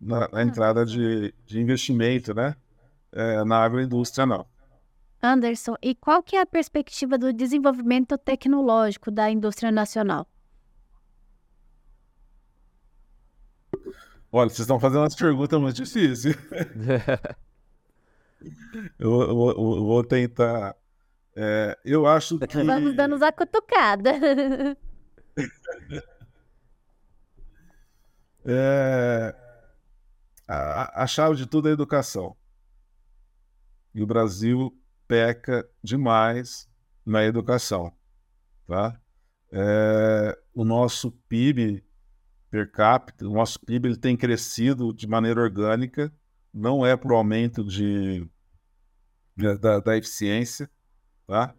na, 0.00 0.28
na 0.28 0.42
entrada 0.42 0.84
de, 0.84 1.34
de, 1.44 1.60
investimento, 1.60 2.34
né? 2.34 2.56
É, 3.12 3.44
na 3.44 3.58
agroindústria, 3.58 4.24
não. 4.24 4.46
Anderson, 5.22 5.76
e 5.82 5.94
qual 5.94 6.22
que 6.22 6.36
é 6.36 6.40
a 6.40 6.46
perspectiva 6.46 7.18
do 7.18 7.32
desenvolvimento 7.32 8.16
tecnológico 8.16 9.10
da 9.10 9.30
indústria 9.30 9.70
nacional? 9.70 10.26
Olha, 14.32 14.48
vocês 14.48 14.60
estão 14.60 14.78
fazendo 14.78 15.00
umas 15.00 15.14
perguntas 15.14 15.60
muito 15.60 15.76
difíceis. 15.76 16.24
eu, 16.24 16.32
eu, 18.98 19.30
eu, 19.30 19.84
vou 19.84 20.04
tentar. 20.04 20.76
É, 21.42 21.78
eu 21.86 22.06
acho 22.06 22.38
que. 22.38 22.62
Vamos 22.62 22.94
dando 22.94 23.14
a 23.24 23.32
cutucada. 23.32 24.10
é, 28.44 29.34
a, 30.46 31.02
a 31.02 31.06
chave 31.06 31.36
de 31.36 31.46
tudo 31.46 31.68
é 31.68 31.70
a 31.70 31.72
educação. 31.72 32.36
E 33.94 34.02
o 34.02 34.06
Brasil 34.06 34.78
peca 35.08 35.66
demais 35.82 36.68
na 37.06 37.24
educação. 37.24 37.90
Tá? 38.66 39.00
É, 39.50 40.38
o 40.52 40.62
nosso 40.62 41.10
PIB 41.26 41.82
per 42.50 42.70
capita, 42.70 43.26
o 43.26 43.32
nosso 43.32 43.58
PIB 43.60 43.88
ele 43.88 43.96
tem 43.96 44.14
crescido 44.14 44.92
de 44.92 45.06
maneira 45.06 45.40
orgânica, 45.40 46.12
não 46.52 46.84
é 46.84 46.98
por 46.98 47.12
aumento 47.12 47.64
de, 47.64 48.28
da, 49.36 49.80
da 49.80 49.96
eficiência, 49.96 50.70
tá? 51.30 51.54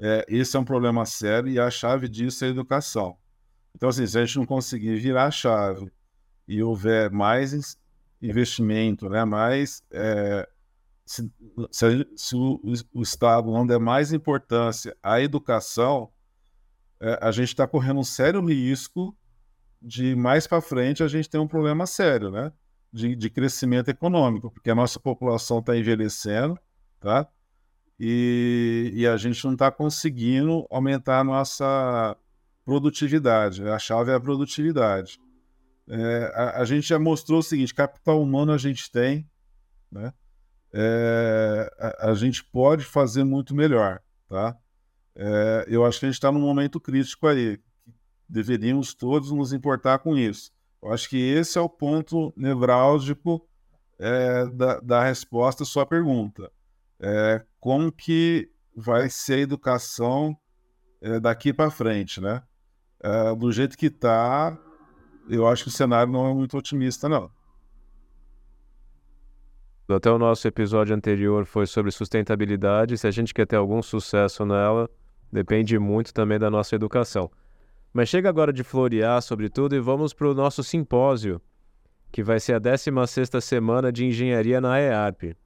É, 0.00 0.26
esse 0.28 0.56
é 0.56 0.58
um 0.60 0.64
problema 0.64 1.06
sério 1.06 1.48
e 1.48 1.60
a 1.60 1.70
chave 1.70 2.08
disso 2.08 2.44
é 2.44 2.48
a 2.48 2.50
educação. 2.50 3.16
Então, 3.72 3.88
assim, 3.88 4.04
se 4.08 4.18
a 4.18 4.24
gente 4.24 4.38
não 4.38 4.44
conseguir 4.44 4.96
virar 4.96 5.26
a 5.26 5.30
chave 5.30 5.88
e 6.48 6.60
houver 6.60 7.12
mais 7.12 7.78
investimento, 8.20 9.08
né, 9.08 9.24
mais 9.24 9.84
é, 9.92 10.48
se, 11.06 11.30
se, 11.70 12.08
se 12.16 12.34
o, 12.34 12.60
o, 12.92 13.02
Estado 13.02 13.52
não 13.52 13.64
der 13.64 13.78
mais 13.78 14.12
importância 14.12 14.96
à 15.00 15.20
educação, 15.20 16.10
é, 17.00 17.16
a 17.22 17.30
gente 17.30 17.48
está 17.48 17.68
correndo 17.68 18.00
um 18.00 18.04
sério 18.04 18.44
risco 18.44 19.16
de 19.80 20.16
mais 20.16 20.44
para 20.44 20.60
frente 20.60 21.04
a 21.04 21.08
gente 21.08 21.30
ter 21.30 21.38
um 21.38 21.46
problema 21.46 21.86
sério, 21.86 22.32
né? 22.32 22.52
De, 22.92 23.14
de 23.14 23.30
crescimento 23.30 23.90
econômico, 23.90 24.50
porque 24.50 24.70
a 24.70 24.74
nossa 24.74 24.98
população 24.98 25.60
está 25.60 25.76
envelhecendo, 25.76 26.58
tá? 26.98 27.28
E, 27.98 28.90
e 28.94 29.06
a 29.06 29.16
gente 29.16 29.44
não 29.44 29.52
está 29.52 29.70
conseguindo 29.70 30.66
aumentar 30.70 31.20
a 31.20 31.24
nossa 31.24 32.16
produtividade. 32.64 33.66
A 33.68 33.78
chave 33.78 34.10
é 34.10 34.14
a 34.14 34.20
produtividade. 34.20 35.18
É, 35.88 36.32
a, 36.34 36.60
a, 36.62 36.64
gente 36.64 36.88
já 36.88 36.98
mostrou 36.98 37.40
o 37.40 37.42
seguinte: 37.42 37.74
capital 37.74 38.20
humano 38.20 38.52
a 38.52 38.58
gente 38.58 38.90
tem, 38.90 39.28
né? 39.92 40.12
É, 40.72 41.70
a, 41.78 42.10
a, 42.10 42.14
gente 42.14 42.42
pode 42.42 42.84
fazer 42.84 43.22
muito 43.22 43.54
melhor, 43.54 44.00
tá? 44.28 44.56
É, 45.14 45.66
eu 45.68 45.84
acho 45.84 46.00
que 46.00 46.06
a 46.06 46.08
gente 46.08 46.16
está 46.16 46.32
num 46.32 46.40
momento 46.40 46.80
crítico 46.80 47.28
aí 47.28 47.60
deveríamos 48.28 48.94
todos 48.94 49.30
nos 49.30 49.52
importar 49.52 49.98
com 49.98 50.16
isso. 50.16 50.50
Eu 50.82 50.92
acho 50.92 51.08
que 51.08 51.16
esse 51.16 51.56
é 51.56 51.60
o 51.60 51.68
ponto 51.68 52.32
nevrálgico 52.36 53.46
é, 53.98 54.46
da, 54.46 54.80
da, 54.80 55.04
resposta 55.04 55.62
à 55.62 55.66
sua 55.66 55.86
pergunta. 55.86 56.50
É, 57.06 57.44
como 57.60 57.92
que 57.92 58.50
vai 58.74 59.10
ser 59.10 59.34
a 59.34 59.40
educação 59.40 60.34
é, 61.02 61.20
daqui 61.20 61.52
para 61.52 61.70
frente, 61.70 62.18
né? 62.18 62.42
É, 63.02 63.34
do 63.34 63.52
jeito 63.52 63.76
que 63.76 63.86
está, 63.86 64.58
eu 65.28 65.46
acho 65.46 65.64
que 65.64 65.68
o 65.68 65.72
cenário 65.72 66.10
não 66.10 66.26
é 66.26 66.32
muito 66.32 66.56
otimista, 66.56 67.06
não. 67.06 67.30
Até 69.86 70.10
o 70.10 70.18
nosso 70.18 70.48
episódio 70.48 70.96
anterior 70.96 71.44
foi 71.44 71.66
sobre 71.66 71.90
sustentabilidade. 71.90 72.96
Se 72.96 73.06
a 73.06 73.10
gente 73.10 73.34
quer 73.34 73.46
ter 73.46 73.56
algum 73.56 73.82
sucesso 73.82 74.46
nela, 74.46 74.88
depende 75.30 75.78
muito 75.78 76.14
também 76.14 76.38
da 76.38 76.50
nossa 76.50 76.74
educação. 76.74 77.30
Mas 77.92 78.08
chega 78.08 78.30
agora 78.30 78.50
de 78.50 78.64
florear 78.64 79.20
sobre 79.20 79.50
tudo 79.50 79.76
e 79.76 79.80
vamos 79.80 80.14
para 80.14 80.26
o 80.26 80.32
nosso 80.32 80.64
simpósio, 80.64 81.38
que 82.10 82.22
vai 82.22 82.40
ser 82.40 82.54
a 82.54 82.60
16ª 82.60 83.42
semana 83.42 83.92
de 83.92 84.06
engenharia 84.06 84.58
na 84.58 84.80
EARP. 84.80 85.36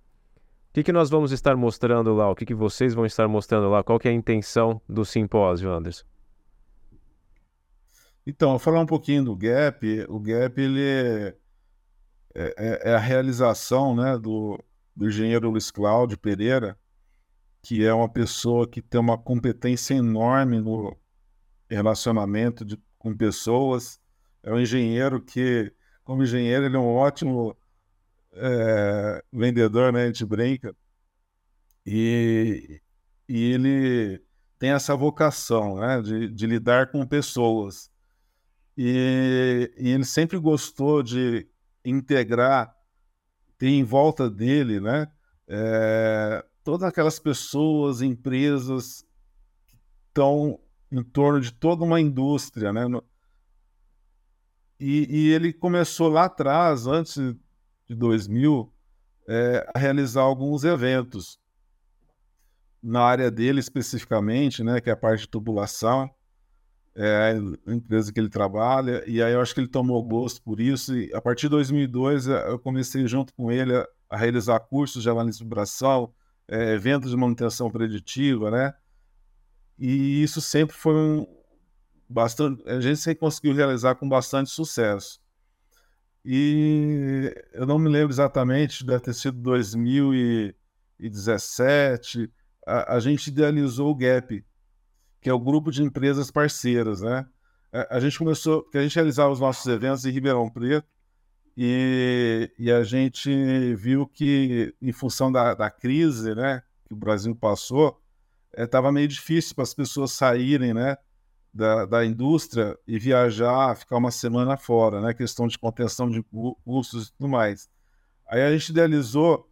O 0.71 0.73
que, 0.75 0.83
que 0.83 0.93
nós 0.93 1.11
vamos 1.11 1.33
estar 1.33 1.57
mostrando 1.57 2.15
lá? 2.15 2.31
O 2.31 2.35
que, 2.35 2.45
que 2.45 2.55
vocês 2.55 2.95
vão 2.95 3.07
estar 3.07 3.27
mostrando 3.27 3.69
lá? 3.69 3.83
Qual 3.83 3.99
que 3.99 4.07
é 4.07 4.11
a 4.11 4.15
intenção 4.15 4.81
do 4.89 5.05
simpósio, 5.05 5.73
Anderson? 5.73 6.05
Então, 8.27 8.51
vou 8.51 8.59
falar 8.59 8.81
um 8.81 8.87
pouquinho 8.87 9.25
do 9.25 9.35
GAP. 9.35 10.05
O 10.09 10.21
GAP 10.21 10.59
ele 10.59 10.83
é, 10.83 11.37
é, 12.35 12.91
é 12.91 12.95
a 12.95 12.99
realização 12.99 13.97
né, 13.97 14.19
do, 14.19 14.63
do 14.95 15.09
engenheiro 15.09 15.51
Luiz 15.51 15.71
Cláudio 15.71 16.19
Pereira, 16.19 16.79
que 17.63 17.85
é 17.85 17.93
uma 17.93 18.09
pessoa 18.09 18.69
que 18.69 18.83
tem 18.83 19.01
uma 19.01 19.17
competência 19.17 19.95
enorme 19.95 20.61
no, 20.61 20.95
relacionamento 21.71 22.65
de, 22.65 22.81
com 22.99 23.17
pessoas. 23.17 24.01
É 24.43 24.53
um 24.53 24.59
engenheiro 24.59 25.21
que, 25.21 25.73
como 26.05 26.23
engenheiro, 26.23 26.65
ele 26.65 26.77
é 26.77 26.79
um 26.79 26.95
ótimo 26.95 27.57
é, 28.41 29.25
vendedor, 29.33 29.93
né? 29.93 30.05
A 30.05 30.07
gente 30.07 30.25
brinca. 30.25 30.75
E, 31.87 32.81
e 33.29 33.53
ele 33.53 34.23
tem 34.59 34.71
essa 34.71 34.95
vocação 34.97 35.77
né, 35.77 36.03
de, 36.03 36.29
de 36.29 36.47
lidar 36.47 36.91
com 36.91 37.07
pessoas. 37.07 37.91
E, 38.77 39.73
e, 39.79 39.91
ele 39.91 40.05
sempre 40.05 40.39
gostou 40.39 41.03
de 41.03 41.49
integrar, 41.85 42.75
ter 43.57 43.69
em 43.69 43.85
volta 43.85 44.29
dele 44.29 44.81
né, 44.81 45.11
é, 45.47 46.45
todas 46.63 46.89
aquelas 46.89 47.19
pessoas, 47.19 48.03
empresas 48.03 49.05
que 49.67 49.77
estão 50.09 50.61
em 50.91 51.03
torno 51.03 51.41
de 51.41 51.53
toda 51.53 51.85
uma 51.85 52.01
indústria. 52.01 52.73
Né? 52.73 52.83
E, 54.79 55.07
e 55.09 55.33
ele 55.33 55.53
começou 55.53 56.09
lá 56.09 56.25
atrás, 56.25 56.87
antes 56.87 57.17
de 57.89 57.95
2000, 57.95 58.73
é, 59.27 59.71
a 59.75 59.79
realizar 59.79 60.23
alguns 60.23 60.65
eventos 60.65 61.39
na 62.83 63.03
área 63.03 63.31
dele 63.31 63.61
especificamente, 63.61 64.63
né, 64.63 64.81
que 64.81 64.89
é 64.89 64.93
a 64.93 64.97
parte 64.97 65.21
de 65.23 65.29
tubulação, 65.29 66.09
é 66.95 67.33
a 67.67 67.73
empresa 67.73 68.13
que 68.13 68.19
ele 68.19 68.29
trabalha, 68.29 69.05
e 69.07 69.23
aí 69.23 69.33
eu 69.33 69.41
acho 69.41 69.55
que 69.55 69.61
ele 69.61 69.69
tomou 69.69 70.03
gosto 70.03 70.43
por 70.43 70.61
isso, 70.61 70.97
e 70.97 71.13
a 71.15 71.21
partir 71.21 71.43
de 71.43 71.51
2002 71.51 72.29
é, 72.29 72.51
eu 72.51 72.59
comecei 72.59 73.07
junto 73.07 73.33
com 73.35 73.51
ele 73.51 73.75
a, 73.75 73.87
a 74.11 74.17
realizar 74.17 74.59
cursos 74.61 75.03
de 75.03 75.11
análise 75.11 75.39
de 75.39 75.45
vibração, 75.45 76.13
é, 76.47 76.75
eventos 76.75 77.11
de 77.11 77.17
manutenção 77.17 77.71
preditiva, 77.71 78.51
né, 78.51 78.75
e 79.79 80.23
isso 80.23 80.41
sempre 80.41 80.77
foi 80.77 80.95
um 80.95 81.27
bastante, 82.09 82.63
a 82.69 82.81
gente 82.81 82.99
sempre 82.99 83.21
conseguiu 83.21 83.55
realizar 83.55 83.95
com 83.95 84.09
bastante 84.09 84.51
sucesso. 84.51 85.21
E 86.31 87.35
eu 87.55 87.65
não 87.65 87.79
me 87.79 87.89
lembro 87.89 88.13
exatamente, 88.13 88.85
deve 88.85 89.01
ter 89.01 89.15
sido 89.15 89.39
2017, 89.39 92.31
a, 92.67 92.97
a 92.97 93.01
gente 93.01 93.29
idealizou 93.29 93.91
o 93.91 93.95
GAP, 93.95 94.45
que 95.23 95.31
é 95.31 95.33
o 95.33 95.41
grupo 95.41 95.71
de 95.71 95.83
empresas 95.83 96.31
parceiras, 96.31 97.01
né? 97.01 97.27
A, 97.73 97.97
a 97.97 98.01
gente 98.01 98.19
começou, 98.19 98.63
que 98.65 98.77
a 98.77 98.83
gente 98.83 98.95
realizava 98.95 99.33
os 99.33 99.41
nossos 99.41 99.67
eventos 99.69 100.05
em 100.05 100.11
Ribeirão 100.11 100.51
Preto 100.51 100.87
e, 101.57 102.53
e 102.59 102.71
a 102.71 102.83
gente 102.83 103.75
viu 103.77 104.07
que, 104.07 104.75
em 104.83 104.93
função 104.93 105.33
da, 105.33 105.55
da 105.55 105.71
crise, 105.71 106.35
né, 106.35 106.63
que 106.85 106.93
o 106.93 106.97
Brasil 106.97 107.35
passou, 107.35 107.99
estava 108.55 108.89
é, 108.89 108.93
meio 108.93 109.09
difícil 109.09 109.55
para 109.55 109.65
as 109.65 109.73
pessoas 109.73 110.13
saírem, 110.13 110.75
né, 110.75 110.99
da, 111.59 111.85
da 111.85 112.07
indústria 112.07 112.79
e 112.87 113.01
viajar, 113.01 113.77
ficar 113.77 113.97
uma 113.97 114.13
semana 114.13 114.57
fora, 114.57 115.01
né, 115.01 115.13
questão 115.13 115.49
de 115.49 115.59
contenção 115.59 116.09
de 116.09 116.23
custos 116.65 117.09
e 117.09 117.13
tudo 117.13 117.29
mais. 117.29 117.69
Aí 118.29 118.41
a 118.43 118.53
gente 118.53 118.69
idealizou 118.69 119.51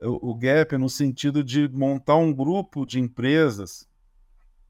o, 0.00 0.32
gap 0.36 0.76
no 0.76 0.88
sentido 0.88 1.42
de 1.42 1.68
montar 1.68 2.14
um 2.14 2.32
grupo 2.32 2.86
de 2.86 3.00
empresas, 3.00 3.88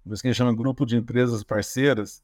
por 0.03 0.15
isso 0.15 0.23
que 0.23 0.29
a 0.29 0.31
gente 0.31 0.39
chama 0.39 0.57
grupo 0.57 0.87
de 0.87 0.97
empresas 0.97 1.45
parceiras, 1.45 2.23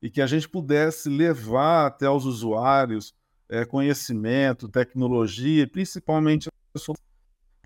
e 0.00 0.08
que 0.08 0.22
a 0.22 0.26
gente 0.26 0.48
pudesse 0.48 1.10
levar 1.10 1.86
até 1.86 2.08
os 2.08 2.24
usuários 2.24 3.14
é, 3.50 3.66
conhecimento, 3.66 4.66
tecnologia, 4.66 5.68
principalmente 5.68 6.48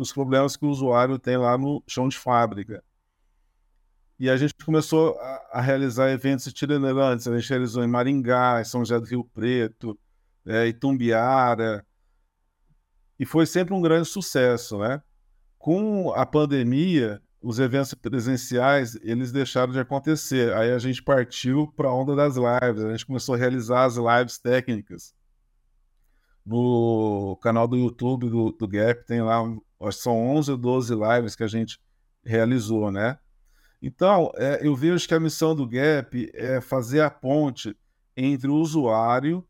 os 0.00 0.12
problemas 0.12 0.56
que 0.56 0.64
o 0.64 0.70
usuário 0.70 1.16
tem 1.16 1.36
lá 1.36 1.56
no 1.56 1.80
chão 1.86 2.08
de 2.08 2.18
fábrica. 2.18 2.82
E 4.18 4.30
a 4.30 4.36
gente 4.36 4.54
começou 4.64 5.18
a, 5.18 5.48
a 5.54 5.60
realizar 5.60 6.10
eventos 6.10 6.46
itinerantes. 6.46 7.26
A 7.26 7.38
gente 7.38 7.50
realizou 7.50 7.82
em 7.82 7.88
Maringá, 7.88 8.60
em 8.60 8.64
São 8.64 8.84
José 8.84 9.00
do 9.00 9.06
Rio 9.06 9.24
Preto, 9.24 9.98
é, 10.46 10.68
Itumbiara, 10.68 11.84
e 13.18 13.24
foi 13.24 13.46
sempre 13.46 13.74
um 13.74 13.80
grande 13.80 14.08
sucesso, 14.08 14.78
né? 14.78 15.02
Com 15.58 16.12
a 16.12 16.26
pandemia, 16.26 17.22
os 17.40 17.58
eventos 17.58 17.94
presenciais 17.94 18.96
eles 19.02 19.30
deixaram 19.32 19.72
de 19.72 19.78
acontecer. 19.78 20.52
Aí 20.54 20.72
a 20.72 20.78
gente 20.78 21.02
partiu 21.02 21.72
para 21.76 21.88
a 21.88 21.94
onda 21.94 22.14
das 22.16 22.34
lives. 22.36 22.84
A 22.84 22.90
gente 22.90 23.06
começou 23.06 23.34
a 23.34 23.38
realizar 23.38 23.84
as 23.84 23.96
lives 23.96 24.38
técnicas 24.38 25.14
no 26.44 27.38
canal 27.42 27.66
do 27.66 27.76
YouTube 27.76 28.28
do, 28.28 28.52
do 28.52 28.68
Gap. 28.68 29.06
Tem 29.06 29.22
lá, 29.22 29.40
acho 29.82 29.98
que 29.98 30.04
são 30.04 30.36
11 30.36 30.52
ou 30.52 30.58
12 30.58 30.94
lives 30.94 31.36
que 31.36 31.44
a 31.44 31.48
gente 31.48 31.80
realizou, 32.24 32.90
né? 32.90 33.18
Então, 33.86 34.32
é, 34.36 34.66
eu 34.66 34.74
vejo 34.74 35.06
que 35.06 35.14
a 35.14 35.20
missão 35.20 35.54
do 35.54 35.68
Gap 35.68 36.30
é 36.32 36.58
fazer 36.60 37.02
a 37.02 37.10
ponte 37.10 37.76
entre 38.16 38.48
o 38.48 38.54
usuário 38.54 39.46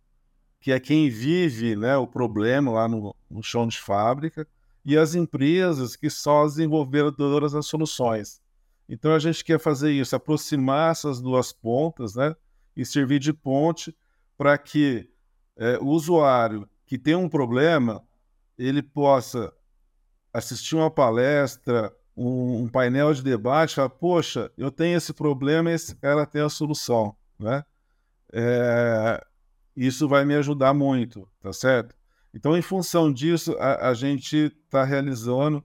que 0.64 0.72
é 0.72 0.80
quem 0.80 1.10
vive 1.10 1.76
né, 1.76 1.94
o 1.98 2.06
problema 2.06 2.72
lá 2.72 2.88
no, 2.88 3.14
no 3.30 3.42
chão 3.42 3.68
de 3.68 3.78
fábrica, 3.78 4.48
e 4.82 4.96
as 4.96 5.14
empresas 5.14 5.94
que 5.94 6.08
são 6.08 6.40
as 6.40 6.54
desenvolvedoras 6.54 7.52
das 7.52 7.66
soluções. 7.66 8.40
Então 8.88 9.12
a 9.12 9.18
gente 9.18 9.44
quer 9.44 9.60
fazer 9.60 9.92
isso, 9.92 10.16
aproximar 10.16 10.92
essas 10.92 11.20
duas 11.20 11.52
pontas, 11.52 12.14
né, 12.14 12.34
e 12.74 12.82
servir 12.82 13.18
de 13.18 13.30
ponte 13.30 13.94
para 14.38 14.56
que 14.56 15.06
é, 15.58 15.76
o 15.82 15.88
usuário 15.88 16.66
que 16.86 16.96
tem 16.96 17.14
um 17.14 17.28
problema 17.28 18.02
ele 18.56 18.82
possa 18.82 19.52
assistir 20.32 20.76
uma 20.76 20.90
palestra, 20.90 21.94
um, 22.16 22.62
um 22.62 22.68
painel 22.68 23.12
de 23.12 23.22
debate, 23.22 23.74
falar, 23.74 23.88
poxa, 23.90 24.50
eu 24.56 24.70
tenho 24.70 24.96
esse 24.96 25.12
problema, 25.12 25.70
esse 25.70 25.94
cara 25.96 26.26
tem 26.26 26.42
a 26.42 26.48
solução, 26.48 27.16
né? 27.38 27.64
É, 28.32 29.24
isso 29.76 30.08
vai 30.08 30.24
me 30.24 30.34
ajudar 30.34 30.72
muito, 30.74 31.28
tá 31.40 31.52
certo? 31.52 31.94
Então, 32.32 32.56
em 32.56 32.62
função 32.62 33.12
disso, 33.12 33.56
a, 33.58 33.90
a 33.90 33.94
gente 33.94 34.52
está 34.64 34.84
realizando, 34.84 35.64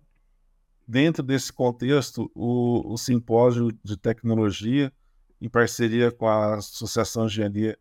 dentro 0.88 1.22
desse 1.22 1.54
contexto, 1.54 2.32
o, 2.34 2.94
o, 2.94 2.98
simpósio 2.98 3.72
de 3.84 3.98
tecnologia, 3.98 4.92
em 5.40 5.50
parceria 5.50 6.12
com 6.12 6.28
a 6.28 6.56
Associação 6.56 7.26
de 7.26 7.34
Engenharia 7.34 7.78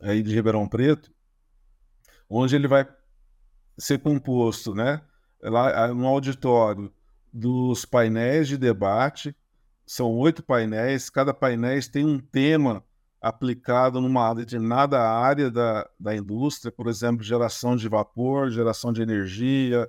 aí 0.00 0.22
de 0.22 0.34
Ribeirão 0.34 0.66
Preto, 0.66 1.12
onde 2.28 2.56
ele 2.56 2.66
vai 2.66 2.86
ser 3.78 3.98
composto, 3.98 4.74
né, 4.74 5.00
lá 5.42 5.88
no 5.88 6.06
auditório 6.06 6.92
dos 7.32 7.84
painéis 7.84 8.48
de 8.48 8.58
debate, 8.58 9.34
são 9.86 10.10
oito 10.16 10.42
painéis, 10.42 11.10
cada 11.10 11.32
painel 11.34 11.78
tem 11.90 12.04
um 12.04 12.18
tema 12.18 12.84
aplicado 13.20 14.00
numa 14.00 14.34
determinada 14.34 15.00
área 15.00 15.50
da, 15.50 15.88
da 15.98 16.14
indústria, 16.14 16.72
por 16.72 16.88
exemplo, 16.88 17.22
geração 17.22 17.76
de 17.76 17.88
vapor, 17.88 18.50
geração 18.50 18.92
de 18.92 19.00
energia, 19.00 19.88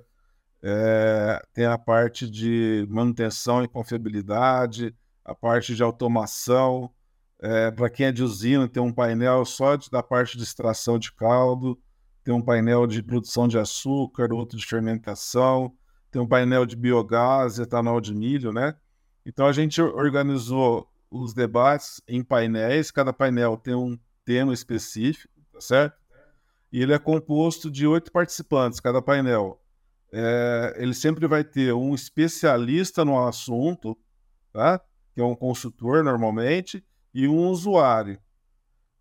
é, 0.62 1.42
tem 1.52 1.66
a 1.66 1.76
parte 1.76 2.30
de 2.30 2.86
manutenção 2.88 3.62
e 3.62 3.68
confiabilidade, 3.68 4.94
a 5.24 5.34
parte 5.34 5.74
de 5.74 5.82
automação. 5.82 6.90
É, 7.42 7.70
Para 7.70 7.90
quem 7.90 8.06
é 8.06 8.12
de 8.12 8.22
usina, 8.22 8.66
tem 8.66 8.82
um 8.82 8.92
painel 8.92 9.44
só 9.44 9.76
de, 9.76 9.90
da 9.90 10.02
parte 10.02 10.38
de 10.38 10.44
extração 10.44 10.98
de 10.98 11.12
caldo, 11.12 11.78
tem 12.22 12.32
um 12.32 12.40
painel 12.40 12.86
de 12.86 13.02
produção 13.02 13.46
de 13.46 13.58
açúcar, 13.58 14.32
outro 14.32 14.56
de 14.56 14.64
fermentação, 14.64 15.74
tem 16.14 16.22
um 16.22 16.28
painel 16.28 16.64
de 16.64 16.76
biogás, 16.76 17.58
etanol 17.58 18.00
de 18.00 18.14
milho, 18.14 18.52
né? 18.52 18.76
Então 19.26 19.48
a 19.48 19.52
gente 19.52 19.82
organizou 19.82 20.88
os 21.10 21.34
debates 21.34 22.00
em 22.06 22.22
painéis, 22.22 22.92
cada 22.92 23.12
painel 23.12 23.56
tem 23.56 23.74
um 23.74 23.98
tema 24.24 24.54
específico, 24.54 25.34
tá 25.52 25.60
certo? 25.60 25.98
E 26.70 26.80
ele 26.80 26.92
é 26.92 27.00
composto 27.00 27.68
de 27.68 27.84
oito 27.84 28.12
participantes, 28.12 28.78
cada 28.78 29.02
painel. 29.02 29.60
É, 30.12 30.76
ele 30.78 30.94
sempre 30.94 31.26
vai 31.26 31.42
ter 31.42 31.74
um 31.74 31.92
especialista 31.96 33.04
no 33.04 33.26
assunto, 33.26 33.98
tá? 34.52 34.80
que 35.12 35.20
é 35.20 35.24
um 35.24 35.34
consultor 35.34 36.04
normalmente, 36.04 36.84
e 37.12 37.26
um 37.26 37.48
usuário. 37.48 38.20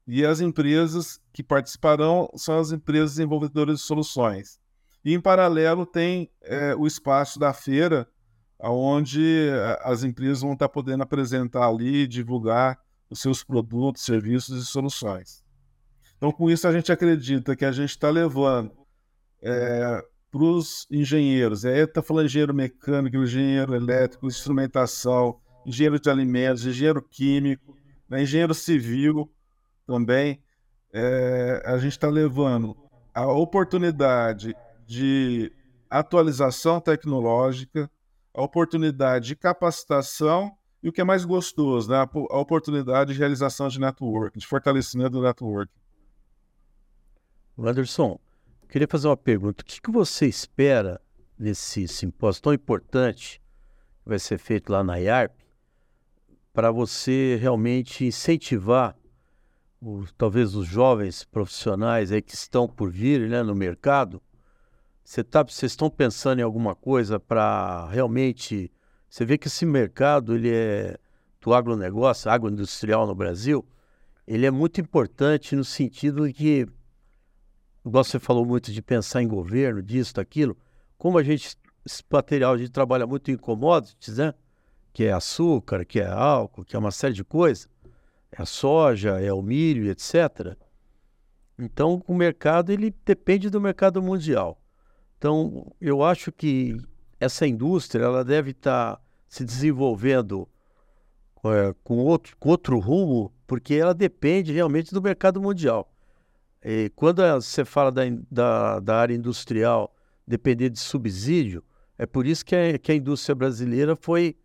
E 0.08 0.26
as 0.26 0.42
empresas 0.42 1.22
que 1.32 1.44
participarão 1.44 2.28
são 2.36 2.58
as 2.58 2.72
empresas 2.72 3.12
desenvolvedoras 3.12 3.82
de 3.82 3.86
soluções. 3.86 4.63
E 5.04 5.14
em 5.14 5.20
paralelo 5.20 5.86
tem 5.86 6.32
é, 6.42 6.76
o 6.76 6.88
espaço 6.88 7.40
da 7.40 7.54
feira, 7.54 8.08
onde 8.72 9.50
eh, 9.50 9.80
as 9.84 10.04
empresas 10.04 10.42
vão 10.42 10.54
estar 10.54 10.70
podendo 10.70 11.04
apresentar 11.04 11.68
ali, 11.68 12.08
divulgar 12.08 12.80
os 13.10 13.20
seus 13.20 13.44
produtos, 13.44 14.04
serviços 14.04 14.64
e 14.64 14.66
soluções. 14.66 15.44
Então, 16.16 16.32
com 16.32 16.50
isso, 16.50 16.66
a 16.68 16.72
gente 16.72 16.92
acredita 16.92 17.56
que 17.56 17.66
a 17.66 17.72
gente 17.72 17.90
está 17.90 18.10
levando 18.10 18.72
é, 19.42 20.02
para 20.32 20.44
os 20.44 20.88
engenheiros, 20.90 21.66
é, 21.66 21.84
está 21.84 22.02
falando 22.02 22.26
engenheiro 22.26 22.54
mecânico, 22.54 23.18
engenheiro 23.18 23.76
elétrico, 23.76 24.28
instrumentação, 24.28 25.38
engenheiro 25.66 26.00
de 26.00 26.10
alimentos, 26.10 26.66
engenheiro 26.66 27.02
químico, 27.02 27.76
né, 28.10 28.24
engenheiro 28.24 28.54
civil 28.54 29.30
também, 29.86 30.42
é, 30.94 31.62
a 31.66 31.78
gente 31.78 31.92
está 31.92 32.08
levando 32.08 32.76
a 33.14 33.28
oportunidade 33.28 34.56
de 34.86 35.52
atualização 35.90 36.80
tecnológica, 36.80 37.90
a 38.34 38.42
oportunidade 38.42 39.28
de 39.28 39.36
capacitação 39.36 40.56
e 40.82 40.90
o 40.90 40.92
que 40.92 41.00
é 41.00 41.04
mais 41.04 41.24
gostoso, 41.24 41.90
né? 41.90 41.98
a 41.98 42.38
oportunidade 42.38 43.14
de 43.14 43.20
realização 43.20 43.70
de 43.70 43.80
network, 43.80 44.38
de 44.38 44.46
fortalecimento 44.46 45.12
do 45.12 45.22
network. 45.22 45.72
Anderson, 47.58 48.20
queria 48.68 48.88
fazer 48.88 49.08
uma 49.08 49.16
pergunta. 49.16 49.62
O 49.62 49.66
que, 49.66 49.80
que 49.80 49.92
você 49.92 50.28
espera 50.28 51.00
nesse 51.38 51.88
simpósio 51.88 52.42
tão 52.42 52.54
importante 52.54 53.40
que 54.04 54.10
vai 54.10 54.20
ser 54.20 54.38
feito 54.40 54.72
lá 54.72 54.84
na 54.84 54.98
IARP 54.98 55.34
para 56.52 56.72
você 56.72 57.38
realmente 57.40 58.06
incentivar 58.06 58.96
os, 59.80 60.12
talvez 60.14 60.56
os 60.56 60.68
jovens 60.68 61.24
profissionais 61.24 62.12
aí 62.12 62.22
que 62.22 62.34
estão 62.34 62.68
por 62.68 62.92
vir 62.92 63.30
né, 63.30 63.44
no 63.44 63.56
mercado? 63.56 64.22
Você 65.14 65.24
tá, 65.24 65.44
vocês 65.44 65.74
estão 65.74 65.92
pensando 65.92 66.40
em 66.40 66.42
alguma 66.42 66.74
coisa 66.74 67.20
para 67.20 67.88
realmente... 67.90 68.72
Você 69.08 69.24
vê 69.24 69.38
que 69.38 69.46
esse 69.46 69.64
mercado 69.64 70.34
ele 70.34 70.50
é 70.52 70.98
do 71.40 71.54
agronegócio, 71.54 72.32
agroindustrial 72.32 73.06
no 73.06 73.14
Brasil, 73.14 73.64
ele 74.26 74.48
é 74.48 74.50
muito 74.50 74.82
importante 74.82 75.56
no 75.56 75.64
sentido 75.64 76.26
de 76.26 76.34
que, 76.34 76.68
igual 77.86 78.04
você 78.04 78.18
falou 78.18 78.44
muito 78.44 78.72
de 78.72 78.82
pensar 78.82 79.22
em 79.22 79.28
governo, 79.28 79.84
disso, 79.84 80.16
daquilo, 80.16 80.58
como 80.98 81.20
a 81.20 81.24
gente, 81.24 81.56
esse 81.86 82.02
material, 82.12 82.56
a 82.56 82.58
gente 82.58 82.72
trabalha 82.72 83.06
muito 83.06 83.30
em 83.30 83.38
commodities, 83.38 84.18
né? 84.18 84.34
Que 84.92 85.04
é 85.04 85.14
açúcar, 85.14 85.86
que 85.86 86.00
é 86.00 86.08
álcool, 86.08 86.66
que 86.66 86.76
é 86.76 86.80
uma 86.80 86.90
série 86.90 87.14
de 87.14 87.24
coisas, 87.24 87.70
é 88.32 88.42
a 88.42 88.48
soja, 88.48 89.22
é 89.22 89.32
o 89.32 89.44
milho, 89.44 89.92
etc. 89.92 90.58
Então, 91.60 92.04
o 92.08 92.16
mercado, 92.16 92.72
ele 92.72 92.92
depende 93.06 93.48
do 93.52 93.62
mercado 93.62 94.02
mundial. 94.02 94.63
Então, 95.24 95.72
eu 95.80 96.04
acho 96.04 96.34
que 96.34 96.78
essa 97.18 97.48
indústria, 97.48 98.04
ela 98.04 98.26
deve 98.26 98.52
estar 98.52 98.98
tá 98.98 99.02
se 99.30 99.46
desenvolvendo 99.46 100.50
é, 101.46 101.74
com, 101.82 102.00
outro, 102.00 102.36
com 102.38 102.50
outro 102.50 102.78
rumo, 102.78 103.32
porque 103.48 103.74
ela 103.74 103.94
depende 103.94 104.52
realmente 104.52 104.94
do 104.94 105.02
mercado 105.02 105.42
mundial. 105.42 105.90
E 106.62 106.92
quando 106.94 107.22
você 107.36 107.64
fala 107.64 107.90
da, 107.90 108.02
da, 108.30 108.80
da, 108.82 108.98
área 108.98 109.16
industrial 109.16 109.96
depender 110.28 110.70
de 110.70 110.78
subsídio, 110.78 111.64
é 111.98 112.06
por 112.06 112.28
isso 112.28 112.44
que 112.46 112.54
a, 112.54 112.78
que 112.78 112.92
a 112.92 112.96
indústria 112.96 113.34
brasileira 113.34 113.96
foi, 113.96 114.36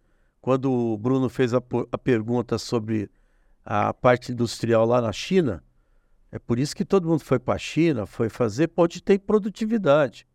quando 0.40 0.70
o 0.70 0.96
Bruno 0.96 1.28
fez 1.28 1.52
a, 1.54 1.62
a 1.90 1.98
pergunta 1.98 2.56
sobre 2.56 3.10
a 3.64 3.92
parte 3.92 4.30
industrial 4.30 4.86
lá 4.86 5.02
na 5.02 5.10
China, 5.10 5.60
é 6.30 6.38
por 6.38 6.56
isso 6.56 6.76
que 6.76 6.84
todo 6.84 7.08
mundo 7.08 7.24
foi 7.24 7.40
para 7.40 7.54
a 7.54 7.58
China, 7.58 8.06
foi 8.06 8.28
fazer, 8.28 8.68
pode 8.68 9.02
ter 9.02 9.18
produtividade. 9.18 10.27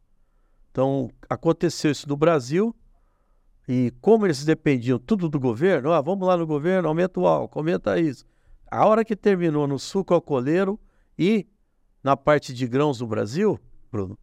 Então, 0.74 1.12
aconteceu 1.30 1.92
isso 1.92 2.10
no 2.10 2.18
Brasil, 2.18 2.76
e 3.70 3.94
como 4.02 4.26
eles 4.26 4.44
dependiam 4.44 4.98
tudo 4.98 5.30
do 5.30 5.40
governo, 5.40 5.92
ah, 5.92 6.02
vamos 6.02 6.28
lá 6.28 6.36
no 6.36 6.48
governo, 6.48 6.88
aumenta 6.88 7.20
o 7.20 7.28
álcool, 7.28 7.60
aumenta 7.60 8.00
isso. 8.00 8.26
A 8.72 8.84
hora 8.88 9.06
que 9.06 9.16
terminou 9.16 9.68
no 9.68 9.78
suco 9.78 10.16
alcooleiro 10.16 10.80
e 11.16 11.46
na 12.04 12.18
parte 12.18 12.52
de 12.52 12.68
grãos 12.68 13.00
no 13.00 13.06
Brasil, 13.06 13.60
Bruno, 13.92 14.18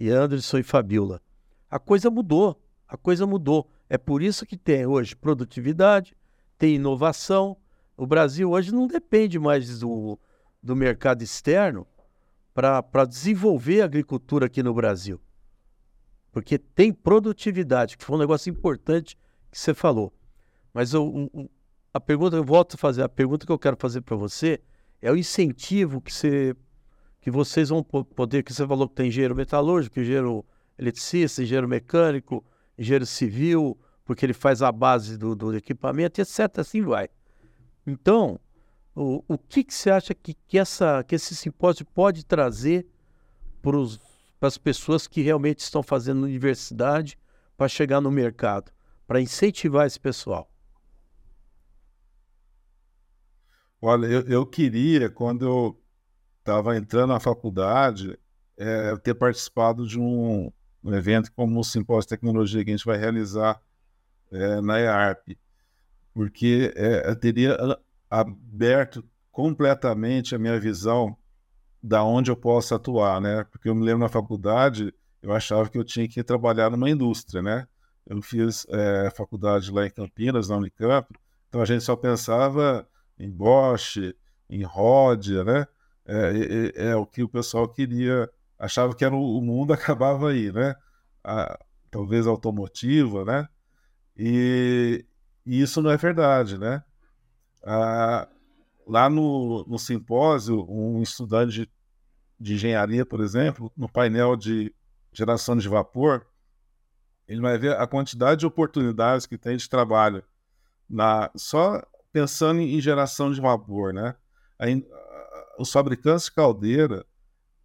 e 0.00 0.08
Anderson 0.08 0.58
e 0.58 0.62
Fabiola, 0.62 1.20
a 1.68 1.80
coisa 1.80 2.08
mudou. 2.08 2.62
A 2.86 2.96
coisa 2.96 3.26
mudou. 3.26 3.68
É 3.88 3.98
por 3.98 4.22
isso 4.22 4.46
que 4.46 4.56
tem 4.56 4.86
hoje 4.86 5.16
produtividade, 5.16 6.16
tem 6.56 6.76
inovação. 6.76 7.56
O 7.96 8.06
Brasil 8.06 8.48
hoje 8.48 8.72
não 8.72 8.86
depende 8.86 9.40
mais 9.40 9.80
do, 9.80 10.16
do 10.62 10.76
mercado 10.76 11.22
externo 11.22 11.84
para 12.54 13.04
desenvolver 13.04 13.82
a 13.82 13.86
agricultura 13.86 14.46
aqui 14.46 14.62
no 14.62 14.72
Brasil 14.72 15.20
porque 16.32 16.58
tem 16.58 16.92
produtividade, 16.92 17.96
que 17.96 18.04
foi 18.04 18.16
um 18.16 18.20
negócio 18.20 18.50
importante 18.50 19.16
que 19.50 19.58
você 19.58 19.74
falou. 19.74 20.12
Mas 20.72 20.92
eu, 20.92 21.28
a 21.92 22.00
pergunta 22.00 22.36
eu 22.36 22.44
volto 22.44 22.74
a 22.74 22.78
fazer, 22.78 23.02
a 23.02 23.08
pergunta 23.08 23.44
que 23.44 23.52
eu 23.52 23.58
quero 23.58 23.76
fazer 23.76 24.00
para 24.02 24.16
você 24.16 24.60
é 25.02 25.10
o 25.10 25.16
incentivo 25.16 26.00
que 26.00 26.12
você 26.12 26.56
que 27.20 27.30
vocês 27.30 27.68
vão 27.68 27.82
poder, 27.82 28.42
que 28.42 28.52
você 28.52 28.66
falou 28.66 28.88
que 28.88 28.94
tem 28.94 29.08
engenheiro 29.08 29.36
metalúrgico, 29.36 30.00
engenheiro 30.00 30.42
eletricista, 30.78 31.42
engenheiro 31.42 31.68
mecânico, 31.68 32.42
engenheiro 32.78 33.04
civil, 33.04 33.78
porque 34.06 34.24
ele 34.24 34.32
faz 34.32 34.62
a 34.62 34.72
base 34.72 35.18
do, 35.18 35.36
do 35.36 35.54
equipamento, 35.54 36.18
etc. 36.18 36.58
Assim 36.58 36.80
vai. 36.80 37.10
Então, 37.86 38.40
o, 38.94 39.22
o 39.28 39.36
que, 39.36 39.62
que 39.62 39.74
você 39.74 39.90
acha 39.90 40.14
que, 40.14 40.34
que, 40.48 40.58
essa, 40.58 41.04
que 41.04 41.14
esse 41.14 41.36
simpósio 41.36 41.84
pode 41.84 42.24
trazer 42.24 42.86
para 43.60 43.76
os 43.76 43.98
para 44.40 44.48
as 44.48 44.56
pessoas 44.56 45.06
que 45.06 45.20
realmente 45.20 45.58
estão 45.58 45.82
fazendo 45.82 46.22
universidade 46.22 47.18
para 47.58 47.68
chegar 47.68 48.00
no 48.00 48.10
mercado, 48.10 48.72
para 49.06 49.20
incentivar 49.20 49.86
esse 49.86 50.00
pessoal? 50.00 50.50
Olha, 53.82 54.06
eu, 54.06 54.22
eu 54.22 54.46
queria, 54.46 55.10
quando 55.10 55.44
eu 55.44 55.82
estava 56.38 56.74
entrando 56.76 57.10
na 57.10 57.20
faculdade, 57.20 58.18
é, 58.56 58.96
ter 58.96 59.14
participado 59.14 59.86
de 59.86 59.98
um, 60.00 60.50
um, 60.82 60.94
evento 60.94 61.30
como 61.32 61.60
o 61.60 61.64
Simpósio 61.64 62.02
de 62.02 62.08
Tecnologia 62.08 62.64
que 62.64 62.70
a 62.70 62.76
gente 62.76 62.86
vai 62.86 62.96
realizar 62.96 63.60
é, 64.32 64.60
na 64.62 64.78
EARP, 64.78 65.38
porque 66.14 66.72
é, 66.74 67.14
teria 67.14 67.56
aberto 68.08 69.04
completamente 69.30 70.34
a 70.34 70.38
minha 70.38 70.58
visão 70.58 71.16
da 71.82 72.04
onde 72.04 72.30
eu 72.30 72.36
posso 72.36 72.74
atuar, 72.74 73.20
né? 73.20 73.44
Porque 73.44 73.68
eu 73.68 73.74
me 73.74 73.84
lembro 73.84 74.00
na 74.00 74.08
faculdade, 74.08 74.92
eu 75.22 75.32
achava 75.32 75.68
que 75.68 75.78
eu 75.78 75.84
tinha 75.84 76.08
que 76.08 76.22
trabalhar 76.22 76.70
numa 76.70 76.90
indústria, 76.90 77.42
né? 77.42 77.66
Eu 78.06 78.20
fiz 78.22 78.66
é, 78.70 79.10
faculdade 79.10 79.70
lá 79.70 79.86
em 79.86 79.90
Campinas, 79.90 80.48
na 80.48 80.56
Unicamp, 80.56 81.08
então 81.48 81.60
a 81.60 81.64
gente 81.64 81.84
só 81.84 81.96
pensava 81.96 82.86
em 83.18 83.30
Bosch, 83.30 83.98
em 84.48 84.62
Rodia, 84.62 85.44
né? 85.44 85.66
É, 86.06 86.72
é, 86.76 86.90
é, 86.90 86.96
o 86.96 87.06
que 87.06 87.22
o 87.22 87.28
pessoal 87.28 87.68
queria, 87.68 88.28
achava 88.58 88.94
que 88.94 89.04
era 89.04 89.14
o, 89.14 89.38
o 89.38 89.42
mundo 89.42 89.72
acabava 89.74 90.30
aí, 90.30 90.52
né? 90.52 90.74
A, 91.22 91.58
talvez 91.90 92.26
automotiva, 92.26 93.24
né? 93.24 93.48
E, 94.16 95.04
e, 95.46 95.60
isso 95.60 95.80
não 95.82 95.90
é 95.90 95.96
verdade, 95.96 96.58
né? 96.58 96.82
Lá 98.90 99.08
no, 99.08 99.64
no 99.68 99.78
simpósio, 99.78 100.66
um 100.68 101.00
estudante 101.00 101.60
de, 101.60 101.70
de 102.40 102.54
engenharia, 102.54 103.06
por 103.06 103.20
exemplo, 103.20 103.70
no 103.76 103.88
painel 103.88 104.34
de 104.34 104.74
geração 105.12 105.56
de 105.56 105.68
vapor, 105.68 106.26
ele 107.28 107.40
vai 107.40 107.56
ver 107.56 107.76
a 107.76 107.86
quantidade 107.86 108.40
de 108.40 108.46
oportunidades 108.46 109.26
que 109.26 109.38
tem 109.38 109.56
de 109.56 109.70
trabalho 109.70 110.24
na 110.88 111.30
só 111.36 111.80
pensando 112.12 112.62
em 112.62 112.80
geração 112.80 113.30
de 113.32 113.40
vapor, 113.40 113.92
né? 113.92 114.16
Aí, 114.58 114.84
os 115.56 115.70
fabricantes 115.70 116.24
de 116.24 116.32
caldeira, 116.32 117.06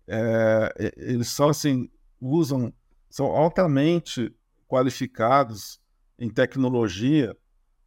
é, 0.08 0.94
eles 0.96 1.30
são 1.30 1.50
assim, 1.50 1.90
usam, 2.22 2.72
são 3.10 3.26
altamente 3.26 4.32
qualificados 4.68 5.82
em 6.20 6.30
tecnologia 6.30 7.36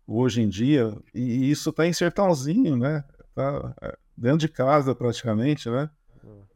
hoje 0.09 0.43
em 0.43 0.49
dia, 0.49 0.93
e 1.14 1.49
isso 1.49 1.70
está 1.70 1.86
em 1.86 1.93
sertãozinho, 1.93 2.76
né? 2.76 3.05
Tá 3.39 3.74
é, 3.80 3.97
dentro 4.16 4.39
de 4.39 4.49
casa 4.49 4.95
praticamente, 4.95 5.70
né? 5.70 5.89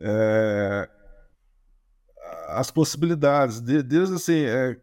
É, 0.01 0.91
as 2.49 2.70
possibilidades, 2.70 3.61
desde 3.61 4.14
assim, 4.14 4.41
é, 4.41 4.76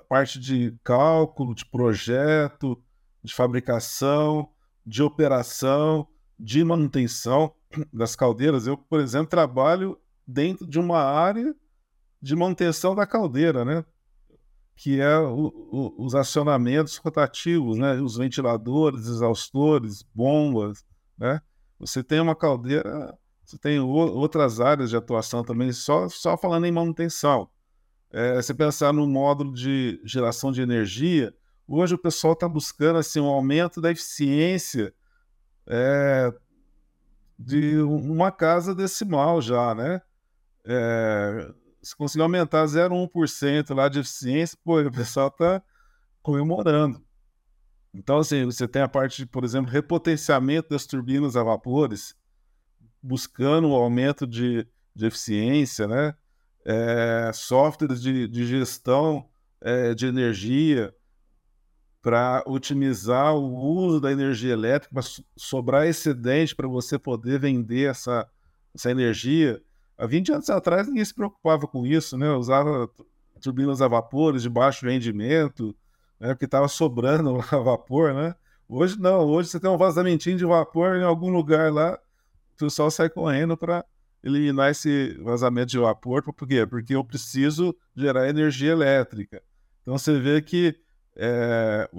a 0.00 0.04
parte 0.04 0.38
de 0.38 0.78
cálculo, 0.84 1.54
de 1.54 1.66
projeto, 1.66 2.80
de 3.22 3.34
fabricação, 3.34 4.48
de 4.86 5.02
operação, 5.02 6.06
de 6.38 6.62
manutenção 6.62 7.52
das 7.92 8.14
caldeiras. 8.14 8.66
Eu, 8.66 8.76
por 8.76 9.00
exemplo, 9.00 9.26
trabalho 9.26 9.98
dentro 10.26 10.66
de 10.66 10.78
uma 10.78 11.00
área 11.00 11.54
de 12.20 12.36
manutenção 12.36 12.94
da 12.94 13.06
caldeira, 13.06 13.64
né? 13.64 13.84
Que 14.76 15.00
é 15.00 15.18
o, 15.18 15.52
o, 15.70 16.04
os 16.04 16.14
acionamentos 16.14 16.96
rotativos, 16.96 17.78
né? 17.78 18.00
Os 18.00 18.16
ventiladores, 18.16 19.06
exaustores, 19.06 20.02
bombas, 20.14 20.84
né? 21.22 21.40
Você 21.78 22.02
tem 22.02 22.20
uma 22.20 22.34
caldeira, 22.34 23.16
você 23.44 23.56
tem 23.56 23.78
outras 23.78 24.60
áreas 24.60 24.90
de 24.90 24.96
atuação 24.96 25.44
também, 25.44 25.72
só, 25.72 26.08
só 26.08 26.36
falando 26.36 26.66
em 26.66 26.72
manutenção. 26.72 27.48
É, 28.10 28.34
você 28.34 28.52
pensar 28.52 28.92
no 28.92 29.06
módulo 29.06 29.54
de 29.54 30.00
geração 30.04 30.50
de 30.50 30.60
energia, 30.60 31.32
hoje 31.66 31.94
o 31.94 31.98
pessoal 31.98 32.32
está 32.32 32.48
buscando 32.48 32.98
assim, 32.98 33.20
um 33.20 33.26
aumento 33.26 33.80
da 33.80 33.90
eficiência 33.90 34.92
é, 35.66 36.32
de 37.38 37.76
uma 37.78 38.32
casa 38.32 38.74
decimal 38.74 39.40
já, 39.40 39.74
né? 39.74 40.02
É, 40.64 41.54
se 41.80 41.96
conseguir 41.96 42.22
aumentar 42.22 42.64
0,1% 42.64 43.74
lá 43.74 43.88
de 43.88 44.00
eficiência, 44.00 44.58
pô, 44.64 44.80
o 44.80 44.92
pessoal 44.92 45.28
está 45.28 45.62
comemorando. 46.20 47.00
Então, 47.94 48.18
assim, 48.18 48.44
você 48.44 48.66
tem 48.66 48.80
a 48.82 48.88
parte 48.88 49.18
de, 49.18 49.26
por 49.26 49.44
exemplo, 49.44 49.70
repotenciamento 49.70 50.70
das 50.70 50.86
turbinas 50.86 51.36
a 51.36 51.42
vapores, 51.42 52.16
buscando 53.02 53.68
o 53.68 53.72
um 53.72 53.74
aumento 53.74 54.26
de, 54.26 54.66
de 54.94 55.06
eficiência, 55.06 55.86
né? 55.86 56.14
É, 56.64 57.30
softwares 57.34 58.00
de, 58.00 58.28
de 58.28 58.46
gestão 58.46 59.28
é, 59.60 59.94
de 59.94 60.06
energia 60.06 60.94
para 62.00 62.42
otimizar 62.46 63.34
o 63.34 63.54
uso 63.54 64.00
da 64.00 64.10
energia 64.10 64.52
elétrica, 64.52 64.94
para 64.94 65.08
sobrar 65.36 65.86
excedente 65.86 66.54
para 66.54 66.66
você 66.66 66.98
poder 66.98 67.38
vender 67.38 67.90
essa, 67.90 68.28
essa 68.74 68.90
energia. 68.90 69.62
Há 69.96 70.06
20 70.06 70.32
anos 70.32 70.50
atrás 70.50 70.88
ninguém 70.88 71.04
se 71.04 71.14
preocupava 71.14 71.66
com 71.66 71.86
isso, 71.86 72.16
né? 72.16 72.30
Usava 72.32 72.90
turbinas 73.40 73.82
a 73.82 73.88
vapores 73.88 74.42
de 74.42 74.48
baixo 74.48 74.86
rendimento, 74.86 75.76
né, 76.22 76.28
porque 76.28 76.44
estava 76.44 76.68
sobrando 76.68 77.38
vapor, 77.64 78.14
né? 78.14 78.36
Hoje 78.68 78.96
não, 78.98 79.26
hoje 79.26 79.48
você 79.48 79.58
tem 79.58 79.68
um 79.68 79.76
vazamentinho 79.76 80.38
de 80.38 80.44
vapor 80.44 80.96
em 80.96 81.02
algum 81.02 81.30
lugar 81.30 81.72
lá, 81.72 81.98
o 82.54 82.58
pessoal 82.58 82.92
sai 82.92 83.10
correndo 83.10 83.56
para 83.56 83.84
eliminar 84.22 84.70
esse 84.70 85.18
vazamento 85.20 85.72
de 85.72 85.78
vapor. 85.78 86.22
Por 86.22 86.46
quê? 86.46 86.64
Porque 86.64 86.94
eu 86.94 87.04
preciso 87.04 87.76
gerar 87.94 88.28
energia 88.28 88.70
elétrica. 88.70 89.42
Então 89.82 89.98
você 89.98 90.16
vê 90.20 90.40
que 90.40 90.78
é, 91.16 91.90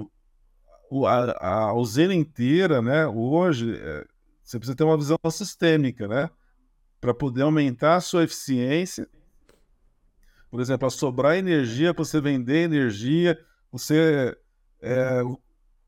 o, 0.90 1.06
a, 1.06 1.46
a, 1.46 1.74
usina 1.74 2.14
inteira, 2.14 2.82
né, 2.82 3.06
hoje, 3.06 3.78
é, 3.78 4.06
você 4.42 4.58
precisa 4.58 4.78
ter 4.78 4.86
uma 4.86 4.98
visão 4.98 5.18
sistêmica, 5.30 6.08
né? 6.08 6.30
Para 7.02 7.14
poder 7.14 7.42
aumentar 7.42 7.98
a 7.98 8.02
sua 8.02 8.24
eficiência. 8.24 9.06
Por 10.50 10.62
exemplo, 10.62 10.88
a 10.88 10.90
sobrar 10.90 11.36
energia 11.36 11.94
para 11.94 12.06
você 12.06 12.22
vender 12.22 12.64
energia, 12.64 13.38
você. 13.74 14.38
É, 14.82 15.24
o 15.24 15.40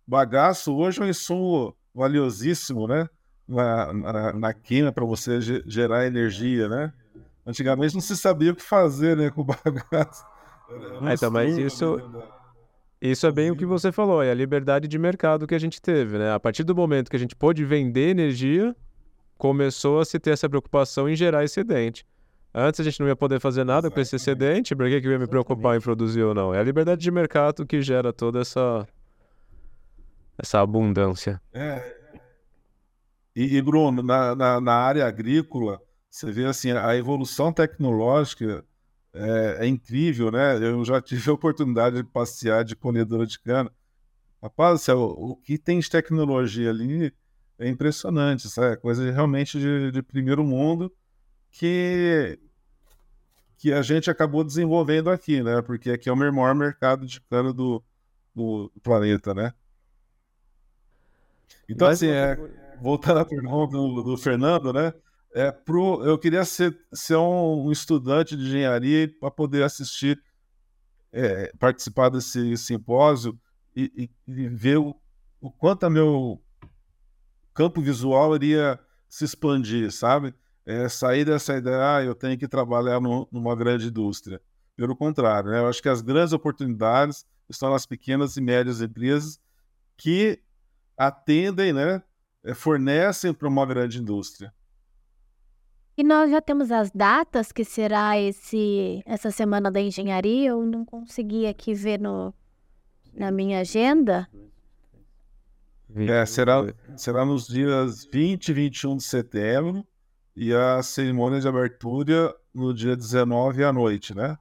bagaço 0.07 0.75
hoje 0.75 0.99
é 0.99 1.03
um 1.05 1.09
insumo 1.09 1.75
valiosíssimo, 1.93 2.87
né? 2.87 3.07
Na, 3.47 3.93
na, 3.93 4.33
na 4.33 4.91
para 4.91 5.05
você 5.05 5.39
gerar 5.67 6.07
energia, 6.07 6.67
né? 6.67 6.91
Antigamente 7.45 7.93
não 7.93 8.01
se 8.01 8.17
sabia 8.17 8.51
o 8.51 8.55
que 8.55 8.63
fazer 8.63 9.15
né, 9.15 9.29
com 9.29 9.41
o 9.41 9.45
bagaço. 9.45 10.25
Então, 11.13 11.29
mas 11.29 11.55
isso, 11.57 12.01
isso 12.99 13.27
é 13.27 13.31
bem 13.31 13.51
o 13.51 13.55
que 13.55 13.67
você 13.67 13.91
falou, 13.91 14.23
é 14.23 14.31
a 14.31 14.33
liberdade 14.33 14.87
de 14.87 14.97
mercado 14.97 15.45
que 15.45 15.53
a 15.53 15.59
gente 15.59 15.79
teve, 15.79 16.17
né? 16.17 16.33
A 16.33 16.39
partir 16.39 16.63
do 16.63 16.75
momento 16.75 17.09
que 17.09 17.15
a 17.15 17.19
gente 17.19 17.35
pôde 17.35 17.63
vender 17.63 18.09
energia, 18.09 18.75
começou 19.37 19.99
a 19.99 20.05
se 20.05 20.17
ter 20.19 20.31
essa 20.31 20.49
preocupação 20.49 21.07
em 21.07 21.15
gerar 21.15 21.43
excedente. 21.43 22.03
Antes 22.57 22.79
a 22.79 22.83
gente 22.85 23.01
não 23.01 23.07
ia 23.07 23.17
poder 23.17 23.41
fazer 23.41 23.65
nada 23.65 23.91
com 23.91 23.99
esse 23.99 24.15
excedente, 24.15 24.73
por 24.73 24.87
que, 24.87 25.01
que 25.01 25.07
eu 25.07 25.11
ia 25.11 25.19
me 25.19 25.27
preocupar 25.27 25.75
em 25.75 25.81
produzir 25.81 26.23
ou 26.23 26.33
não? 26.33 26.53
É 26.53 26.59
a 26.59 26.63
liberdade 26.63 27.01
de 27.01 27.11
mercado 27.11 27.65
que 27.65 27.81
gera 27.81 28.13
toda 28.13 28.39
essa, 28.39 28.87
essa 30.37 30.61
abundância. 30.61 31.41
É. 31.51 31.83
E, 33.35 33.57
e 33.57 33.61
Bruno, 33.61 34.01
na, 34.01 34.33
na, 34.33 34.61
na 34.61 34.73
área 34.73 35.05
agrícola, 35.05 35.81
você 36.09 36.31
vê 36.31 36.45
assim, 36.45 36.71
a 36.71 36.95
evolução 36.95 37.51
tecnológica 37.51 38.63
é, 39.13 39.57
é, 39.59 39.67
incrível, 39.67 40.31
né? 40.31 40.55
Eu 40.57 40.85
já 40.85 41.01
tive 41.01 41.29
a 41.29 41.33
oportunidade 41.33 41.97
de 41.97 42.03
passear 42.05 42.63
de 42.63 42.73
colhedora 42.73 43.27
de 43.27 43.37
cana. 43.37 43.69
Rapaz, 44.41 44.87
o, 44.87 45.07
o 45.07 45.35
que 45.35 45.57
tem 45.57 45.77
de 45.77 45.89
tecnologia 45.89 46.69
ali 46.69 47.13
é 47.59 47.67
impressionante, 47.67 48.47
sabe? 48.47 48.77
Coisa 48.77 49.11
realmente 49.11 49.59
de, 49.59 49.91
de 49.91 50.01
primeiro 50.01 50.41
mundo 50.45 50.89
que, 51.57 52.37
que 53.65 53.73
a 53.73 53.81
gente 53.81 54.11
acabou 54.11 54.43
desenvolvendo 54.43 55.09
aqui, 55.09 55.41
né? 55.41 55.59
Porque 55.59 55.89
aqui 55.89 56.07
é 56.07 56.13
o 56.13 56.15
maior 56.15 56.53
mercado 56.53 57.03
de 57.07 57.19
cana 57.21 57.51
do, 57.51 57.83
do 58.35 58.71
planeta, 58.83 59.33
né? 59.33 59.55
Então, 61.67 61.87
assim, 61.87 62.09
é, 62.09 62.37
voltando 62.79 63.21
à 63.21 63.25
pergunta 63.25 63.75
do, 63.75 64.03
do 64.03 64.17
Fernando, 64.17 64.71
né? 64.71 64.93
é, 65.33 65.51
pro, 65.51 66.05
eu 66.05 66.15
queria 66.15 66.45
ser, 66.45 66.79
ser 66.93 67.15
um, 67.15 67.65
um 67.65 67.71
estudante 67.71 68.37
de 68.37 68.43
engenharia 68.43 69.11
para 69.19 69.31
poder 69.31 69.63
assistir, 69.63 70.21
é, 71.11 71.51
participar 71.57 72.09
desse 72.09 72.55
simpósio 72.57 73.35
e, 73.75 74.09
e, 74.27 74.31
e 74.31 74.47
ver 74.47 74.77
o, 74.77 74.95
o 75.41 75.49
quanto 75.49 75.87
a 75.87 75.89
meu 75.89 76.39
campo 77.51 77.81
visual 77.81 78.35
iria 78.35 78.79
se 79.09 79.25
expandir, 79.25 79.91
sabe? 79.91 80.35
É, 80.65 80.89
sair 80.89 81.23
dessa 81.23 81.55
ideia, 81.55 81.97
ah, 81.97 82.03
eu 82.03 82.15
tenho 82.15 82.37
que 82.37 82.47
trabalhar 82.47 82.99
no, 82.99 83.27
numa 83.31 83.55
grande 83.55 83.87
indústria. 83.87 84.41
Pelo 84.75 84.95
contrário, 84.95 85.51
né? 85.51 85.59
eu 85.59 85.67
acho 85.67 85.81
que 85.81 85.87
as 85.87 86.01
grandes 86.01 86.33
oportunidades 86.33 87.25
estão 87.47 87.69
nas 87.69 87.85
pequenas 87.85 88.35
e 88.35 88.41
médias 88.41 88.81
empresas 88.81 89.39
que 89.95 90.41
atendem, 90.97 91.71
né, 91.71 92.01
é, 92.43 92.53
fornecem 92.53 93.33
para 93.33 93.47
uma 93.47 93.65
grande 93.65 93.99
indústria. 93.99 94.53
E 95.97 96.03
nós 96.03 96.29
já 96.29 96.41
temos 96.41 96.71
as 96.71 96.91
datas 96.91 97.51
que 97.53 97.63
será 97.63 98.19
esse 98.19 99.01
essa 99.05 99.31
semana 99.31 99.71
da 99.71 99.79
engenharia. 99.79 100.49
Eu 100.49 100.65
não 100.65 100.83
consegui 100.83 101.47
aqui 101.47 101.73
ver 101.73 101.99
no, 101.99 102.33
na 103.13 103.31
minha 103.31 103.61
agenda. 103.61 104.27
É, 105.95 106.25
será, 106.25 106.65
será 106.97 107.23
nos 107.23 107.47
dias 107.47 108.03
20 108.11 108.49
e 108.49 108.53
21 108.53 108.97
de 108.97 109.03
setembro 109.03 109.87
e 110.35 110.53
a 110.53 110.83
cerimônia 110.83 111.39
de 111.39 111.47
abertura 111.47 112.35
no 112.53 112.73
dia 112.73 112.95
19 112.95 113.63
à 113.63 113.71
noite, 113.71 114.13
né? 114.13 114.37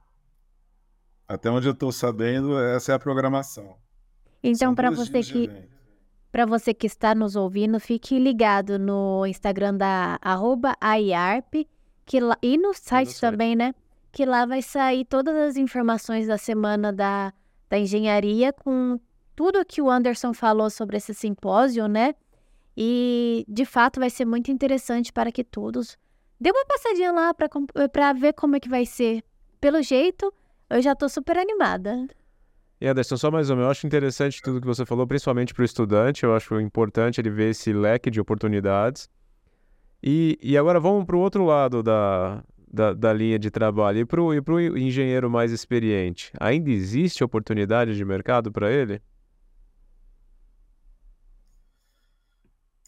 Até 1.27 1.49
onde 1.49 1.67
eu 1.67 1.73
estou 1.73 1.91
sabendo, 1.91 2.59
essa 2.59 2.91
é 2.91 2.95
a 2.95 2.99
programação. 2.99 3.77
Então, 4.43 4.75
para 4.75 4.91
você 4.91 5.23
que 5.23 5.49
para 6.31 6.45
você 6.45 6.73
que 6.73 6.85
está 6.85 7.15
nos 7.15 7.37
ouvindo, 7.37 7.79
fique 7.79 8.19
ligado 8.19 8.77
no 8.77 9.25
Instagram 9.25 9.75
da 9.75 10.19
arroba 10.21 10.75
AIARP 10.81 11.65
que 12.05 12.19
lá, 12.19 12.37
e 12.41 12.57
no 12.57 12.73
site, 12.73 13.13
no 13.13 13.19
também, 13.19 13.49
site. 13.51 13.57
né? 13.57 13.75
Que 14.11 14.25
lá 14.25 14.45
vai 14.45 14.61
sair 14.61 15.05
todas 15.05 15.35
as 15.35 15.55
informações 15.55 16.27
da 16.27 16.37
semana 16.37 16.91
da, 16.91 17.33
da 17.69 17.79
engenharia 17.79 18.53
com 18.53 18.99
tudo 19.35 19.65
que 19.65 19.81
o 19.81 19.89
Anderson 19.89 20.33
falou 20.33 20.69
sobre 20.69 20.97
esse 20.97 21.13
simpósio, 21.13 21.87
né? 21.87 22.13
E 22.77 23.45
de 23.47 23.65
fato 23.65 23.99
vai 23.99 24.09
ser 24.09 24.25
muito 24.25 24.51
interessante 24.51 25.13
para 25.13 25.31
que 25.31 25.43
todos 25.43 25.97
dê 26.39 26.51
uma 26.51 26.65
passadinha 26.65 27.11
lá 27.11 27.33
para 27.33 28.13
ver 28.13 28.33
como 28.33 28.55
é 28.55 28.59
que 28.59 28.69
vai 28.69 28.85
ser. 28.85 29.23
Pelo 29.61 29.81
jeito, 29.81 30.33
eu 30.69 30.81
já 30.81 30.91
estou 30.91 31.07
super 31.07 31.37
animada. 31.37 32.07
E 32.79 32.87
Anderson, 32.87 33.15
só 33.15 33.31
mais 33.31 33.49
uma, 33.49 33.63
eu 33.63 33.69
acho 33.69 33.87
interessante 33.87 34.41
tudo 34.41 34.59
que 34.59 34.67
você 34.67 34.85
falou, 34.85 35.07
principalmente 35.07 35.53
para 35.53 35.61
o 35.61 35.65
estudante, 35.65 36.23
eu 36.23 36.35
acho 36.35 36.59
importante 36.59 37.21
ele 37.21 37.29
ver 37.29 37.51
esse 37.51 37.71
leque 37.71 38.11
de 38.11 38.19
oportunidades. 38.19 39.09
E, 40.03 40.37
e 40.41 40.57
agora 40.57 40.79
vamos 40.79 41.05
para 41.05 41.15
o 41.15 41.19
outro 41.19 41.45
lado 41.45 41.81
da, 41.81 42.43
da, 42.71 42.93
da, 42.93 43.13
linha 43.13 43.39
de 43.39 43.49
trabalho, 43.49 43.99
e 43.99 44.05
para 44.05 44.21
o 44.21 44.77
engenheiro 44.77 45.29
mais 45.29 45.51
experiente. 45.51 46.31
Ainda 46.39 46.69
existe 46.69 47.23
oportunidade 47.23 47.95
de 47.95 48.03
mercado 48.03 48.51
para 48.51 48.69
ele? 48.69 49.01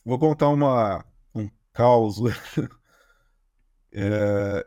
Vou 0.08 0.18
contar 0.18 0.48
uma, 0.48 1.04
um 1.36 1.50
caos 1.74 2.16
é, 3.92 4.66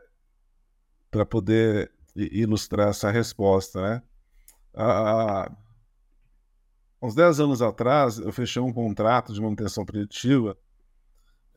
para 1.09 1.25
poder 1.25 1.91
ilustrar 2.15 2.89
essa 2.89 3.09
resposta, 3.09 3.81
né? 3.81 4.03
há 4.75 5.51
uns 7.01 7.15
10 7.15 7.39
anos 7.39 7.59
atrás, 7.59 8.19
eu 8.19 8.31
fechei 8.31 8.61
um 8.61 8.71
contrato 8.71 9.33
de 9.33 9.41
manutenção 9.41 9.83
preditiva 9.83 10.55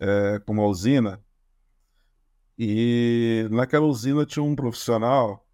é, 0.01 0.39
com 0.39 0.55
uma 0.55 0.65
usina, 0.65 1.23
e 2.59 3.47
naquela 3.51 3.85
usina 3.85 4.25
tinha 4.25 4.43
um 4.43 4.57
profissional 4.57 5.47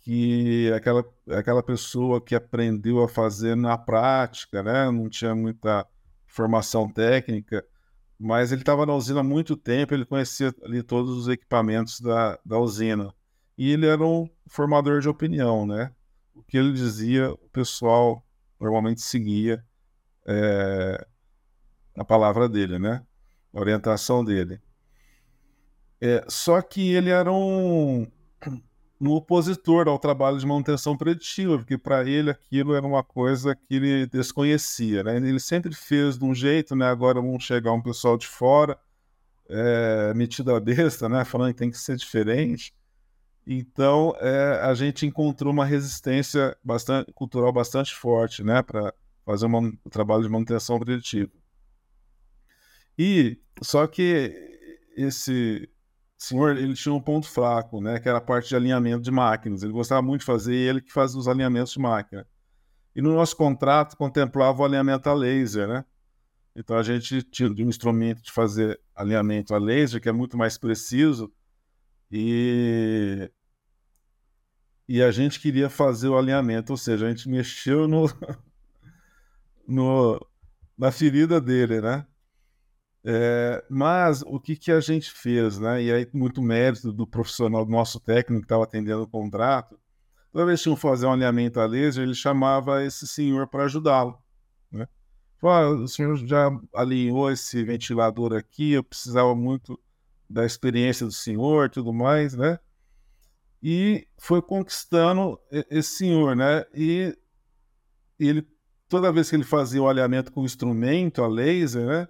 que 0.00 0.72
aquela, 0.72 1.04
aquela 1.30 1.62
pessoa 1.62 2.20
que 2.20 2.34
aprendeu 2.34 3.00
a 3.00 3.08
fazer 3.08 3.54
na 3.54 3.78
prática, 3.78 4.60
né? 4.60 4.90
não 4.90 5.08
tinha 5.08 5.36
muita 5.36 5.86
formação 6.28 6.88
técnica, 6.88 7.64
mas 8.18 8.52
ele 8.52 8.62
estava 8.62 8.86
na 8.86 8.94
usina 8.94 9.20
há 9.20 9.24
muito 9.24 9.56
tempo, 9.56 9.94
ele 9.94 10.04
conhecia 10.04 10.54
ali 10.62 10.82
todos 10.82 11.16
os 11.16 11.28
equipamentos 11.28 12.00
da, 12.00 12.38
da 12.44 12.58
usina. 12.58 13.12
E 13.56 13.72
ele 13.72 13.86
era 13.86 14.04
um 14.04 14.28
formador 14.46 15.00
de 15.00 15.08
opinião, 15.08 15.66
né? 15.66 15.92
o 16.38 16.42
que 16.44 16.56
ele 16.56 16.72
dizia, 16.72 17.32
o 17.32 17.48
pessoal 17.50 18.24
normalmente 18.60 19.00
seguia 19.00 19.64
é, 20.26 21.06
a 21.96 22.04
palavra 22.04 22.48
dele, 22.48 22.78
né? 22.78 23.04
A 23.52 23.60
orientação 23.60 24.24
dele. 24.24 24.60
É, 26.00 26.24
só 26.28 26.62
que 26.62 26.92
ele 26.92 27.10
era 27.10 27.32
um, 27.32 28.06
um 29.00 29.10
opositor 29.10 29.88
ao 29.88 29.98
trabalho 29.98 30.38
de 30.38 30.46
manutenção 30.46 30.96
preditiva, 30.96 31.58
porque 31.58 31.78
para 31.78 32.04
ele 32.04 32.30
aquilo 32.30 32.74
era 32.74 32.86
uma 32.86 33.02
coisa 33.02 33.54
que 33.54 33.74
ele 33.74 34.06
desconhecia, 34.06 35.02
né? 35.04 35.16
Ele 35.16 35.38
sempre 35.38 35.74
fez 35.74 36.18
de 36.18 36.24
um 36.24 36.34
jeito, 36.34 36.74
né? 36.74 36.86
Agora 36.86 37.20
vão 37.20 37.38
chegar 37.38 37.72
um 37.72 37.82
pessoal 37.82 38.16
de 38.16 38.26
fora, 38.26 38.78
é, 39.48 40.12
metido 40.14 40.54
a 40.54 40.60
besta, 40.60 41.08
né? 41.08 41.24
Falando 41.24 41.52
que 41.52 41.58
tem 41.58 41.70
que 41.70 41.78
ser 41.78 41.96
diferente. 41.96 42.74
Então, 43.50 44.14
é, 44.20 44.60
a 44.62 44.74
gente 44.74 45.06
encontrou 45.06 45.50
uma 45.50 45.64
resistência 45.64 46.54
bastante, 46.62 47.10
cultural 47.14 47.50
bastante 47.50 47.94
forte, 47.94 48.44
né, 48.44 48.60
para 48.60 48.92
fazer 49.24 49.46
um 49.46 49.74
trabalho 49.90 50.22
de 50.22 50.28
manutenção 50.28 50.78
preditiva. 50.78 51.30
E 52.98 53.40
só 53.62 53.86
que 53.86 54.34
esse 54.94 55.66
senhor, 56.18 56.56
ele 56.56 56.74
tinha 56.74 56.92
um 56.92 57.00
ponto 57.00 57.28
fraco, 57.28 57.80
né, 57.80 58.00
que 58.00 58.08
era 58.08 58.18
a 58.18 58.20
parte 58.20 58.48
de 58.48 58.56
alinhamento 58.56 59.02
de 59.02 59.10
máquinas. 59.10 59.62
Ele 59.62 59.72
gostava 59.72 60.02
muito 60.02 60.20
de 60.20 60.26
fazer, 60.26 60.54
ele 60.54 60.80
que 60.80 60.92
fazia 60.92 61.18
os 61.18 61.28
alinhamentos 61.28 61.72
de 61.72 61.78
máquina. 61.78 62.26
E 62.94 63.00
no 63.00 63.14
nosso 63.14 63.36
contrato 63.36 63.96
contemplava 63.96 64.60
o 64.60 64.64
alinhamento 64.64 65.08
a 65.08 65.14
laser, 65.14 65.68
né? 65.68 65.84
Então 66.56 66.76
a 66.76 66.82
gente 66.82 67.22
tinha 67.22 67.48
um 67.48 67.68
instrumento 67.68 68.20
de 68.20 68.32
fazer 68.32 68.80
alinhamento 68.92 69.54
a 69.54 69.58
laser 69.58 70.00
que 70.00 70.08
é 70.08 70.12
muito 70.12 70.36
mais 70.36 70.58
preciso 70.58 71.32
e 72.10 73.30
e 74.88 75.02
a 75.02 75.10
gente 75.12 75.38
queria 75.38 75.68
fazer 75.68 76.08
o 76.08 76.16
alinhamento, 76.16 76.72
ou 76.72 76.76
seja, 76.78 77.06
a 77.06 77.10
gente 77.10 77.28
mexeu 77.28 77.86
no, 77.86 78.06
no, 79.68 80.18
na 80.76 80.90
ferida 80.90 81.40
dele, 81.40 81.80
né? 81.82 82.06
É, 83.04 83.64
mas 83.70 84.22
o 84.22 84.40
que, 84.40 84.56
que 84.56 84.72
a 84.72 84.80
gente 84.80 85.10
fez, 85.10 85.58
né? 85.58 85.82
E 85.82 85.92
aí, 85.92 86.08
muito 86.12 86.42
mérito 86.42 86.92
do 86.92 87.06
profissional, 87.06 87.64
do 87.64 87.70
nosso 87.70 88.00
técnico 88.00 88.42
que 88.42 88.46
estava 88.46 88.64
atendendo 88.64 89.02
o 89.02 89.08
contrato. 89.08 89.78
Toda 90.32 90.46
vez 90.46 90.60
que 90.60 90.64
tinham 90.64 90.76
fazer 90.76 91.06
um 91.06 91.12
alinhamento 91.12 91.60
a 91.60 91.66
laser, 91.66 92.02
ele 92.04 92.14
chamava 92.14 92.84
esse 92.84 93.06
senhor 93.06 93.46
para 93.48 93.64
ajudá-lo. 93.64 94.18
Né? 94.70 94.86
O 95.42 95.86
senhor 95.86 96.16
já 96.16 96.50
alinhou 96.74 97.30
esse 97.30 97.62
ventilador 97.64 98.34
aqui, 98.34 98.72
eu 98.72 98.84
precisava 98.84 99.34
muito 99.34 99.78
da 100.28 100.44
experiência 100.44 101.06
do 101.06 101.12
senhor 101.12 101.70
tudo 101.70 101.92
mais, 101.92 102.34
né? 102.34 102.58
E 103.62 104.06
foi 104.18 104.42
conquistando 104.42 105.40
esse 105.70 105.96
senhor, 105.96 106.36
né? 106.36 106.64
E 106.74 107.16
ele, 108.18 108.46
toda 108.88 109.12
vez 109.12 109.30
que 109.30 109.36
ele 109.36 109.44
fazia 109.44 109.82
o 109.82 109.88
alinhamento 109.88 110.30
com 110.30 110.42
o 110.42 110.44
instrumento, 110.44 111.22
a 111.22 111.28
laser, 111.28 111.86
né? 111.86 112.08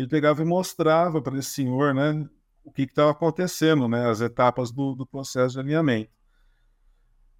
Ele 0.00 0.08
pegava 0.08 0.40
e 0.40 0.46
mostrava 0.46 1.20
para 1.20 1.38
esse 1.38 1.50
senhor, 1.50 1.94
né? 1.94 2.26
O 2.64 2.72
que 2.72 2.82
estava 2.82 3.10
acontecendo, 3.10 3.86
né? 3.86 4.08
As 4.08 4.22
etapas 4.22 4.72
do, 4.72 4.94
do 4.94 5.06
processo 5.06 5.54
de 5.54 5.60
alinhamento. 5.60 6.10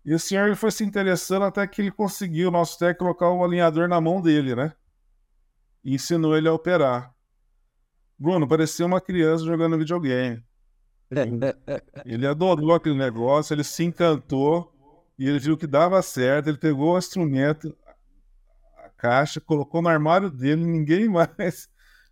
E 0.05 0.13
o 0.13 0.19
senhor 0.19 0.47
ele 0.47 0.57
foi 0.57 0.71
se 0.71 0.85
interessando 0.85 1.45
até 1.45 1.67
que 1.67 1.81
ele 1.81 1.91
conseguiu, 1.91 2.49
o 2.49 2.53
nosso 2.53 2.79
técnico, 2.79 3.05
colocar 3.05 3.31
o 3.31 3.43
alinhador 3.43 3.89
na 3.89 3.99
mão 3.99 4.21
dele, 4.21 4.55
né? 4.55 4.75
E 5.83 5.95
ensinou 5.95 6.37
ele 6.37 6.49
a 6.49 6.53
operar. 6.53 7.15
Bruno, 8.19 8.47
parecia 8.47 8.85
uma 8.85 9.01
criança 9.01 9.43
jogando 9.45 9.79
videogame. 9.79 10.45
ele 12.05 12.27
adorou 12.27 12.75
aquele 12.75 12.95
negócio, 12.95 13.55
ele 13.55 13.65
se 13.65 13.85
encantou 13.85 14.71
e 15.19 15.27
ele 15.27 15.39
viu 15.39 15.57
que 15.57 15.67
dava 15.67 16.03
certo. 16.03 16.49
Ele 16.49 16.59
pegou 16.59 16.95
o 16.95 16.99
instrumento, 16.99 17.75
a 18.85 18.91
caixa, 18.91 19.41
colocou 19.41 19.81
no 19.81 19.89
armário 19.89 20.31
dele, 20.31 20.63
ninguém 20.63 21.09
mais 21.11 21.71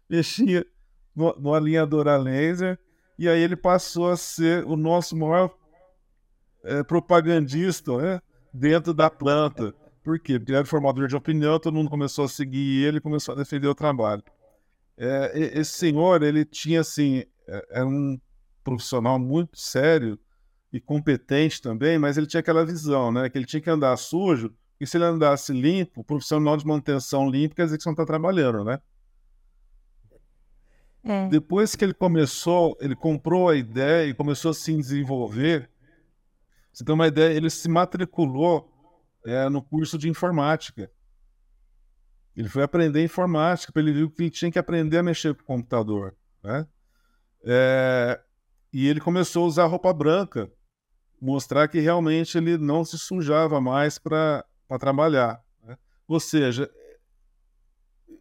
mexia 0.09 0.67
no, 1.15 1.35
no 1.39 1.55
alinhador 1.55 2.09
a 2.09 2.17
laser. 2.17 2.79
E 3.19 3.29
aí 3.29 3.41
ele 3.41 3.57
passou 3.57 4.11
a 4.11 4.17
ser 4.17 4.65
o 4.65 4.77
nosso 4.77 5.17
maior 5.17 5.53
é, 6.65 6.83
propagandista 6.83 7.97
né, 7.97 8.21
dentro 8.53 8.95
da 8.95 9.11
planta. 9.11 9.75
Por 10.05 10.19
quê? 10.19 10.39
Porque 10.39 10.53
ele 10.53 10.59
era 10.59 10.67
formador 10.67 11.09
de 11.09 11.17
opinião, 11.17 11.59
todo 11.59 11.75
mundo 11.75 11.91
começou 11.91 12.25
a 12.25 12.29
seguir 12.29 12.85
ele, 12.85 13.01
começou 13.01 13.35
a 13.35 13.39
defender 13.39 13.67
o 13.67 13.75
trabalho. 13.75 14.23
É, 14.97 15.33
esse 15.59 15.73
senhor, 15.73 16.23
ele 16.23 16.45
tinha 16.45 16.81
assim, 16.81 17.25
é, 17.47 17.67
era 17.71 17.87
um 17.87 18.19
profissional 18.65 19.19
muito 19.19 19.59
sério 19.59 20.19
e 20.73 20.81
competente 20.81 21.61
também, 21.61 21.99
mas 21.99 22.17
ele 22.17 22.27
tinha 22.27 22.41
aquela 22.41 22.65
visão, 22.65 23.11
né, 23.11 23.29
que 23.29 23.39
ele 23.39 23.47
tinha 23.47 23.61
que 23.61 23.71
andar 23.71 23.97
sujo, 23.97 24.53
e 24.81 24.87
se 24.87 24.97
ele 24.97 25.05
andasse 25.05 25.53
limpo, 25.53 26.05
profissional 26.05 26.57
de 26.57 26.67
manutenção 26.67 27.29
limpa, 27.29 27.55
quer 27.57 27.65
dizer 27.65 27.79
que 27.79 27.83
você 27.83 27.89
não 27.89 27.95
está 27.95 28.07
trabalhando, 28.07 28.65
né? 28.65 28.81
É. 31.09 31.27
Depois 31.29 31.75
que 31.75 31.83
ele 31.83 31.95
começou, 31.95 32.77
ele 32.83 32.95
comprou 32.95 33.49
a 33.49 33.57
ideia 33.57 34.07
e 34.07 34.13
começou 34.13 34.51
a 34.51 34.55
se 34.55 34.77
desenvolver, 34.77 35.71
você 36.71 36.85
tem 36.85 36.95
uma 36.95 37.07
ideia, 37.07 37.35
ele 37.35 37.49
se 37.49 37.67
matriculou 37.67 38.71
é, 39.25 39.49
no 39.49 39.63
curso 39.63 39.97
de 39.97 40.07
informática. 40.07 40.91
Ele 42.37 42.49
foi 42.49 42.63
aprender 42.63 43.03
informática, 43.03 43.73
ele 43.81 43.93
viu 43.93 44.11
que 44.11 44.23
ele 44.23 44.31
tinha 44.31 44.53
que 44.53 44.59
aprender 44.59 44.99
a 44.99 45.03
mexer 45.03 45.35
com 45.35 45.41
o 45.41 45.47
computador. 45.47 46.15
Né? 46.45 46.67
É, 47.43 48.21
e 48.71 48.87
ele 48.87 49.01
começou 49.01 49.45
a 49.45 49.47
usar 49.47 49.65
roupa 49.65 49.93
branca, 49.95 50.53
mostrar 51.21 51.69
que 51.69 51.81
realmente 51.81 52.37
ele 52.37 52.59
não 52.59 52.85
se 52.85 52.99
sujava 52.99 53.63
mais 53.63 53.99
para 53.99 54.45
trabalhar. 54.79 55.43
Né? 55.65 55.77
Ou 56.07 56.21
seja, 56.21 56.71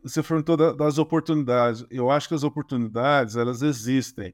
você 0.09 0.23
perguntou 0.23 0.75
das 0.75 0.97
oportunidades. 0.97 1.85
Eu 1.89 2.09
acho 2.09 2.27
que 2.27 2.35
as 2.35 2.43
oportunidades 2.43 3.35
elas 3.35 3.61
existem. 3.61 4.33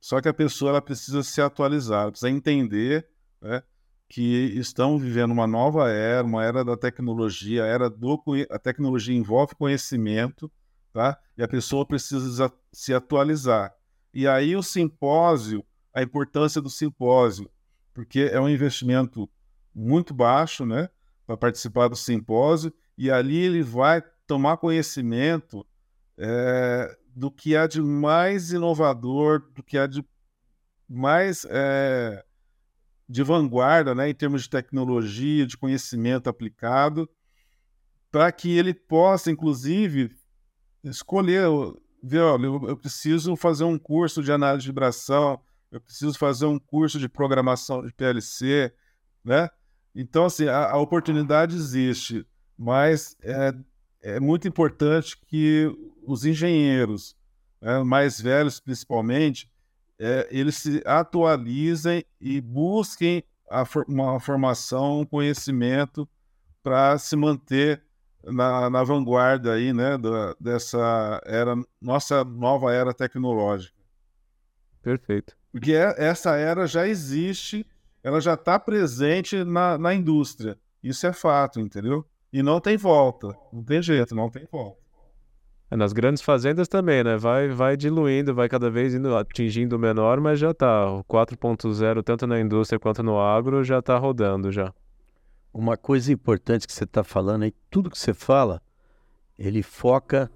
Só 0.00 0.20
que 0.20 0.28
a 0.28 0.34
pessoa 0.34 0.70
ela 0.70 0.82
precisa 0.82 1.22
se 1.22 1.40
atualizar, 1.40 2.10
precisa 2.10 2.30
entender 2.30 3.06
né, 3.40 3.62
que 4.08 4.52
estão 4.58 4.98
vivendo 4.98 5.30
uma 5.30 5.46
nova 5.46 5.88
era, 5.88 6.26
uma 6.26 6.44
era 6.44 6.64
da 6.64 6.76
tecnologia, 6.76 7.64
a 7.64 7.66
era 7.66 7.88
do 7.88 8.20
a 8.50 8.58
tecnologia 8.58 9.16
envolve 9.16 9.54
conhecimento, 9.54 10.50
tá? 10.92 11.18
E 11.38 11.42
a 11.42 11.48
pessoa 11.48 11.86
precisa 11.86 12.52
se 12.72 12.92
atualizar. 12.92 13.72
E 14.12 14.26
aí 14.28 14.54
o 14.54 14.62
simpósio, 14.62 15.64
a 15.94 16.02
importância 16.02 16.60
do 16.60 16.68
simpósio, 16.68 17.50
porque 17.94 18.28
é 18.32 18.40
um 18.40 18.48
investimento 18.48 19.30
muito 19.74 20.12
baixo, 20.12 20.66
né, 20.66 20.90
para 21.26 21.36
participar 21.36 21.88
do 21.88 21.96
simpósio, 21.96 22.72
e 22.98 23.10
ali 23.10 23.38
ele 23.38 23.62
vai 23.62 24.02
tomar 24.26 24.56
conhecimento 24.56 25.66
é, 26.18 26.96
do 27.14 27.30
que 27.30 27.56
há 27.56 27.66
de 27.66 27.80
mais 27.80 28.52
inovador, 28.52 29.40
do 29.54 29.62
que 29.62 29.76
há 29.76 29.86
de 29.86 30.04
mais 30.88 31.46
é, 31.48 32.24
de 33.08 33.22
vanguarda, 33.22 33.94
né, 33.94 34.08
em 34.08 34.14
termos 34.14 34.42
de 34.42 34.50
tecnologia, 34.50 35.46
de 35.46 35.56
conhecimento 35.56 36.28
aplicado, 36.28 37.08
para 38.10 38.30
que 38.30 38.56
ele 38.56 38.74
possa, 38.74 39.30
inclusive, 39.30 40.10
escolher, 40.84 41.46
ver, 42.02 42.20
olha, 42.20 42.46
eu, 42.46 42.68
eu 42.68 42.76
preciso 42.76 43.34
fazer 43.36 43.64
um 43.64 43.78
curso 43.78 44.22
de 44.22 44.30
análise 44.32 44.62
de 44.62 44.68
vibração, 44.68 45.40
eu 45.70 45.80
preciso 45.80 46.18
fazer 46.18 46.46
um 46.46 46.58
curso 46.58 46.98
de 46.98 47.08
programação 47.08 47.84
de 47.84 47.92
PLC, 47.94 48.72
né? 49.24 49.48
Então, 49.94 50.26
assim, 50.26 50.46
a, 50.46 50.70
a 50.70 50.78
oportunidade 50.78 51.56
existe, 51.56 52.26
mas 52.56 53.16
é, 53.22 53.54
é, 54.02 54.18
muito 54.18 54.48
importante 54.48 55.16
que 55.26 55.70
os 56.04 56.24
engenheiros, 56.24 57.16
né, 57.60 57.82
mais 57.82 58.20
velhos 58.20 58.58
principalmente, 58.58 59.50
é, 59.98 60.26
eles 60.30 60.56
se 60.56 60.82
atualizem 60.84 62.04
e 62.20 62.40
busquem 62.40 63.22
a, 63.48 63.64
uma 63.86 64.18
formação, 64.18 65.00
um 65.00 65.06
conhecimento 65.06 66.08
para 66.62 66.98
se 66.98 67.14
manter 67.14 67.82
na, 68.24 68.68
na, 68.68 68.82
vanguarda 68.82 69.52
aí, 69.52 69.72
né, 69.72 69.96
da, 69.98 70.34
dessa 70.40 71.20
era, 71.24 71.54
nossa 71.80 72.24
nova 72.24 72.72
era 72.72 72.92
tecnológica. 72.92 73.80
Perfeito. 74.82 75.36
Porque 75.52 75.72
é, 75.72 75.94
essa 75.98 76.36
era 76.36 76.66
já 76.66 76.88
existe, 76.88 77.64
ela 78.02 78.20
já 78.20 78.34
está 78.34 78.58
presente 78.58 79.44
na, 79.44 79.78
na 79.78 79.94
indústria. 79.94 80.58
Isso 80.82 81.06
é 81.06 81.12
fato, 81.12 81.60
entendeu? 81.60 82.04
E 82.32 82.42
não 82.42 82.60
tem 82.60 82.76
volta, 82.76 83.36
não 83.52 83.62
tem 83.62 83.82
jeito, 83.82 84.14
não 84.14 84.30
tem 84.30 84.46
volta. 84.50 84.80
É, 85.70 85.76
nas 85.76 85.92
grandes 85.92 86.22
fazendas 86.22 86.68
também, 86.68 87.02
né? 87.04 87.16
Vai, 87.16 87.48
vai 87.48 87.76
diluindo, 87.76 88.34
vai 88.34 88.48
cada 88.48 88.70
vez 88.70 88.94
indo, 88.94 89.16
atingindo 89.16 89.76
o 89.76 89.78
menor, 89.78 90.20
mas 90.20 90.38
já 90.38 90.52
tá. 90.52 90.90
O 90.90 91.04
4.0, 91.04 92.02
tanto 92.02 92.26
na 92.26 92.40
indústria 92.40 92.78
quanto 92.78 93.02
no 93.02 93.18
agro, 93.18 93.64
já 93.64 93.80
tá 93.82 93.96
rodando 93.98 94.50
já. 94.50 94.72
Uma 95.52 95.76
coisa 95.76 96.12
importante 96.12 96.66
que 96.66 96.72
você 96.72 96.84
está 96.84 97.04
falando 97.04 97.42
aí, 97.42 97.54
tudo 97.70 97.90
que 97.90 97.98
você 97.98 98.14
fala, 98.14 98.62
ele 99.38 99.62
foca 99.62 100.30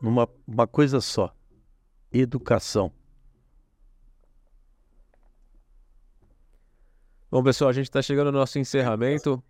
numa 0.00 0.28
uma 0.46 0.66
coisa 0.66 1.00
só: 1.00 1.34
educação. 2.12 2.92
Bom, 7.30 7.42
pessoal, 7.42 7.68
a 7.70 7.72
gente 7.72 7.86
está 7.86 8.00
chegando 8.00 8.30
no 8.30 8.38
nosso 8.38 8.58
encerramento. 8.58 9.42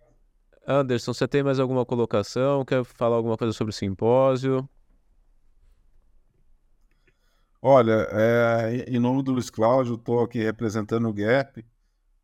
Anderson, 0.67 1.13
você 1.13 1.27
tem 1.27 1.43
mais 1.43 1.59
alguma 1.59 1.85
colocação? 1.85 2.65
Quer 2.65 2.83
falar 2.83 3.17
alguma 3.17 3.37
coisa 3.37 3.53
sobre 3.53 3.71
o 3.71 3.73
simpósio? 3.73 4.67
Olha, 7.61 8.07
é, 8.11 8.85
em 8.87 8.99
nome 8.99 9.23
do 9.23 9.31
Luiz 9.31 9.49
Cláudio, 9.49 9.95
estou 9.95 10.23
aqui 10.23 10.39
representando 10.39 11.07
o 11.07 11.13
GAP. 11.13 11.65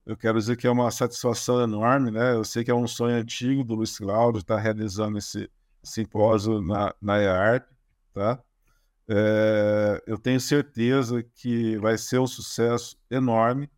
Eu 0.05 0.17
quero 0.17 0.39
dizer 0.39 0.57
que 0.57 0.65
é 0.65 0.71
uma 0.71 0.89
satisfação 0.89 1.61
enorme, 1.61 2.11
né? 2.11 2.33
Eu 2.33 2.43
sei 2.43 2.63
que 2.63 2.71
é 2.71 2.75
um 2.75 2.87
sonho 2.87 3.15
antigo 3.15 3.63
do 3.63 3.75
Luiz 3.75 3.97
Cláudio 3.97 4.39
estar 4.39 4.57
realizando 4.57 5.17
esse 5.17 5.49
simpósio 5.83 6.61
na, 6.61 6.93
na 7.01 7.19
EARP, 7.19 7.67
tá? 8.13 8.39
É, 9.07 10.03
eu 10.07 10.17
tenho 10.17 10.39
certeza 10.39 11.21
que 11.21 11.77
vai 11.77 11.97
ser 11.97 12.19
um 12.19 12.27
sucesso 12.27 12.97
enorme 13.09 13.69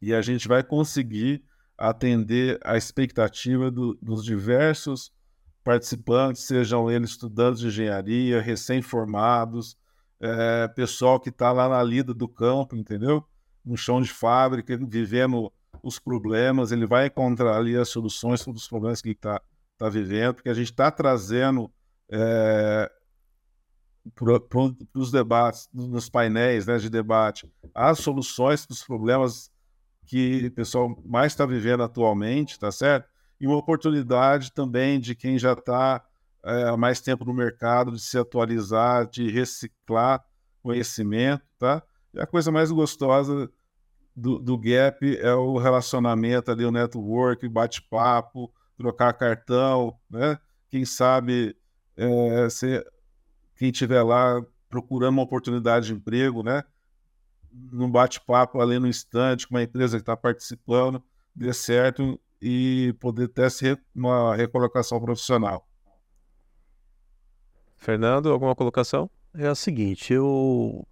e 0.00 0.14
a 0.14 0.20
gente 0.20 0.48
vai 0.48 0.62
conseguir 0.62 1.44
atender 1.80 2.60
a 2.62 2.76
expectativa 2.76 3.70
do, 3.70 3.98
dos 4.02 4.22
diversos 4.22 5.10
participantes, 5.64 6.42
sejam 6.42 6.90
eles 6.90 7.10
estudantes 7.10 7.60
de 7.60 7.68
engenharia, 7.68 8.40
recém-formados, 8.40 9.78
é, 10.20 10.68
pessoal 10.68 11.18
que 11.18 11.30
está 11.30 11.50
lá 11.50 11.70
na 11.70 11.82
lida 11.82 12.12
do 12.12 12.28
campo, 12.28 12.76
entendeu? 12.76 13.24
No 13.64 13.78
chão 13.78 14.02
de 14.02 14.12
fábrica, 14.12 14.78
vivendo 14.86 15.50
os 15.82 15.98
problemas, 15.98 16.70
ele 16.70 16.86
vai 16.86 17.06
encontrar 17.06 17.56
ali 17.56 17.74
as 17.74 17.88
soluções 17.88 18.42
para 18.44 18.52
os 18.52 18.68
problemas 18.68 19.00
que 19.00 19.10
está 19.10 19.40
tá 19.78 19.88
vivendo, 19.88 20.34
porque 20.34 20.50
a 20.50 20.54
gente 20.54 20.70
está 20.70 20.90
trazendo 20.90 21.72
é, 22.10 22.90
para 24.14 24.38
os 24.94 25.10
debates, 25.10 25.66
nos 25.72 26.10
painéis 26.10 26.66
né, 26.66 26.76
de 26.76 26.90
debate, 26.90 27.50
as 27.74 28.00
soluções 28.00 28.66
para 28.66 28.74
os 28.74 28.84
problemas 28.84 29.50
que 30.10 30.46
o 30.48 30.50
pessoal 30.50 31.00
mais 31.06 31.30
está 31.30 31.46
vivendo 31.46 31.84
atualmente, 31.84 32.58
tá 32.58 32.72
certo? 32.72 33.08
E 33.40 33.46
uma 33.46 33.56
oportunidade 33.56 34.52
também 34.52 34.98
de 34.98 35.14
quem 35.14 35.38
já 35.38 35.52
está 35.52 36.04
é, 36.44 36.76
mais 36.76 37.00
tempo 37.00 37.24
no 37.24 37.32
mercado, 37.32 37.92
de 37.92 38.00
se 38.00 38.18
atualizar, 38.18 39.08
de 39.08 39.30
reciclar 39.30 40.20
conhecimento, 40.64 41.44
tá? 41.56 41.80
E 42.12 42.18
a 42.18 42.26
coisa 42.26 42.50
mais 42.50 42.72
gostosa 42.72 43.48
do, 44.16 44.40
do 44.40 44.58
Gap 44.58 45.16
é 45.16 45.32
o 45.32 45.58
relacionamento 45.58 46.50
ali, 46.50 46.64
o 46.64 46.72
network, 46.72 47.48
bate-papo, 47.48 48.52
trocar 48.76 49.12
cartão, 49.12 49.96
né? 50.10 50.36
Quem 50.68 50.84
sabe 50.84 51.56
é, 51.96 52.50
se, 52.50 52.84
quem 53.54 53.70
tiver 53.70 54.02
lá 54.02 54.44
procurando 54.68 55.12
uma 55.12 55.22
oportunidade 55.22 55.86
de 55.86 55.92
emprego, 55.92 56.42
né? 56.42 56.64
Num 57.52 57.90
bate-papo 57.90 58.60
ali 58.60 58.78
no 58.78 58.86
instante 58.86 59.46
com 59.46 59.54
uma 59.54 59.62
empresa 59.62 59.96
que 59.96 60.02
está 60.02 60.16
participando, 60.16 61.02
dê 61.34 61.52
certo 61.52 62.20
e 62.40 62.94
poder 63.00 63.28
ter 63.28 63.50
uma 63.94 64.34
recolocação 64.34 65.00
profissional. 65.00 65.66
Fernando, 67.76 68.30
alguma 68.30 68.54
colocação? 68.54 69.10
É 69.34 69.50
o 69.50 69.54
seguinte, 69.54 70.12
eu 70.12 70.86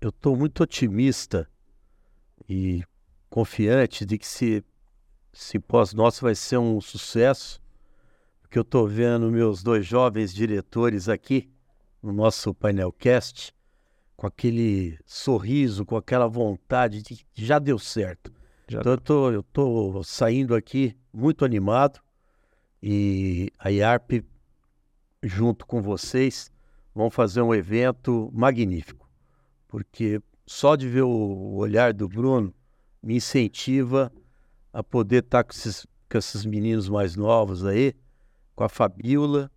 eu 0.00 0.10
estou 0.10 0.36
muito 0.36 0.62
otimista 0.62 1.48
e 2.48 2.82
confiante 3.28 4.04
de 4.04 4.18
que 4.18 4.24
esse 4.24 4.64
simpósio 5.32 5.96
nosso 5.96 6.22
vai 6.22 6.34
ser 6.34 6.58
um 6.58 6.80
sucesso, 6.80 7.60
porque 8.40 8.58
eu 8.58 8.62
estou 8.62 8.86
vendo 8.86 9.30
meus 9.30 9.62
dois 9.62 9.86
jovens 9.86 10.32
diretores 10.32 11.08
aqui 11.08 11.50
no 12.02 12.12
nosso 12.12 12.54
painelcast 12.54 13.55
com 14.16 14.26
aquele 14.26 14.98
sorriso, 15.04 15.84
com 15.84 15.96
aquela 15.96 16.26
vontade 16.26 17.02
de 17.02 17.16
que 17.16 17.44
já 17.44 17.58
deu 17.58 17.78
certo. 17.78 18.32
Já 18.68 18.80
então 18.80 18.92
eu 18.92 18.98
tô, 18.98 19.30
eu 19.30 19.42
tô 19.42 20.02
saindo 20.02 20.54
aqui 20.54 20.96
muito 21.12 21.44
animado 21.44 22.00
e 22.82 23.50
a 23.58 23.70
IARP, 23.70 24.24
junto 25.22 25.66
com 25.66 25.82
vocês, 25.82 26.50
vão 26.94 27.10
fazer 27.10 27.42
um 27.42 27.54
evento 27.54 28.30
magnífico, 28.32 29.08
porque 29.68 30.20
só 30.46 30.76
de 30.76 30.88
ver 30.88 31.02
o 31.02 31.54
olhar 31.56 31.92
do 31.92 32.08
Bruno 32.08 32.54
me 33.02 33.16
incentiva 33.16 34.12
a 34.72 34.82
poder 34.82 35.22
estar 35.22 35.44
com 35.44 35.52
esses, 35.52 35.86
com 36.10 36.18
esses 36.18 36.44
meninos 36.44 36.88
mais 36.88 37.16
novos 37.16 37.64
aí, 37.64 37.94
com 38.54 38.64
a 38.64 38.68
Fabiola, 38.68 39.50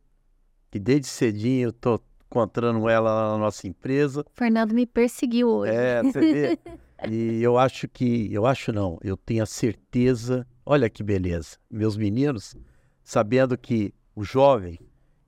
que 0.69 0.79
desde 0.79 1.07
cedinho 1.07 1.67
eu 1.67 1.73
tô 1.73 1.99
encontrando 2.29 2.87
ela 2.87 3.31
na 3.31 3.37
nossa 3.39 3.67
empresa. 3.67 4.23
Fernando 4.33 4.73
me 4.73 4.85
perseguiu 4.85 5.49
hoje. 5.49 5.73
É, 5.73 6.03
você 6.03 6.19
vê. 6.19 6.59
e 7.09 7.41
eu 7.41 7.57
acho 7.57 7.87
que, 7.87 8.31
eu 8.31 8.45
acho 8.45 8.71
não, 8.71 8.99
eu 9.03 9.17
tenho 9.17 9.41
a 9.41 9.47
certeza, 9.47 10.47
olha 10.65 10.89
que 10.89 11.01
beleza, 11.01 11.57
meus 11.69 11.97
meninos, 11.97 12.55
sabendo 13.03 13.57
que 13.57 13.93
o 14.15 14.23
jovem, 14.23 14.79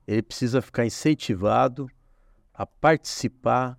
ele 0.06 0.22
precisa 0.22 0.62
ficar 0.62 0.86
incentivado 0.86 1.88
a 2.54 2.64
participar 2.64 3.78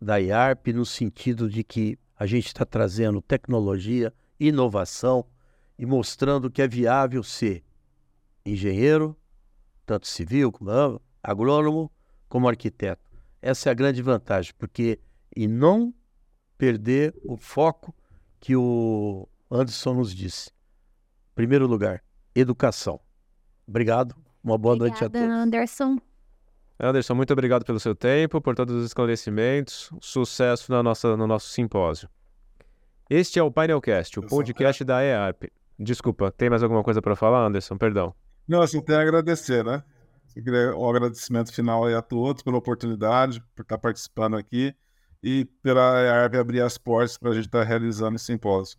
da 0.00 0.16
IARP 0.16 0.68
no 0.68 0.86
sentido 0.86 1.48
de 1.48 1.64
que 1.64 1.98
a 2.16 2.26
gente 2.26 2.46
está 2.46 2.64
trazendo 2.64 3.20
tecnologia, 3.20 4.12
inovação 4.38 5.24
e 5.78 5.84
mostrando 5.84 6.50
que 6.50 6.62
é 6.62 6.68
viável 6.68 7.22
ser 7.22 7.64
engenheiro, 8.44 9.16
tanto 9.86 10.06
civil 10.06 10.52
como 10.52 11.00
agrônomo, 11.22 11.90
como 12.34 12.48
arquiteto. 12.48 13.08
Essa 13.40 13.68
é 13.68 13.70
a 13.70 13.74
grande 13.74 14.02
vantagem, 14.02 14.52
porque 14.58 14.98
e 15.36 15.46
não 15.46 15.94
perder 16.58 17.14
o 17.24 17.36
foco 17.36 17.94
que 18.40 18.56
o 18.56 19.28
Anderson 19.48 19.94
nos 19.94 20.12
disse. 20.12 20.50
Primeiro 21.32 21.68
lugar, 21.68 22.02
educação. 22.34 22.98
Obrigado. 23.68 24.16
Uma 24.42 24.58
boa 24.58 24.74
Obrigada, 24.74 25.00
noite 25.00 25.16
a 25.16 25.20
todos. 25.20 25.36
Anderson. 25.36 25.98
Anderson, 26.80 27.14
muito 27.14 27.32
obrigado 27.32 27.64
pelo 27.64 27.78
seu 27.78 27.94
tempo, 27.94 28.40
por 28.40 28.56
todos 28.56 28.74
os 28.74 28.84
esclarecimentos. 28.84 29.92
Sucesso 30.00 30.72
na 30.72 30.82
nossa, 30.82 31.16
no 31.16 31.28
nosso 31.28 31.50
simpósio. 31.50 32.08
Este 33.08 33.38
é 33.38 33.44
o 33.44 33.50
Painelcast, 33.52 34.18
o 34.18 34.26
podcast 34.26 34.82
da 34.82 35.04
EARP. 35.04 35.44
Desculpa, 35.78 36.32
tem 36.32 36.50
mais 36.50 36.64
alguma 36.64 36.82
coisa 36.82 37.00
para 37.00 37.14
falar, 37.14 37.46
Anderson? 37.46 37.76
Perdão. 37.76 38.12
Não, 38.48 38.60
assim, 38.60 38.80
tem 38.80 38.96
a 38.96 39.02
agradecer, 39.02 39.64
né? 39.64 39.84
Um 40.76 40.88
agradecimento 40.88 41.52
final 41.52 41.84
aí 41.84 41.94
a 41.94 42.02
todos 42.02 42.42
pela 42.42 42.56
oportunidade, 42.56 43.40
por 43.54 43.62
estar 43.62 43.78
participando 43.78 44.36
aqui 44.36 44.74
e 45.22 45.44
pela 45.62 46.00
EARP 46.00 46.34
abrir 46.34 46.60
as 46.60 46.76
portas 46.76 47.16
para 47.16 47.30
a 47.30 47.34
gente 47.34 47.46
estar 47.46 47.62
realizando 47.62 48.16
esse 48.16 48.26
simpósio. 48.26 48.78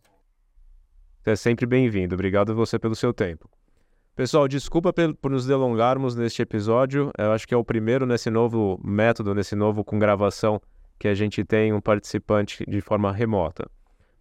Você 1.24 1.32
é 1.32 1.36
sempre 1.36 1.66
bem-vindo. 1.66 2.14
Obrigado 2.14 2.54
você 2.54 2.78
pelo 2.78 2.96
seu 2.96 3.14
tempo. 3.14 3.50
Pessoal, 4.16 4.48
desculpa 4.48 4.94
por 5.20 5.32
nos 5.32 5.46
delongarmos 5.46 6.16
neste 6.16 6.42
episódio. 6.42 7.12
Eu 7.18 7.32
acho 7.32 7.48
que 7.48 7.54
é 7.54 7.58
o 7.58 7.64
primeiro 7.64 8.06
nesse 8.06 8.30
novo 8.30 8.80
método, 8.84 9.34
nesse 9.34 9.56
novo 9.56 9.84
com 9.84 9.98
gravação, 9.98 10.62
que 11.00 11.08
a 11.08 11.14
gente 11.14 11.44
tem 11.44 11.74
um 11.74 11.82
participante 11.82 12.64
de 12.66 12.80
forma 12.80 13.12
remota. 13.12 13.70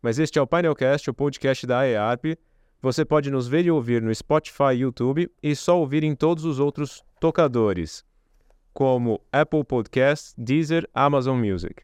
Mas 0.00 0.18
este 0.18 0.38
é 0.38 0.42
o 0.42 0.46
Painelcast, 0.46 1.10
o 1.10 1.14
podcast 1.14 1.66
da 1.66 1.86
EARP. 1.86 2.36
Você 2.84 3.02
pode 3.02 3.30
nos 3.30 3.48
ver 3.48 3.64
e 3.64 3.70
ouvir 3.70 4.02
no 4.02 4.14
Spotify, 4.14 4.74
YouTube 4.76 5.32
e 5.42 5.56
só 5.56 5.80
ouvir 5.80 6.04
em 6.04 6.14
todos 6.14 6.44
os 6.44 6.58
outros 6.58 7.02
tocadores, 7.18 8.04
como 8.74 9.22
Apple 9.32 9.64
Podcasts, 9.64 10.34
Deezer, 10.36 10.86
Amazon 10.92 11.38
Music. 11.38 11.82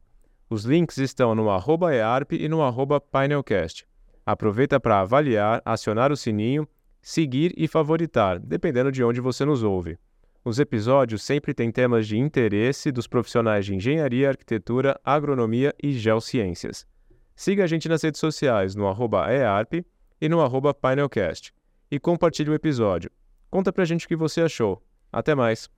Os 0.51 0.67
links 0.67 0.99
estão 0.99 1.35
no 1.35 1.49
arroba 1.49 1.95
EARP 1.95 2.33
e 2.33 2.51
no 2.51 2.61
arroba 2.61 3.01
Painelcast. 3.01 3.89
Aproveita 4.27 4.79
para 4.79 5.01
avaliar, 5.01 5.63
acionar 5.65 6.13
o 6.13 6.17
sininho 6.19 6.69
seguir 7.01 7.55
e 7.57 7.67
favoritar, 7.67 8.39
dependendo 8.39 8.93
de 8.93 9.03
onde 9.03 9.23
você 9.23 9.43
nos 9.43 9.63
ouve. 9.63 9.99
Os 10.45 10.59
episódios 10.59 11.23
sempre 11.23 11.55
têm 11.55 11.73
temas 11.73 12.07
de 12.07 12.19
interesse 12.19 12.93
dos 12.93 13.07
profissionais 13.07 13.65
de 13.65 13.75
engenharia, 13.75 14.29
arquitetura, 14.29 15.01
agronomia 15.03 15.75
e 15.83 15.93
geociências. 15.93 16.87
Siga 17.35 17.65
a 17.65 17.67
gente 17.67 17.89
nas 17.89 18.03
redes 18.03 18.21
sociais 18.21 18.75
no 18.75 18.87
arroba 18.87 19.29
e 20.21 20.29
no 20.29 20.41
arroba 20.41 20.75
Painelcast. 20.75 21.53
E 21.91 21.99
compartilhe 21.99 22.51
o 22.51 22.55
episódio. 22.55 23.11
Conta 23.51 23.73
pra 23.73 23.85
gente 23.85 24.07
o 24.07 24.09
que 24.09 24.17
você 24.17 24.43
achou. 24.43 24.83
Até 25.13 25.35
mais! 25.35 25.69